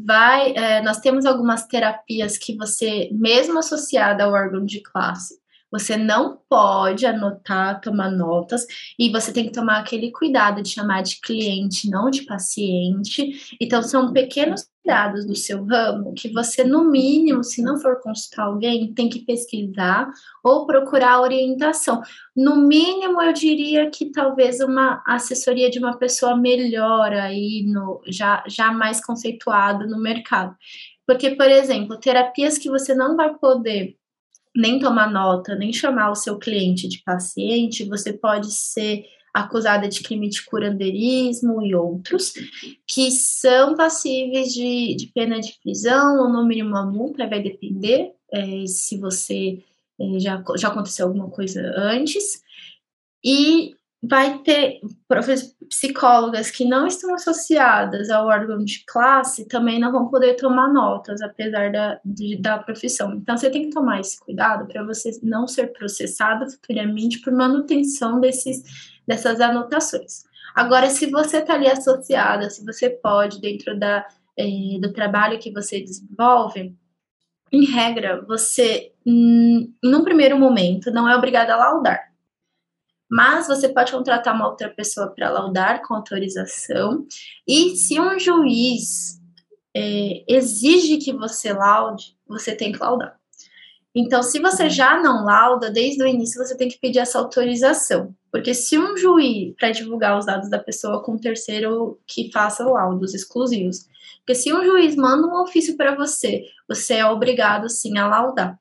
Vai, 0.05 0.53
é, 0.55 0.83
nós 0.83 0.99
temos 0.99 1.25
algumas 1.25 1.67
terapias 1.67 2.37
que 2.37 2.55
você, 2.57 3.09
mesmo 3.11 3.59
associada 3.59 4.25
ao 4.25 4.33
órgão 4.33 4.63
de 4.67 4.83
classe, 4.83 5.41
você 5.71 5.97
não 5.97 6.39
pode 6.49 7.05
anotar, 7.07 7.81
tomar 7.81 8.11
notas, 8.11 8.67
e 8.99 9.11
você 9.11 9.33
tem 9.33 9.47
que 9.47 9.53
tomar 9.53 9.79
aquele 9.79 10.11
cuidado 10.11 10.63
de 10.63 10.69
chamar 10.69 11.03
de 11.03 11.21
cliente, 11.21 11.91
não 11.91 12.11
de 12.11 12.23
paciente. 12.23 13.57
Então, 13.61 13.83
são 13.83 14.13
pequenos 14.13 14.69
cuidados 14.83 15.27
do 15.27 15.35
seu 15.35 15.65
ramo 15.65 16.15
que 16.15 16.33
você, 16.33 16.63
no 16.63 16.85
mínimo, 16.85 17.43
se 17.43 17.63
não 17.63 17.79
for 17.79 18.01
consultar 18.01 18.47
alguém, 18.47 18.95
tem 18.95 19.09
que 19.09 19.21
pesquisar 19.21 20.09
ou 20.43 20.67
procurar 20.67 21.21
orientação. 21.21 22.01
No 22.35 22.57
mínimo, 22.57 23.21
eu 23.21 23.33
diria 23.33 23.91
que 23.91 24.11
talvez 24.11 24.61
uma 24.61 25.03
assessoria 25.07 25.69
de 25.69 25.79
uma 25.79 25.99
pessoa 25.99 26.37
melhor 26.37 27.13
aí, 27.13 27.65
no, 27.67 28.01
já, 28.07 28.45
já 28.47 28.71
mais 28.71 29.05
conceituada 29.05 29.87
no 29.87 30.01
mercado. 30.01 30.57
Porque, 31.07 31.31
por 31.37 31.51
exemplo, 31.51 31.99
terapias 31.99 32.59
que 32.59 32.69
você 32.69 32.95
não 32.95 33.17
vai 33.17 33.35
poder 33.35 33.97
nem 34.57 34.79
tomar 34.79 35.11
nota, 35.11 35.55
nem 35.55 35.73
chamar 35.73 36.11
o 36.11 36.15
seu 36.15 36.39
cliente 36.39 36.89
de 36.89 37.03
paciente, 37.03 37.85
você 37.85 38.13
pode 38.13 38.53
ser 38.53 39.05
acusada 39.33 39.87
de 39.87 40.03
crime 40.03 40.31
de 40.31 40.43
curandeirismo 40.47 41.63
e 41.63 41.75
outros, 41.75 42.33
que 42.87 43.11
são 43.11 43.75
passíveis 43.75 44.55
de, 44.55 44.97
de 44.97 45.09
pena 45.09 45.39
de 45.39 45.59
prisão 45.63 46.21
ou 46.21 46.33
no 46.33 46.47
mínimo 46.47 46.71
uma 46.71 46.87
multa, 46.87 47.29
vai 47.29 47.43
depender 47.43 48.13
é, 48.33 48.67
se 48.67 48.99
você 48.99 49.63
é, 50.01 50.19
já, 50.19 50.43
já 50.57 50.69
aconteceu 50.69 51.07
alguma 51.07 51.29
coisa 51.29 51.61
antes. 51.77 52.41
E 53.23 53.75
vai 54.09 54.39
ter 54.39 54.81
psicólogas 55.69 56.51
que 56.51 56.65
não 56.65 56.87
estão 56.87 57.15
associadas 57.15 58.11
ao 58.11 58.27
órgão 58.27 58.59
de 58.59 58.85
classe 58.87 59.49
também 59.49 59.81
não 59.81 59.91
vão 59.91 60.09
poder 60.09 60.35
tomar 60.35 60.73
notas, 60.73 61.21
apesar 61.21 61.73
da, 61.73 62.01
de, 62.05 62.37
da 62.41 62.59
profissão. 62.59 63.15
Então, 63.15 63.37
você 63.37 63.51
tem 63.51 63.63
que 63.63 63.75
tomar 63.75 64.01
esse 64.01 64.19
cuidado 64.19 64.67
para 64.67 64.85
você 64.85 65.11
não 65.23 65.47
ser 65.47 65.73
processado 65.73 66.51
futuramente 66.51 67.21
por 67.21 67.33
manutenção 67.33 68.21
desses, 68.21 68.63
dessas 69.07 69.41
anotações. 69.41 70.25
Agora, 70.55 70.89
se 70.89 71.11
você 71.11 71.39
está 71.39 71.55
ali 71.55 71.69
associada, 71.69 72.49
se 72.49 72.65
você 72.65 72.89
pode, 72.91 73.41
dentro 73.41 73.79
da, 73.79 74.07
eh, 74.39 74.79
do 74.81 74.93
trabalho 74.93 75.39
que 75.39 75.53
você 75.53 75.81
desenvolve, 75.81 76.75
em 77.53 77.65
regra, 77.65 78.25
você, 78.27 78.93
hum, 79.07 79.73
num 79.83 80.03
primeiro 80.03 80.39
momento, 80.39 80.91
não 80.91 81.09
é 81.09 81.17
obrigada 81.17 81.55
a 81.55 81.57
laudar 81.57 82.06
mas 83.11 83.47
você 83.47 83.69
pode 83.69 83.93
contratar 83.93 84.35
uma 84.35 84.49
outra 84.49 84.69
pessoa 84.69 85.09
para 85.09 85.31
laudar 85.31 85.83
com 85.87 85.95
autorização. 85.95 87.07
E 87.47 87.77
se 87.77 88.01
um 88.01 88.19
juiz 88.19 89.21
é, 89.75 90.25
exige 90.29 90.99
que 90.99 91.13
você 91.13 91.53
laude, 91.53 92.17
você 92.27 92.55
tem 92.55 92.73
que 92.73 92.79
laudar. 92.79 93.17
Então, 93.95 94.23
se 94.23 94.39
você 94.39 94.69
já 94.69 95.01
não 95.01 95.25
lauda, 95.25 95.71
desde 95.71 96.03
o 96.03 96.07
início 96.07 96.45
você 96.45 96.57
tem 96.57 96.69
que 96.69 96.79
pedir 96.79 96.99
essa 96.99 97.19
autorização. 97.19 98.15
Porque 98.31 98.53
se 98.53 98.79
um 98.79 98.97
juiz, 98.97 99.55
para 99.57 99.71
divulgar 99.71 100.19
os 100.19 100.27
dados 100.27 100.51
da 100.51 100.59
pessoa 100.59 101.03
com 101.03 101.13
um 101.13 101.19
terceiro 101.19 101.99
que 102.07 102.31
faça 102.31 102.65
laudos 102.65 103.15
exclusivos, 103.15 103.87
porque 104.19 104.35
se 104.35 104.53
um 104.53 104.63
juiz 104.63 104.97
manda 104.97 105.27
um 105.27 105.41
ofício 105.41 105.77
para 105.77 105.95
você, 105.95 106.45
você 106.69 106.95
é 106.95 107.07
obrigado 107.07 107.71
sim 107.71 107.97
a 107.97 108.07
laudar 108.07 108.59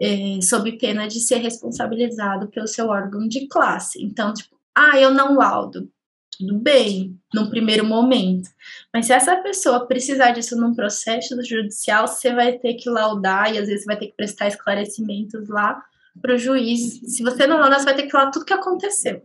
é, 0.00 0.38
sob 0.42 0.72
pena 0.78 1.06
de 1.06 1.20
ser 1.20 1.38
responsabilizado 1.38 2.48
pelo 2.48 2.66
seu 2.66 2.88
órgão 2.88 3.26
de 3.26 3.46
classe. 3.48 4.02
Então, 4.02 4.32
tipo, 4.32 4.56
ah, 4.74 4.98
eu 4.98 5.12
não 5.12 5.36
laudo. 5.36 5.90
Tudo 6.38 6.58
bem, 6.58 7.18
num 7.32 7.48
primeiro 7.48 7.84
momento. 7.84 8.50
Mas 8.92 9.06
se 9.06 9.12
essa 9.12 9.36
pessoa 9.36 9.86
precisar 9.86 10.32
disso 10.32 10.54
num 10.54 10.74
processo 10.74 11.34
judicial, 11.42 12.06
você 12.06 12.34
vai 12.34 12.58
ter 12.58 12.74
que 12.74 12.90
laudar 12.90 13.54
e 13.54 13.58
às 13.58 13.68
vezes 13.68 13.86
vai 13.86 13.96
ter 13.96 14.08
que 14.08 14.16
prestar 14.16 14.48
esclarecimentos 14.48 15.48
lá 15.48 15.82
para 16.20 16.34
o 16.34 16.38
juiz. 16.38 17.00
Se 17.14 17.22
você 17.22 17.46
não 17.46 17.58
laudar, 17.58 17.78
você 17.78 17.86
vai 17.86 17.94
ter 17.94 18.02
que 18.02 18.10
falar 18.10 18.30
tudo 18.30 18.44
que 18.44 18.52
aconteceu 18.52 19.22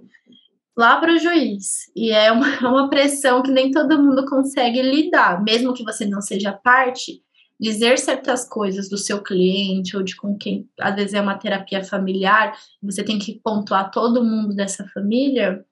lá 0.76 0.99
para 0.99 1.14
o 1.14 1.20
juiz. 1.20 1.91
E 1.95 2.12
é 2.12 2.32
uma, 2.32 2.47
uma 2.68 2.89
pressão 2.89 3.43
que 3.43 3.52
nem 3.52 3.72
todo 3.72 4.02
mundo 4.02 4.26
consegue 4.26 4.82
lidar. 4.82 5.43
Mesmo 5.43 5.74
que 5.74 5.84
você 5.84 6.06
não 6.06 6.22
seja 6.22 6.54
parte, 6.54 7.22
dizer 7.62 7.99
certas 7.99 8.49
coisas 8.49 8.89
do 8.89 8.97
seu 8.97 9.22
cliente 9.22 9.95
ou 9.95 10.01
de 10.01 10.16
com 10.16 10.36
quem, 10.36 10.68
às 10.80 10.95
vezes 10.95 11.14
é 11.14 11.22
uma 11.22 11.38
terapia 11.38 11.84
familiar, 11.84 12.57
você 12.82 13.03
tem 13.03 13.20
que 13.20 13.39
pontuar 13.43 13.91
todo 13.91 14.24
mundo 14.24 14.55
dessa 14.55 14.88
família, 14.88 15.64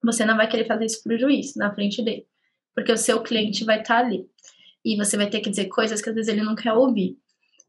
você 0.00 0.24
não 0.24 0.36
vai 0.36 0.48
querer 0.48 0.64
fazer 0.64 0.84
isso 0.84 1.02
para 1.02 1.16
o 1.16 1.18
juiz 1.18 1.56
na 1.56 1.74
frente 1.74 2.00
dele, 2.02 2.24
porque 2.72 2.92
o 2.92 2.96
seu 2.96 3.20
cliente 3.20 3.64
vai 3.64 3.80
estar 3.80 4.00
tá 4.00 4.06
ali 4.06 4.24
e 4.84 4.96
você 4.96 5.16
vai 5.16 5.28
ter 5.28 5.40
que 5.40 5.50
dizer 5.50 5.64
coisas 5.66 6.00
que 6.00 6.08
às 6.08 6.14
vezes 6.14 6.32
ele 6.32 6.42
não 6.42 6.54
quer 6.54 6.72
ouvir. 6.72 7.18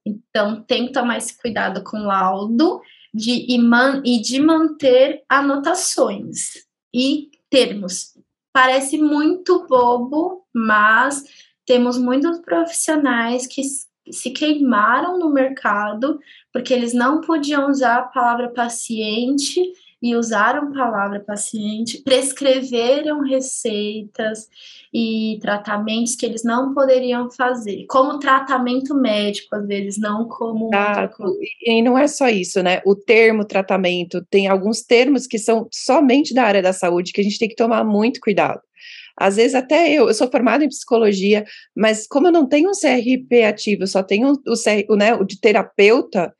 Então, 0.06 0.62
tem 0.62 0.86
que 0.86 0.94
tomar 0.94 1.18
esse 1.18 1.36
cuidado 1.36 1.84
com 1.84 1.98
o 1.98 2.06
laudo 2.06 2.82
de, 3.12 3.52
e, 3.52 3.58
man, 3.58 4.04
e 4.06 4.22
de 4.22 4.40
manter 4.40 5.24
anotações 5.28 6.66
e 6.94 7.32
termos. 7.50 8.16
Parece 8.54 9.00
muito 9.00 9.66
bobo, 9.68 10.46
mas 10.54 11.24
temos 11.66 11.98
muitos 11.98 12.40
profissionais 12.40 13.48
que 13.48 13.62
se 14.12 14.30
queimaram 14.30 15.18
no 15.18 15.34
mercado 15.34 16.20
porque 16.54 16.74
eles 16.74 16.94
não 16.94 17.22
podiam 17.22 17.70
usar 17.70 17.98
a 17.98 18.04
palavra 18.04 18.50
paciente 18.50 19.60
e 20.02 20.16
usaram 20.16 20.68
a 20.68 20.72
palavra 20.72 21.20
paciente, 21.20 22.02
prescreveram 22.04 23.22
receitas 23.22 24.48
e 24.94 25.40
tratamentos 25.42 26.16
que 26.16 26.26
eles 26.28 26.44
não 26.44 26.76
poderiam 26.76 27.30
fazer, 27.32 27.86
como 27.90 28.20
tratamento 28.20 28.94
médico, 28.94 29.56
às 29.56 29.66
vezes, 29.66 29.98
não 30.00 30.28
como. 30.28 30.70
Ah, 30.74 31.10
e 31.66 31.82
não 31.82 31.98
é 31.98 32.08
só 32.08 32.30
isso, 32.30 32.62
né? 32.62 32.82
O 32.86 32.96
termo 32.96 33.46
tratamento 33.46 34.24
tem 34.30 34.48
alguns 34.48 34.82
termos 34.84 35.26
que 35.26 35.40
são 35.40 35.68
somente 35.72 36.36
da 36.36 36.44
área 36.44 36.62
da 36.62 36.72
saúde 36.72 37.12
que 37.12 37.22
a 37.22 37.24
gente 37.24 37.40
tem 37.40 37.50
que 37.50 37.56
tomar 37.56 37.84
muito 37.84 38.20
cuidado. 38.20 38.62
Às 39.18 39.38
vezes 39.38 39.56
até 39.56 39.92
eu, 39.92 40.08
eu 40.08 40.14
sou 40.14 40.30
formada 40.30 40.64
em 40.64 40.70
psicologia, 40.70 41.46
mas 41.76 42.06
como 42.06 42.28
eu 42.28 42.32
não 42.32 42.48
tenho 42.48 42.70
um 42.70 42.74
CRP 42.74 43.44
ativo, 43.44 43.88
só 43.88 44.04
tenho 44.04 44.34
o, 44.34 44.94
o, 44.94 44.96
né, 44.96 45.14
o 45.16 45.24
de 45.24 45.40
terapeuta, 45.40 46.34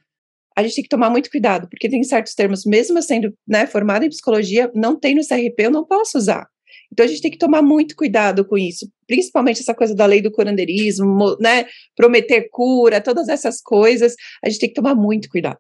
a 0.56 0.64
gente 0.64 0.76
tem 0.76 0.84
que 0.84 0.90
tomar 0.90 1.10
muito 1.10 1.30
cuidado, 1.30 1.68
porque 1.70 1.90
tem 1.90 2.04
certos 2.04 2.34
termos, 2.34 2.66
mesmo 2.66 3.02
sendo 3.02 3.34
né, 3.48 3.68
formada 3.68 4.06
em 4.06 4.10
psicologia, 4.10 4.72
não 4.74 4.98
tem 4.98 5.16
no 5.16 5.26
CRP, 5.26 5.56
eu 5.60 5.72
não 5.72 5.86
posso 5.86 6.18
usar. 6.18 6.48
Então 6.92 7.06
a 7.06 7.10
gente 7.10 7.22
tem 7.22 7.32
que 7.32 7.38
tomar 7.38 7.62
muito 7.62 7.96
cuidado 7.96 8.46
com 8.46 8.58
isso, 8.58 8.90
principalmente 9.08 9.62
essa 9.62 9.74
coisa 9.74 9.94
da 9.96 10.06
lei 10.06 10.22
do 10.22 10.32
curandeirismo, 10.32 11.36
né? 11.40 11.66
Prometer 11.96 12.48
cura, 12.50 13.02
todas 13.02 13.28
essas 13.28 13.62
coisas, 13.62 14.16
a 14.44 14.50
gente 14.50 14.60
tem 14.60 14.70
que 14.70 14.76
tomar 14.76 14.96
muito 14.96 15.28
cuidado. 15.30 15.58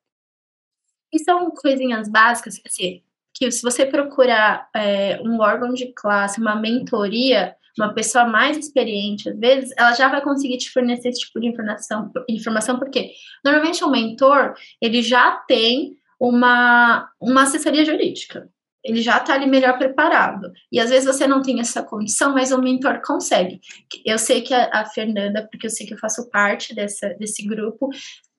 E 1.11 1.19
são 1.19 1.49
coisinhas 1.51 2.09
básicas, 2.09 2.59
assim, 2.65 3.01
que 3.35 3.51
se 3.51 3.61
você 3.61 3.85
procurar 3.85 4.69
é, 4.73 5.19
um 5.21 5.41
órgão 5.41 5.73
de 5.73 5.91
classe, 5.93 6.39
uma 6.39 6.55
mentoria, 6.55 7.53
uma 7.77 7.93
pessoa 7.93 8.25
mais 8.25 8.57
experiente, 8.57 9.29
às 9.29 9.37
vezes, 9.37 9.71
ela 9.77 9.93
já 9.93 10.07
vai 10.07 10.21
conseguir 10.21 10.57
te 10.57 10.71
fornecer 10.71 11.09
esse 11.09 11.19
tipo 11.19 11.41
de 11.41 11.47
informação, 11.47 12.09
informação 12.29 12.79
porque 12.79 13.11
normalmente 13.43 13.83
o 13.83 13.91
mentor, 13.91 14.55
ele 14.81 15.01
já 15.01 15.31
tem 15.47 15.97
uma, 16.17 17.09
uma 17.19 17.43
assessoria 17.43 17.83
jurídica. 17.83 18.49
Ele 18.81 19.01
já 19.01 19.17
está 19.17 19.33
ali 19.33 19.47
melhor 19.47 19.77
preparado. 19.77 20.51
E 20.71 20.79
às 20.79 20.91
vezes 20.91 21.05
você 21.05 21.27
não 21.27 21.41
tem 21.41 21.59
essa 21.59 21.83
condição, 21.83 22.33
mas 22.33 22.51
o 22.51 22.61
mentor 22.61 23.01
consegue. 23.03 23.59
Eu 24.05 24.17
sei 24.17 24.41
que 24.41 24.53
a, 24.53 24.69
a 24.71 24.85
Fernanda, 24.85 25.45
porque 25.51 25.65
eu 25.65 25.71
sei 25.71 25.87
que 25.87 25.95
eu 25.95 25.97
faço 25.97 26.29
parte 26.29 26.73
dessa, 26.73 27.09
desse 27.15 27.45
grupo, 27.45 27.89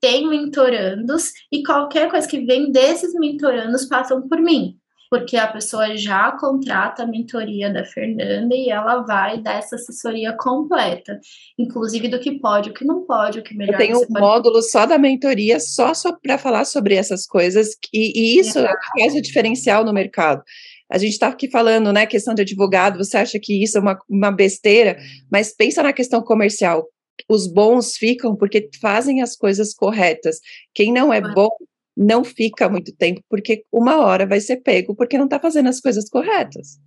tem 0.01 0.27
mentorandos 0.27 1.33
e 1.53 1.63
qualquer 1.65 2.09
coisa 2.09 2.29
que 2.29 2.47
vem 2.47 2.71
desses 2.71 3.13
mentorandos 3.15 3.87
passam 3.87 4.27
por 4.27 4.41
mim 4.41 4.79
porque 5.11 5.37
a 5.37 5.47
pessoa 5.47 5.97
já 5.97 6.33
contrata 6.33 7.03
a 7.03 7.07
mentoria 7.07 7.73
da 7.73 7.85
Fernanda 7.85 8.55
e 8.55 8.71
ela 8.71 9.03
vai 9.03 9.41
dar 9.41 9.59
essa 9.59 9.77
assessoria 9.77 10.33
completa, 10.39 11.19
inclusive 11.59 12.09
do 12.09 12.19
que 12.19 12.39
pode, 12.39 12.71
o 12.71 12.75
que 12.75 12.85
não 12.85 13.05
pode, 13.05 13.39
o 13.39 13.43
que 13.43 13.57
melhor. 13.57 13.75
Eu 13.75 13.79
tenho 13.79 13.99
um 13.99 14.21
módulo 14.21 14.63
só 14.63 14.87
da 14.87 14.99
mentoria, 14.99 15.61
só, 15.61 15.95
só 15.95 16.17
para 16.17 16.39
falar 16.39 16.65
sobre 16.65 16.95
essas 16.95 17.27
coisas, 17.27 17.69
e, 17.93 18.37
e 18.37 18.39
isso 18.41 18.59
é. 18.59 18.73
faz 18.99 19.15
o 19.15 19.23
diferencial 19.23 19.85
no 19.85 19.93
mercado. 19.93 20.43
A 20.91 20.99
gente 20.99 21.13
está 21.13 21.29
aqui 21.29 21.51
falando, 21.51 21.93
né, 21.93 22.07
questão 22.07 22.35
de 22.35 22.43
advogado, 22.43 22.99
você 22.99 23.17
acha 23.17 23.39
que 23.41 23.63
isso 23.63 23.77
é 23.77 23.81
uma, 23.81 23.99
uma 24.09 24.31
besteira, 24.31 24.97
mas 25.31 25.55
pensa 25.55 25.83
na 25.83 25.93
questão 25.93 26.23
comercial. 26.23 26.87
Os 27.29 27.51
bons 27.51 27.97
ficam 27.97 28.37
porque 28.37 28.69
fazem 28.81 29.21
as 29.21 29.37
coisas 29.37 29.75
corretas. 29.75 30.39
Quem 30.75 30.93
não 30.93 31.13
é 31.13 31.21
bom 31.21 31.49
não 31.97 32.23
fica 32.25 32.69
muito 32.69 32.95
tempo, 32.95 33.23
porque 33.29 33.65
uma 33.73 33.99
hora 33.99 34.27
vai 34.27 34.41
ser 34.41 34.59
pego 34.59 34.95
porque 34.95 35.17
não 35.17 35.25
está 35.25 35.41
fazendo 35.41 35.69
as 35.69 35.81
coisas 35.81 36.09
corretas. 36.09 36.79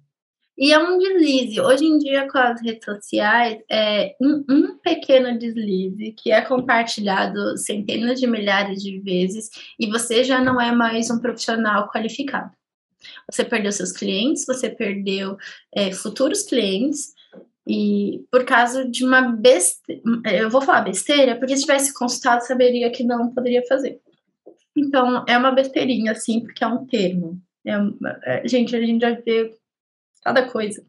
E 0.57 0.73
é 0.73 0.77
um 0.77 0.97
deslize. 0.97 1.61
Hoje 1.61 1.85
em 1.85 1.97
dia, 1.97 2.27
com 2.29 2.37
as 2.37 2.61
redes 2.61 2.83
sociais, 2.83 3.57
é 3.71 4.13
um, 4.21 4.43
um, 4.49 4.77
pequeno 4.77 5.39
deslize 5.39 6.11
que 6.11 6.31
é 6.31 6.41
compartilhado 6.41 7.57
centenas 7.57 8.19
de 8.19 8.27
milhares 8.27 8.83
de 8.83 8.99
vezes 8.99 9.49
e 9.79 9.87
você 9.89 10.21
já 10.21 10.43
não 10.43 10.59
é 10.59 10.73
mais 10.73 11.09
um 11.09 11.17
profissional 11.17 11.89
qualificado. 11.89 12.51
Você 13.31 13.45
perdeu 13.45 13.71
seus 13.71 13.93
clientes, 13.93 14.45
você 14.45 14.69
perdeu 14.69 15.37
é, 15.73 15.93
futuros 15.93 16.43
clientes, 16.43 17.13
e 17.65 18.25
por 18.31 18.43
causa 18.45 18.83
de 18.83 19.05
uma 19.05 19.21
besteira, 19.21 20.01
eu 20.33 20.49
vou 20.49 20.59
falar 20.59 20.81
besteira, 20.81 21.35
porque 21.35 21.55
se 21.55 21.61
tivesse 21.61 21.93
consultado, 21.93 22.43
saberia 22.43 22.91
que 22.91 23.03
não 23.03 23.31
poderia 23.31 23.63
fazer. 23.67 24.01
Então, 24.79 25.25
é 25.27 25.37
uma 25.37 25.51
besteirinha, 25.51 26.11
assim, 26.11 26.41
porque 26.41 26.63
é 26.63 26.67
um 26.67 26.85
termo. 26.85 27.41
É, 27.65 27.73
é, 28.23 28.47
gente, 28.47 28.75
a 28.75 28.81
gente 28.81 29.01
já 29.01 29.11
vê 29.11 29.55
cada 30.23 30.49
coisa. 30.49 30.85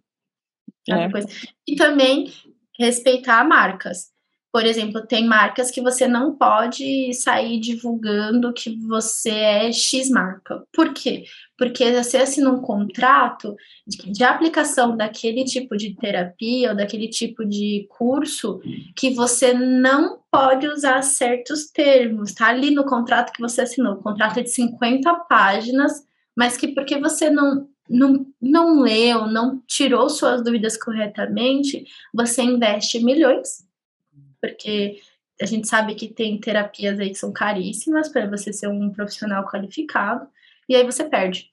Cada 0.86 1.02
é. 1.02 1.10
coisa. 1.10 1.28
E 1.66 1.76
também 1.76 2.32
respeitar 2.78 3.44
marcas. 3.44 4.10
Por 4.52 4.66
exemplo, 4.66 5.06
tem 5.06 5.26
marcas 5.26 5.70
que 5.70 5.80
você 5.80 6.08
não 6.08 6.34
pode 6.34 7.14
sair 7.14 7.60
divulgando 7.60 8.52
que 8.52 8.76
você 8.84 9.30
é 9.30 9.72
X 9.72 10.10
marca. 10.10 10.64
Por 10.72 10.92
quê? 10.92 11.22
Porque 11.56 11.92
você 11.92 12.16
assina 12.16 12.50
um 12.50 12.60
contrato 12.60 13.54
de, 13.86 14.10
de, 14.10 14.24
aplicação 14.24 14.96
daquele 14.96 15.44
tipo 15.44 15.76
de 15.76 15.94
terapia 15.94 16.70
ou 16.70 16.76
daquele 16.76 17.06
tipo 17.08 17.44
de 17.44 17.86
curso 17.90 18.60
que 18.96 19.10
você 19.10 19.54
não 19.54 20.18
pode 20.32 20.66
usar 20.66 21.00
certos 21.02 21.66
termos. 21.70 22.34
Tá 22.34 22.48
ali 22.48 22.72
no 22.72 22.84
contrato 22.84 23.32
que 23.32 23.40
você 23.40 23.60
assinou. 23.60 23.94
O 23.94 24.02
contrato 24.02 24.40
é 24.40 24.42
de 24.42 24.50
50 24.50 25.14
páginas, 25.28 25.92
mas 26.36 26.56
que 26.56 26.68
porque 26.68 26.98
você 26.98 27.30
não 27.30 27.68
não, 27.92 28.24
não 28.40 28.82
leu, 28.82 29.26
não 29.26 29.60
tirou 29.66 30.08
suas 30.08 30.44
dúvidas 30.44 30.76
corretamente, 30.76 31.84
você 32.14 32.40
investe 32.40 33.02
milhões 33.02 33.68
porque 34.40 35.00
a 35.40 35.46
gente 35.46 35.68
sabe 35.68 35.94
que 35.94 36.08
tem 36.08 36.38
terapias 36.38 37.00
aí 37.00 37.10
que 37.10 37.18
são 37.18 37.32
caríssimas 37.32 38.08
para 38.08 38.28
você 38.28 38.52
ser 38.52 38.68
um 38.68 38.90
profissional 38.90 39.46
qualificado, 39.46 40.28
e 40.68 40.76
aí 40.76 40.84
você 40.84 41.04
perde. 41.04 41.50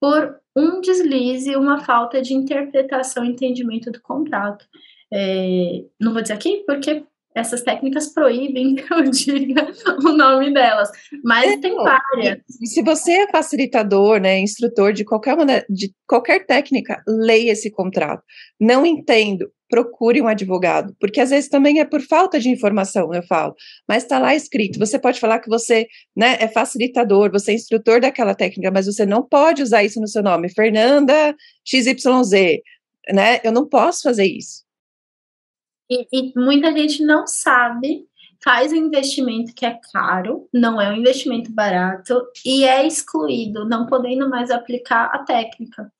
Por 0.00 0.38
um 0.56 0.80
deslize, 0.80 1.56
uma 1.56 1.84
falta 1.84 2.22
de 2.22 2.34
interpretação 2.34 3.24
e 3.24 3.30
entendimento 3.30 3.90
do 3.90 4.00
contrato. 4.00 4.64
É, 5.12 5.84
não 6.00 6.12
vou 6.12 6.22
dizer 6.22 6.34
aqui, 6.34 6.62
porque 6.66 7.04
essas 7.34 7.62
técnicas 7.62 8.12
proíbem 8.14 8.76
que 8.76 8.92
eu 8.92 9.02
diga 9.10 9.66
o 10.04 10.12
nome 10.12 10.54
delas, 10.54 10.88
mas 11.24 11.52
é, 11.52 11.58
tem 11.58 11.74
várias. 11.74 12.38
Se 12.48 12.82
você 12.82 13.12
é 13.12 13.30
facilitador, 13.30 14.20
né, 14.20 14.38
instrutor 14.38 14.92
de 14.92 15.04
qualquer 15.04 15.36
maneira, 15.36 15.66
de 15.68 15.92
qualquer 16.06 16.46
técnica, 16.46 17.02
leia 17.06 17.52
esse 17.52 17.70
contrato. 17.70 18.22
Não 18.60 18.86
entendo, 18.86 19.50
procure 19.74 20.22
um 20.22 20.28
advogado, 20.28 20.94
porque 21.00 21.20
às 21.20 21.30
vezes 21.30 21.50
também 21.50 21.80
é 21.80 21.84
por 21.84 22.00
falta 22.00 22.38
de 22.38 22.48
informação, 22.48 23.12
eu 23.12 23.24
falo, 23.24 23.52
mas 23.88 24.04
está 24.04 24.20
lá 24.20 24.32
escrito. 24.32 24.78
Você 24.78 25.00
pode 25.00 25.18
falar 25.18 25.40
que 25.40 25.48
você 25.48 25.88
né, 26.16 26.36
é 26.38 26.46
facilitador, 26.46 27.32
você 27.32 27.50
é 27.50 27.54
instrutor 27.54 28.00
daquela 28.00 28.36
técnica, 28.36 28.70
mas 28.70 28.86
você 28.86 29.04
não 29.04 29.26
pode 29.26 29.64
usar 29.64 29.82
isso 29.82 30.00
no 30.00 30.06
seu 30.06 30.22
nome, 30.22 30.48
Fernanda 30.48 31.34
XYZ, 31.64 32.60
né? 33.12 33.40
Eu 33.42 33.50
não 33.50 33.68
posso 33.68 34.02
fazer 34.02 34.26
isso. 34.26 34.62
E, 35.90 36.06
e 36.12 36.32
muita 36.36 36.70
gente 36.70 37.04
não 37.04 37.26
sabe 37.26 38.06
faz 38.44 38.72
um 38.72 38.76
investimento 38.76 39.54
que 39.54 39.66
é 39.66 39.80
caro, 39.92 40.48
não 40.52 40.80
é 40.80 40.88
um 40.90 40.96
investimento 40.96 41.50
barato 41.50 42.22
e 42.44 42.62
é 42.62 42.86
excluído, 42.86 43.66
não 43.66 43.86
podendo 43.86 44.28
mais 44.28 44.52
aplicar 44.52 45.06
a 45.06 45.24
técnica. 45.24 45.90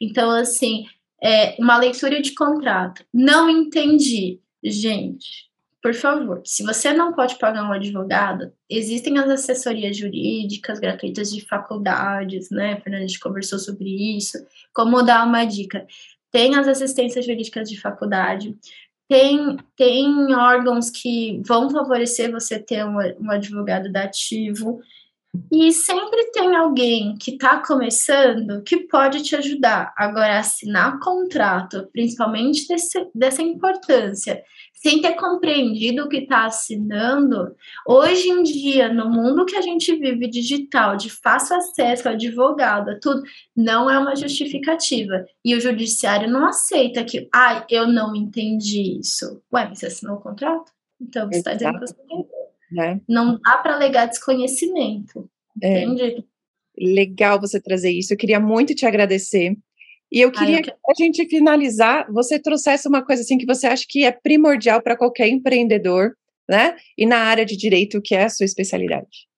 Então, 0.00 0.30
assim, 0.30 0.86
é, 1.22 1.56
uma 1.58 1.76
leitura 1.76 2.20
de 2.20 2.34
contrato. 2.34 3.04
Não 3.12 3.48
entendi. 3.48 4.40
Gente, 4.62 5.50
por 5.82 5.94
favor, 5.94 6.42
se 6.44 6.62
você 6.62 6.92
não 6.92 7.14
pode 7.14 7.38
pagar 7.38 7.64
um 7.64 7.72
advogado, 7.72 8.52
existem 8.68 9.18
as 9.18 9.30
assessorias 9.30 9.96
jurídicas 9.96 10.78
gratuitas 10.78 11.32
de 11.32 11.40
faculdades, 11.46 12.50
né? 12.50 12.74
A 12.74 12.80
Fernanda 12.80 13.06
conversou 13.22 13.58
sobre 13.58 14.16
isso. 14.16 14.38
Como 14.74 15.02
dar 15.02 15.26
uma 15.26 15.44
dica? 15.44 15.86
Tem 16.30 16.54
as 16.54 16.68
assistências 16.68 17.24
jurídicas 17.24 17.68
de 17.68 17.80
faculdade, 17.80 18.56
tem, 19.08 19.56
tem 19.74 20.34
órgãos 20.36 20.88
que 20.88 21.42
vão 21.44 21.68
favorecer 21.68 22.30
você 22.30 22.60
ter 22.60 22.84
um, 22.84 22.96
um 23.20 23.30
advogado 23.30 23.90
dativo. 23.90 24.80
E 25.52 25.72
sempre 25.72 26.30
tem 26.32 26.56
alguém 26.56 27.16
que 27.16 27.32
está 27.32 27.64
começando 27.64 28.62
que 28.62 28.88
pode 28.88 29.22
te 29.22 29.36
ajudar. 29.36 29.92
Agora, 29.96 30.38
assinar 30.38 30.98
contrato, 30.98 31.88
principalmente 31.92 32.66
desse, 32.66 33.08
dessa 33.14 33.40
importância, 33.40 34.42
sem 34.74 35.00
ter 35.00 35.14
compreendido 35.14 36.04
o 36.04 36.08
que 36.08 36.18
está 36.18 36.46
assinando, 36.46 37.54
hoje 37.86 38.28
em 38.28 38.42
dia, 38.42 38.92
no 38.92 39.08
mundo 39.08 39.44
que 39.44 39.54
a 39.54 39.60
gente 39.60 39.94
vive 39.94 40.26
digital, 40.26 40.96
de 40.96 41.10
fácil 41.10 41.56
acesso 41.56 42.08
advogado, 42.08 42.98
tudo, 42.98 43.22
não 43.54 43.88
é 43.88 43.98
uma 43.98 44.16
justificativa. 44.16 45.26
E 45.44 45.54
o 45.54 45.60
judiciário 45.60 46.28
não 46.28 46.46
aceita 46.46 47.04
que, 47.04 47.28
ai, 47.32 47.58
ah, 47.58 47.66
eu 47.70 47.86
não 47.86 48.16
entendi 48.16 48.98
isso. 48.98 49.40
Ué, 49.52 49.68
você 49.68 49.86
assinou 49.86 50.16
o 50.16 50.20
contrato? 50.20 50.72
Então, 51.00 51.28
você 51.28 51.38
está 51.38 51.54
dizendo 51.54 51.78
que 51.78 51.86
você 51.86 51.94
entendeu. 52.02 52.39
Né? 52.70 53.00
Não 53.08 53.38
dá 53.38 53.58
para 53.58 53.74
alegar 53.74 54.06
desconhecimento, 54.06 55.28
é. 55.62 55.82
entende? 55.82 56.24
Legal 56.78 57.40
você 57.40 57.60
trazer 57.60 57.90
isso. 57.90 58.12
Eu 58.12 58.16
queria 58.16 58.40
muito 58.40 58.74
te 58.74 58.86
agradecer. 58.86 59.56
E 60.12 60.20
eu 60.20 60.32
queria 60.32 60.56
Ai, 60.56 60.62
eu 60.62 60.64
que 60.64 60.72
a 60.72 61.04
gente 61.04 61.28
finalizar, 61.28 62.10
você 62.10 62.38
trouxesse 62.38 62.88
uma 62.88 63.04
coisa 63.04 63.22
assim 63.22 63.38
que 63.38 63.46
você 63.46 63.66
acha 63.66 63.84
que 63.88 64.04
é 64.04 64.10
primordial 64.10 64.82
para 64.82 64.96
qualquer 64.96 65.28
empreendedor, 65.28 66.16
né? 66.48 66.76
E 66.98 67.06
na 67.06 67.18
área 67.18 67.44
de 67.44 67.56
direito, 67.56 68.02
que 68.02 68.14
é 68.14 68.24
a 68.24 68.28
sua 68.28 68.44
especialidade? 68.44 69.28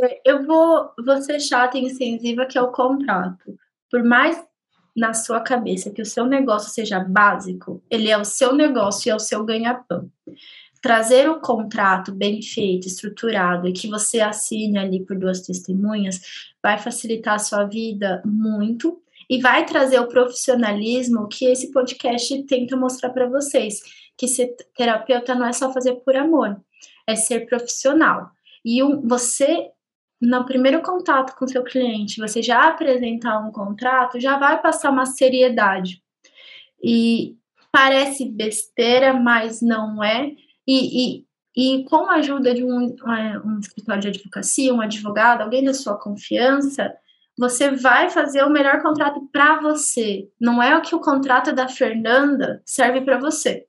É, 0.00 0.20
eu 0.24 0.44
vou, 0.44 0.90
vou 1.04 1.22
ser 1.22 1.40
chata 1.40 1.78
e 1.78 1.84
incisiva, 1.84 2.46
que 2.46 2.58
é 2.58 2.62
o 2.62 2.72
contrato. 2.72 3.56
Por 3.90 4.02
mais 4.02 4.42
na 4.94 5.12
sua 5.12 5.40
cabeça 5.40 5.90
que 5.90 6.02
o 6.02 6.06
seu 6.06 6.24
negócio 6.24 6.70
seja 6.70 7.00
básico, 7.00 7.82
ele 7.90 8.08
é 8.08 8.16
o 8.16 8.24
seu 8.24 8.54
negócio 8.54 9.08
e 9.08 9.10
é 9.10 9.14
o 9.14 9.20
seu 9.20 9.44
ganha-pão. 9.44 10.10
Trazer 10.84 11.30
o 11.30 11.40
contrato 11.40 12.12
bem 12.12 12.42
feito, 12.42 12.86
estruturado 12.86 13.66
e 13.66 13.72
que 13.72 13.88
você 13.88 14.20
assine 14.20 14.76
ali 14.76 15.02
por 15.02 15.18
duas 15.18 15.40
testemunhas 15.40 16.20
vai 16.62 16.76
facilitar 16.76 17.36
a 17.36 17.38
sua 17.38 17.64
vida 17.64 18.20
muito 18.22 19.00
e 19.30 19.40
vai 19.40 19.64
trazer 19.64 19.98
o 19.98 20.08
profissionalismo 20.08 21.26
que 21.26 21.46
esse 21.46 21.70
podcast 21.70 22.42
tenta 22.42 22.76
mostrar 22.76 23.08
para 23.08 23.26
vocês, 23.26 23.80
que 24.14 24.28
ser 24.28 24.54
terapeuta 24.76 25.34
não 25.34 25.46
é 25.46 25.54
só 25.54 25.72
fazer 25.72 25.94
por 26.04 26.14
amor, 26.16 26.60
é 27.06 27.16
ser 27.16 27.46
profissional. 27.46 28.28
E 28.62 28.82
um, 28.82 29.00
você 29.08 29.70
no 30.20 30.44
primeiro 30.44 30.82
contato 30.82 31.34
com 31.34 31.48
seu 31.48 31.64
cliente, 31.64 32.20
você 32.20 32.42
já 32.42 32.68
apresentar 32.68 33.38
um 33.38 33.50
contrato, 33.50 34.20
já 34.20 34.36
vai 34.36 34.60
passar 34.60 34.90
uma 34.90 35.06
seriedade. 35.06 36.02
E 36.82 37.38
parece 37.72 38.26
besteira, 38.26 39.14
mas 39.14 39.62
não 39.62 40.04
é. 40.04 40.30
E, 40.66 41.24
e, 41.56 41.80
e 41.80 41.84
com 41.84 42.10
a 42.10 42.16
ajuda 42.16 42.54
de 42.54 42.64
um, 42.64 42.94
um 43.44 43.58
escritório 43.58 44.02
de 44.02 44.08
advocacia, 44.08 44.74
um 44.74 44.80
advogado, 44.80 45.42
alguém 45.42 45.64
da 45.64 45.74
sua 45.74 45.96
confiança, 45.96 46.94
você 47.36 47.70
vai 47.70 48.10
fazer 48.10 48.42
o 48.44 48.50
melhor 48.50 48.80
contrato 48.82 49.20
para 49.32 49.60
você. 49.60 50.28
Não 50.40 50.62
é 50.62 50.76
o 50.76 50.82
que 50.82 50.94
o 50.94 51.00
contrato 51.00 51.52
da 51.52 51.68
Fernanda 51.68 52.62
serve 52.64 53.00
para 53.00 53.18
você. 53.18 53.66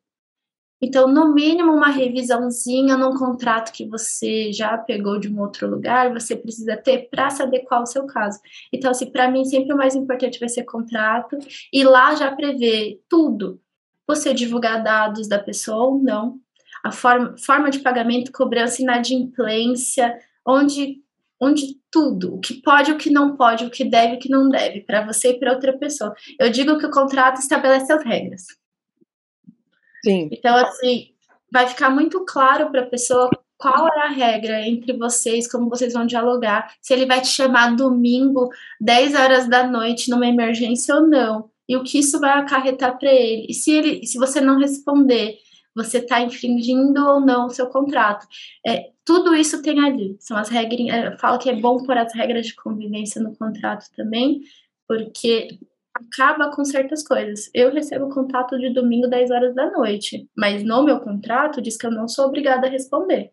Então, 0.82 1.08
no 1.08 1.34
mínimo, 1.34 1.72
uma 1.72 1.88
revisãozinha 1.88 2.98
num 2.98 3.18
contrato 3.18 3.72
que 3.72 3.88
você 3.88 4.52
já 4.52 4.78
pegou 4.78 5.18
de 5.18 5.28
um 5.28 5.40
outro 5.40 5.68
lugar, 5.68 6.14
você 6.14 6.36
precisa 6.36 6.76
ter 6.76 7.10
para 7.10 7.30
se 7.30 7.42
adequar 7.42 7.80
ao 7.80 7.88
seu 7.88 8.06
caso. 8.06 8.40
Então, 8.72 8.92
assim, 8.92 9.10
para 9.10 9.32
mim, 9.32 9.46
sempre 9.46 9.74
o 9.74 9.78
mais 9.78 9.96
importante 9.96 10.40
vai 10.40 10.50
ser 10.50 10.64
contrato, 10.64 11.38
e 11.72 11.84
lá 11.84 12.14
já 12.16 12.32
prevê 12.36 13.00
tudo. 13.10 13.60
Você 14.06 14.34
divulgar 14.34 14.84
dados 14.84 15.28
da 15.28 15.40
pessoa 15.40 15.86
ou 15.86 15.98
não, 15.98 16.40
a 16.86 16.92
forma, 16.92 17.36
forma 17.36 17.72
de 17.72 17.80
pagamento, 17.80 18.32
cobrança, 18.32 18.80
inadimplência, 18.80 20.16
onde, 20.46 21.02
onde 21.42 21.82
tudo, 21.90 22.36
o 22.36 22.40
que 22.40 22.62
pode, 22.62 22.92
o 22.92 22.98
que 22.98 23.10
não 23.10 23.36
pode, 23.36 23.66
o 23.66 23.72
que 23.72 23.84
deve, 23.84 24.18
o 24.18 24.20
que 24.20 24.30
não 24.30 24.48
deve, 24.48 24.82
para 24.82 25.04
você 25.04 25.32
e 25.32 25.40
para 25.40 25.52
outra 25.52 25.76
pessoa. 25.76 26.14
Eu 26.40 26.52
digo 26.52 26.78
que 26.78 26.86
o 26.86 26.92
contrato 26.92 27.40
estabelece 27.40 27.92
as 27.92 28.04
regras. 28.04 28.44
Sim. 30.04 30.30
Então, 30.32 30.56
assim, 30.58 31.08
vai 31.52 31.66
ficar 31.66 31.90
muito 31.90 32.24
claro 32.24 32.70
para 32.70 32.82
a 32.82 32.88
pessoa 32.88 33.32
qual 33.58 33.88
é 33.88 34.02
a 34.02 34.10
regra 34.10 34.62
entre 34.68 34.94
vocês, 34.94 35.52
como 35.52 35.68
vocês 35.68 35.92
vão 35.92 36.06
dialogar, 36.06 36.72
se 36.80 36.94
ele 36.94 37.08
vai 37.08 37.20
te 37.20 37.30
chamar 37.30 37.76
domingo, 37.76 38.48
10 38.80 39.16
horas 39.16 39.50
da 39.50 39.66
noite, 39.66 40.12
numa 40.12 40.28
emergência 40.28 40.94
ou 40.94 41.08
não, 41.08 41.50
e 41.68 41.76
o 41.76 41.84
que 41.84 41.98
isso 41.98 42.20
vai 42.20 42.38
acarretar 42.38 42.96
para 43.00 43.12
ele. 43.12 43.48
E 43.50 43.56
se, 43.56 43.72
ele, 43.72 44.06
se 44.06 44.20
você 44.20 44.40
não 44.40 44.60
responder, 44.60 45.40
você 45.76 45.98
está 45.98 46.22
infringindo 46.22 47.06
ou 47.06 47.20
não 47.20 47.48
o 47.48 47.50
seu 47.50 47.68
contrato. 47.68 48.26
É, 48.66 48.92
tudo 49.04 49.36
isso 49.36 49.62
tem 49.62 49.80
ali. 49.86 50.16
São 50.20 50.38
as 50.38 50.50
regras. 50.50 50.80
É, 50.88 51.08
eu 51.10 51.18
falo 51.18 51.38
que 51.38 51.50
é 51.50 51.56
bom 51.56 51.84
pôr 51.84 51.98
as 51.98 52.14
regras 52.14 52.48
de 52.48 52.56
convivência 52.56 53.22
no 53.22 53.36
contrato 53.36 53.86
também, 53.96 54.42
porque 54.88 55.60
acaba 55.94 56.50
com 56.56 56.64
certas 56.64 57.06
coisas. 57.06 57.50
Eu 57.54 57.72
recebo 57.72 58.10
contato 58.10 58.58
de 58.58 58.74
domingo 58.74 59.08
10 59.08 59.32
horas 59.32 59.56
da 59.56 59.70
noite, 59.72 60.30
mas 60.36 60.64
no 60.64 60.84
meu 60.84 61.00
contrato 61.00 61.62
diz 61.62 61.78
que 61.78 61.86
eu 61.86 61.92
não 61.92 62.08
sou 62.08 62.26
obrigada 62.26 62.68
a 62.68 62.70
responder. 62.70 63.32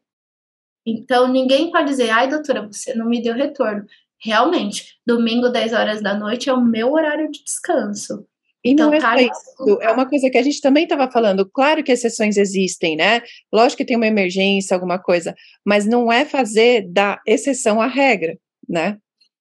Então 0.87 1.29
ninguém 1.29 1.71
pode 1.71 1.89
dizer, 1.89 2.11
ai 2.11 2.29
doutora, 2.29 2.67
você 2.67 2.95
não 2.95 3.07
me 3.07 3.23
deu 3.23 3.35
retorno. 3.35 3.85
Realmente, 4.21 4.99
domingo 5.07 5.49
10 5.49 5.73
horas 5.73 6.03
da 6.03 6.15
noite 6.15 6.49
é 6.49 6.53
o 6.53 6.61
meu 6.61 6.93
horário 6.93 7.31
de 7.31 7.43
descanso. 7.43 8.27
E 8.65 8.71
então, 8.71 8.91
não 8.91 8.95
é 8.95 9.23
isso, 9.25 9.81
é 9.81 9.91
uma 9.91 10.09
coisa 10.09 10.31
que 10.31 10.39
a 10.39 10.43
gente 10.43 10.61
também 10.61 10.85
estava 10.85 11.11
falando. 11.11 11.45
Claro 11.51 11.83
que 11.83 11.91
exceções 11.91 12.37
existem, 12.37 12.97
né? 12.97 13.23
Lógico 13.53 13.79
que 13.79 13.85
tem 13.85 13.97
uma 13.97 14.07
emergência, 14.07 14.75
alguma 14.75 14.99
coisa, 14.99 15.35
mas 15.65 15.85
não 15.85 16.13
é 16.13 16.25
fazer 16.25 16.87
da 16.89 17.21
exceção 17.27 17.81
a 17.81 17.87
regra, 17.87 18.39
né? 18.69 18.99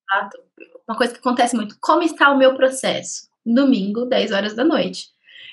Exato 0.10 0.52
uma 0.92 0.98
coisa 0.98 1.14
que 1.14 1.20
acontece 1.20 1.56
muito. 1.56 1.78
Como 1.80 2.04
está 2.04 2.32
o 2.32 2.38
meu 2.38 2.56
processo? 2.56 3.30
Domingo, 3.46 4.06
10 4.06 4.32
horas 4.32 4.54
da 4.54 4.64
noite. 4.64 5.08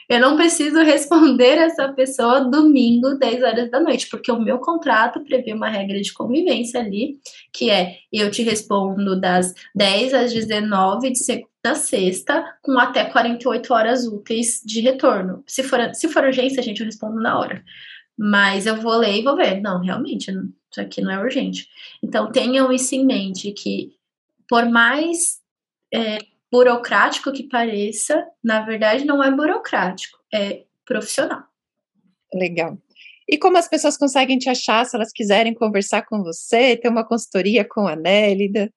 Eu 0.09 0.21
não 0.21 0.37
preciso 0.37 0.79
responder 0.83 1.59
essa 1.59 1.93
pessoa 1.93 2.41
domingo, 2.41 3.19
10 3.19 3.43
horas 3.43 3.71
da 3.71 3.81
noite, 3.81 4.09
porque 4.09 4.33
o 4.33 4.41
meu 4.41 4.59
contrato 4.59 5.21
prevê 5.25 5.53
uma 5.53 5.69
regra 5.69 6.01
de 6.01 6.13
convivência 6.13 6.81
ali, 6.81 7.19
que 7.53 7.71
é 7.71 7.99
eu 8.13 8.31
te 8.31 8.43
respondo 8.43 9.21
das 9.21 9.53
10 9.75 10.15
às 10.15 10.33
19 10.33 11.11
de 11.11 11.19
segunda 11.19 11.49
a 11.65 11.75
sexta, 11.75 12.57
com 12.63 12.79
até 12.79 13.05
48 13.05 13.75
horas 13.75 14.07
úteis 14.07 14.63
de 14.65 14.81
retorno. 14.81 15.43
Se 15.47 15.63
for, 15.63 15.95
se 15.95 16.09
for 16.09 16.25
urgência, 16.25 16.63
gente, 16.63 16.81
eu 16.81 16.87
respondo 16.87 17.21
na 17.21 17.39
hora. 17.39 17.65
Mas 18.17 18.67
eu 18.67 18.77
vou 18.77 18.97
ler 18.97 19.19
e 19.19 19.23
vou 19.23 19.37
ver. 19.37 19.61
Não, 19.61 19.81
realmente, 19.81 20.31
isso 20.31 20.81
aqui 20.81 21.01
não 21.01 21.11
é 21.11 21.21
urgente. 21.21 21.69
Então, 22.03 22.31
tenham 22.33 22.73
isso 22.73 22.95
em 22.95 23.05
mente, 23.05 23.53
que 23.53 23.93
por 24.49 24.69
mais 24.69 25.41
é, 25.93 26.19
burocrático 26.51 27.33
que 27.33 27.49
pareça, 27.49 28.27
na 28.43 28.63
verdade 28.63 29.05
não 29.05 29.23
é 29.23 29.31
burocrático, 29.31 30.19
é 30.33 30.65
profissional. 30.85 31.45
Legal. 32.33 32.79
E 33.29 33.37
como 33.37 33.59
as 33.59 33.69
pessoas 33.69 33.99
conseguem 33.99 34.39
te 34.39 34.49
achar 34.49 34.87
se 34.87 34.97
elas 34.97 35.13
quiserem 35.13 35.53
conversar 35.53 36.03
com 36.03 36.23
você, 36.23 36.77
ter 36.77 36.89
uma 36.89 37.05
consultoria 37.05 37.65
com 37.65 37.87
a 37.87 37.95
Nélida? 37.95 38.73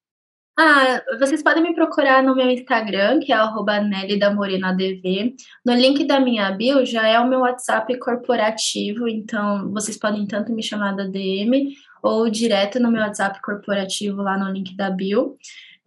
Ah, 0.60 1.02
vocês 1.18 1.42
podem 1.42 1.64
me 1.64 1.74
procurar 1.74 2.22
no 2.22 2.36
meu 2.36 2.50
Instagram, 2.50 3.22
que 3.22 3.32
é 3.32 3.36
AD. 3.36 5.36
No 5.66 5.74
link 5.74 6.06
da 6.06 6.20
minha 6.20 6.52
bio 6.52 6.86
já 6.86 7.08
é 7.08 7.20
o 7.20 7.28
meu 7.28 7.40
WhatsApp 7.40 7.98
corporativo, 7.98 9.08
então 9.08 9.72
vocês 9.72 9.98
podem 9.98 10.28
tanto 10.28 10.52
me 10.52 10.62
chamar 10.62 10.96
da 10.96 11.06
DM 11.06 11.70
ou 12.04 12.30
direto 12.30 12.80
no 12.80 12.92
meu 12.92 13.02
WhatsApp 13.02 13.42
corporativo 13.42 14.22
lá 14.22 14.38
no 14.38 14.52
link 14.52 14.76
da 14.76 14.90
bio. 14.90 15.38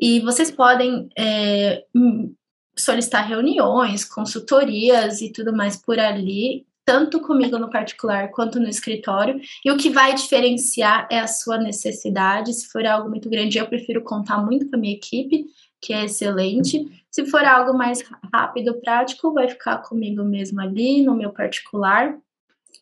E 0.04 0.20
vocês 0.20 0.50
podem 0.50 1.08
é, 1.16 1.82
hum, 1.94 2.34
solicitar 2.76 3.26
reuniões, 3.26 4.04
consultorias 4.04 5.22
e 5.22 5.32
tudo 5.32 5.50
mais 5.50 5.78
por 5.78 5.98
ali, 5.98 6.66
tanto 6.84 7.22
comigo 7.22 7.58
no 7.58 7.70
particular 7.70 8.30
quanto 8.30 8.60
no 8.60 8.68
escritório. 8.68 9.40
E 9.64 9.70
o 9.70 9.78
que 9.78 9.88
vai 9.88 10.14
diferenciar 10.14 11.08
é 11.10 11.20
a 11.20 11.26
sua 11.26 11.56
necessidade. 11.56 12.52
Se 12.52 12.68
for 12.68 12.84
algo 12.84 13.08
muito 13.08 13.30
grande, 13.30 13.56
eu 13.56 13.66
prefiro 13.66 14.02
contar 14.02 14.44
muito 14.44 14.68
com 14.68 14.76
a 14.76 14.78
minha 14.78 14.92
equipe, 14.92 15.46
que 15.80 15.94
é 15.94 16.04
excelente. 16.04 16.86
Se 17.10 17.24
for 17.24 17.42
algo 17.42 17.72
mais 17.72 18.04
rápido, 18.30 18.74
prático, 18.82 19.32
vai 19.32 19.48
ficar 19.48 19.78
comigo 19.78 20.22
mesmo 20.22 20.60
ali, 20.60 21.02
no 21.02 21.16
meu 21.16 21.30
particular. 21.30 22.14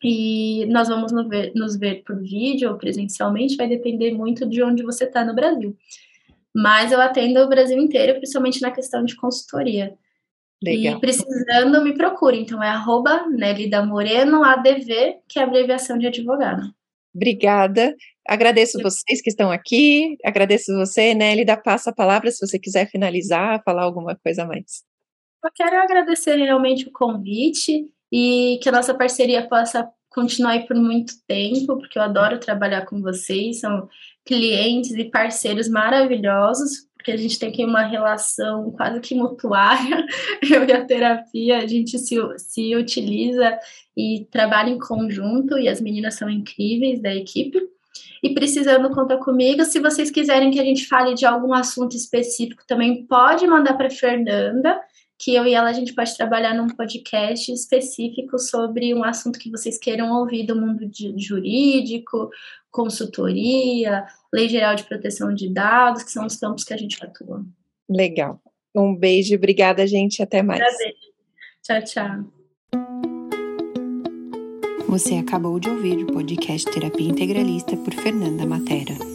E 0.03 0.65
nós 0.65 0.89
vamos 0.89 1.13
nos 1.13 1.29
ver, 1.29 1.53
nos 1.55 1.77
ver 1.77 2.03
por 2.03 2.21
vídeo 2.21 2.69
ou 2.69 2.77
presencialmente, 2.77 3.55
vai 3.55 3.69
depender 3.69 4.11
muito 4.11 4.45
de 4.45 4.61
onde 4.61 4.83
você 4.83 5.05
está 5.05 5.23
no 5.23 5.33
Brasil. 5.33 5.73
Mas 6.55 6.91
eu 6.91 7.01
atendo 7.01 7.39
o 7.39 7.49
Brasil 7.49 7.77
inteiro, 7.77 8.15
principalmente 8.15 8.61
na 8.61 8.71
questão 8.71 9.03
de 9.03 9.15
consultoria. 9.15 9.97
Legal. 10.63 10.97
E 10.97 10.99
precisando, 10.99 11.83
me 11.83 11.93
procure. 11.93 12.39
Então 12.39 12.63
é 12.63 12.69
arroba 12.69 13.27
Nelida 13.27 13.85
Moreno, 13.85 14.43
ADV, 14.43 15.17
que 15.27 15.39
é 15.39 15.41
a 15.41 15.45
abreviação 15.45 15.97
de 15.97 16.07
advogado. 16.07 16.73
Obrigada. 17.13 17.95
Agradeço 18.27 18.81
vocês 18.81 19.21
que 19.21 19.29
estão 19.29 19.51
aqui. 19.51 20.17
Agradeço 20.23 20.73
você, 20.75 21.13
Nélida. 21.13 21.57
Passa 21.57 21.89
a 21.89 21.93
palavra 21.93 22.31
se 22.31 22.45
você 22.45 22.57
quiser 22.57 22.89
finalizar, 22.89 23.61
falar 23.63 23.83
alguma 23.83 24.15
coisa 24.15 24.43
a 24.43 24.47
mais. 24.47 24.83
Eu 25.43 25.51
quero 25.53 25.75
agradecer 25.75 26.37
realmente 26.37 26.87
o 26.87 26.91
convite 26.91 27.85
e 28.11 28.59
que 28.63 28.69
a 28.69 28.71
nossa 28.71 28.93
parceria 28.93 29.47
possa 29.47 29.87
continuar 30.13 30.65
por 30.65 30.75
muito 30.75 31.13
tempo, 31.27 31.77
porque 31.77 31.97
eu 31.97 32.03
adoro 32.03 32.39
trabalhar 32.39 32.85
com 32.85 33.01
vocês, 33.01 33.59
são 33.59 33.89
clientes 34.25 34.91
e 34.91 35.05
parceiros 35.05 35.67
maravilhosos, 35.67 36.87
porque 36.95 37.11
a 37.11 37.17
gente 37.17 37.37
tem 37.37 37.49
aqui 37.49 37.65
uma 37.65 37.83
relação 37.83 38.71
quase 38.71 39.01
que 39.01 39.13
mutuária, 39.13 40.05
eu 40.49 40.65
e 40.65 40.71
a 40.71 40.85
terapia, 40.85 41.57
a 41.57 41.67
gente 41.67 41.99
se, 41.99 42.15
se 42.37 42.75
utiliza 42.75 43.59
e 43.97 44.25
trabalha 44.31 44.69
em 44.69 44.79
conjunto, 44.79 45.57
e 45.57 45.67
as 45.67 45.81
meninas 45.81 46.15
são 46.15 46.29
incríveis 46.29 47.01
da 47.01 47.13
equipe. 47.13 47.59
E 48.23 48.33
precisando, 48.33 48.89
conta 48.89 49.17
comigo. 49.17 49.65
Se 49.65 49.81
vocês 49.81 50.09
quiserem 50.09 50.49
que 50.49 50.59
a 50.59 50.63
gente 50.63 50.87
fale 50.87 51.13
de 51.13 51.25
algum 51.25 51.53
assunto 51.53 51.97
específico, 51.97 52.63
também 52.65 53.05
pode 53.05 53.45
mandar 53.45 53.73
para 53.73 53.89
Fernanda 53.89 54.79
que 55.23 55.33
eu 55.33 55.45
e 55.45 55.53
ela 55.53 55.69
a 55.69 55.73
gente 55.73 55.93
pode 55.93 56.15
trabalhar 56.17 56.53
num 56.53 56.67
podcast 56.67 57.49
específico 57.49 58.37
sobre 58.37 58.93
um 58.93 59.05
assunto 59.05 59.39
que 59.39 59.49
vocês 59.49 59.77
queiram 59.77 60.11
ouvir 60.11 60.45
do 60.45 60.59
mundo 60.59 60.85
de, 60.85 61.13
jurídico, 61.17 62.29
consultoria, 62.69 64.05
lei 64.33 64.49
geral 64.49 64.75
de 64.75 64.83
proteção 64.83 65.33
de 65.33 65.47
dados, 65.49 66.03
que 66.03 66.11
são 66.11 66.25
os 66.25 66.35
campos 66.35 66.65
que 66.65 66.73
a 66.73 66.77
gente 66.77 67.01
atua. 67.01 67.45
Legal. 67.89 68.41
Um 68.75 68.93
beijo, 68.93 69.35
obrada, 69.35 69.87
gente, 69.87 70.21
até 70.21 70.43
mais. 70.43 70.61
Tchau, 71.61 71.81
tchau. 71.83 72.25
Você 74.89 75.15
acabou 75.15 75.57
de 75.59 75.69
ouvir 75.69 76.03
o 76.03 76.07
podcast 76.07 76.69
Terapia 76.69 77.07
Integralista 77.07 77.77
por 77.77 77.93
Fernanda 77.93 78.45
Matera. 78.45 79.12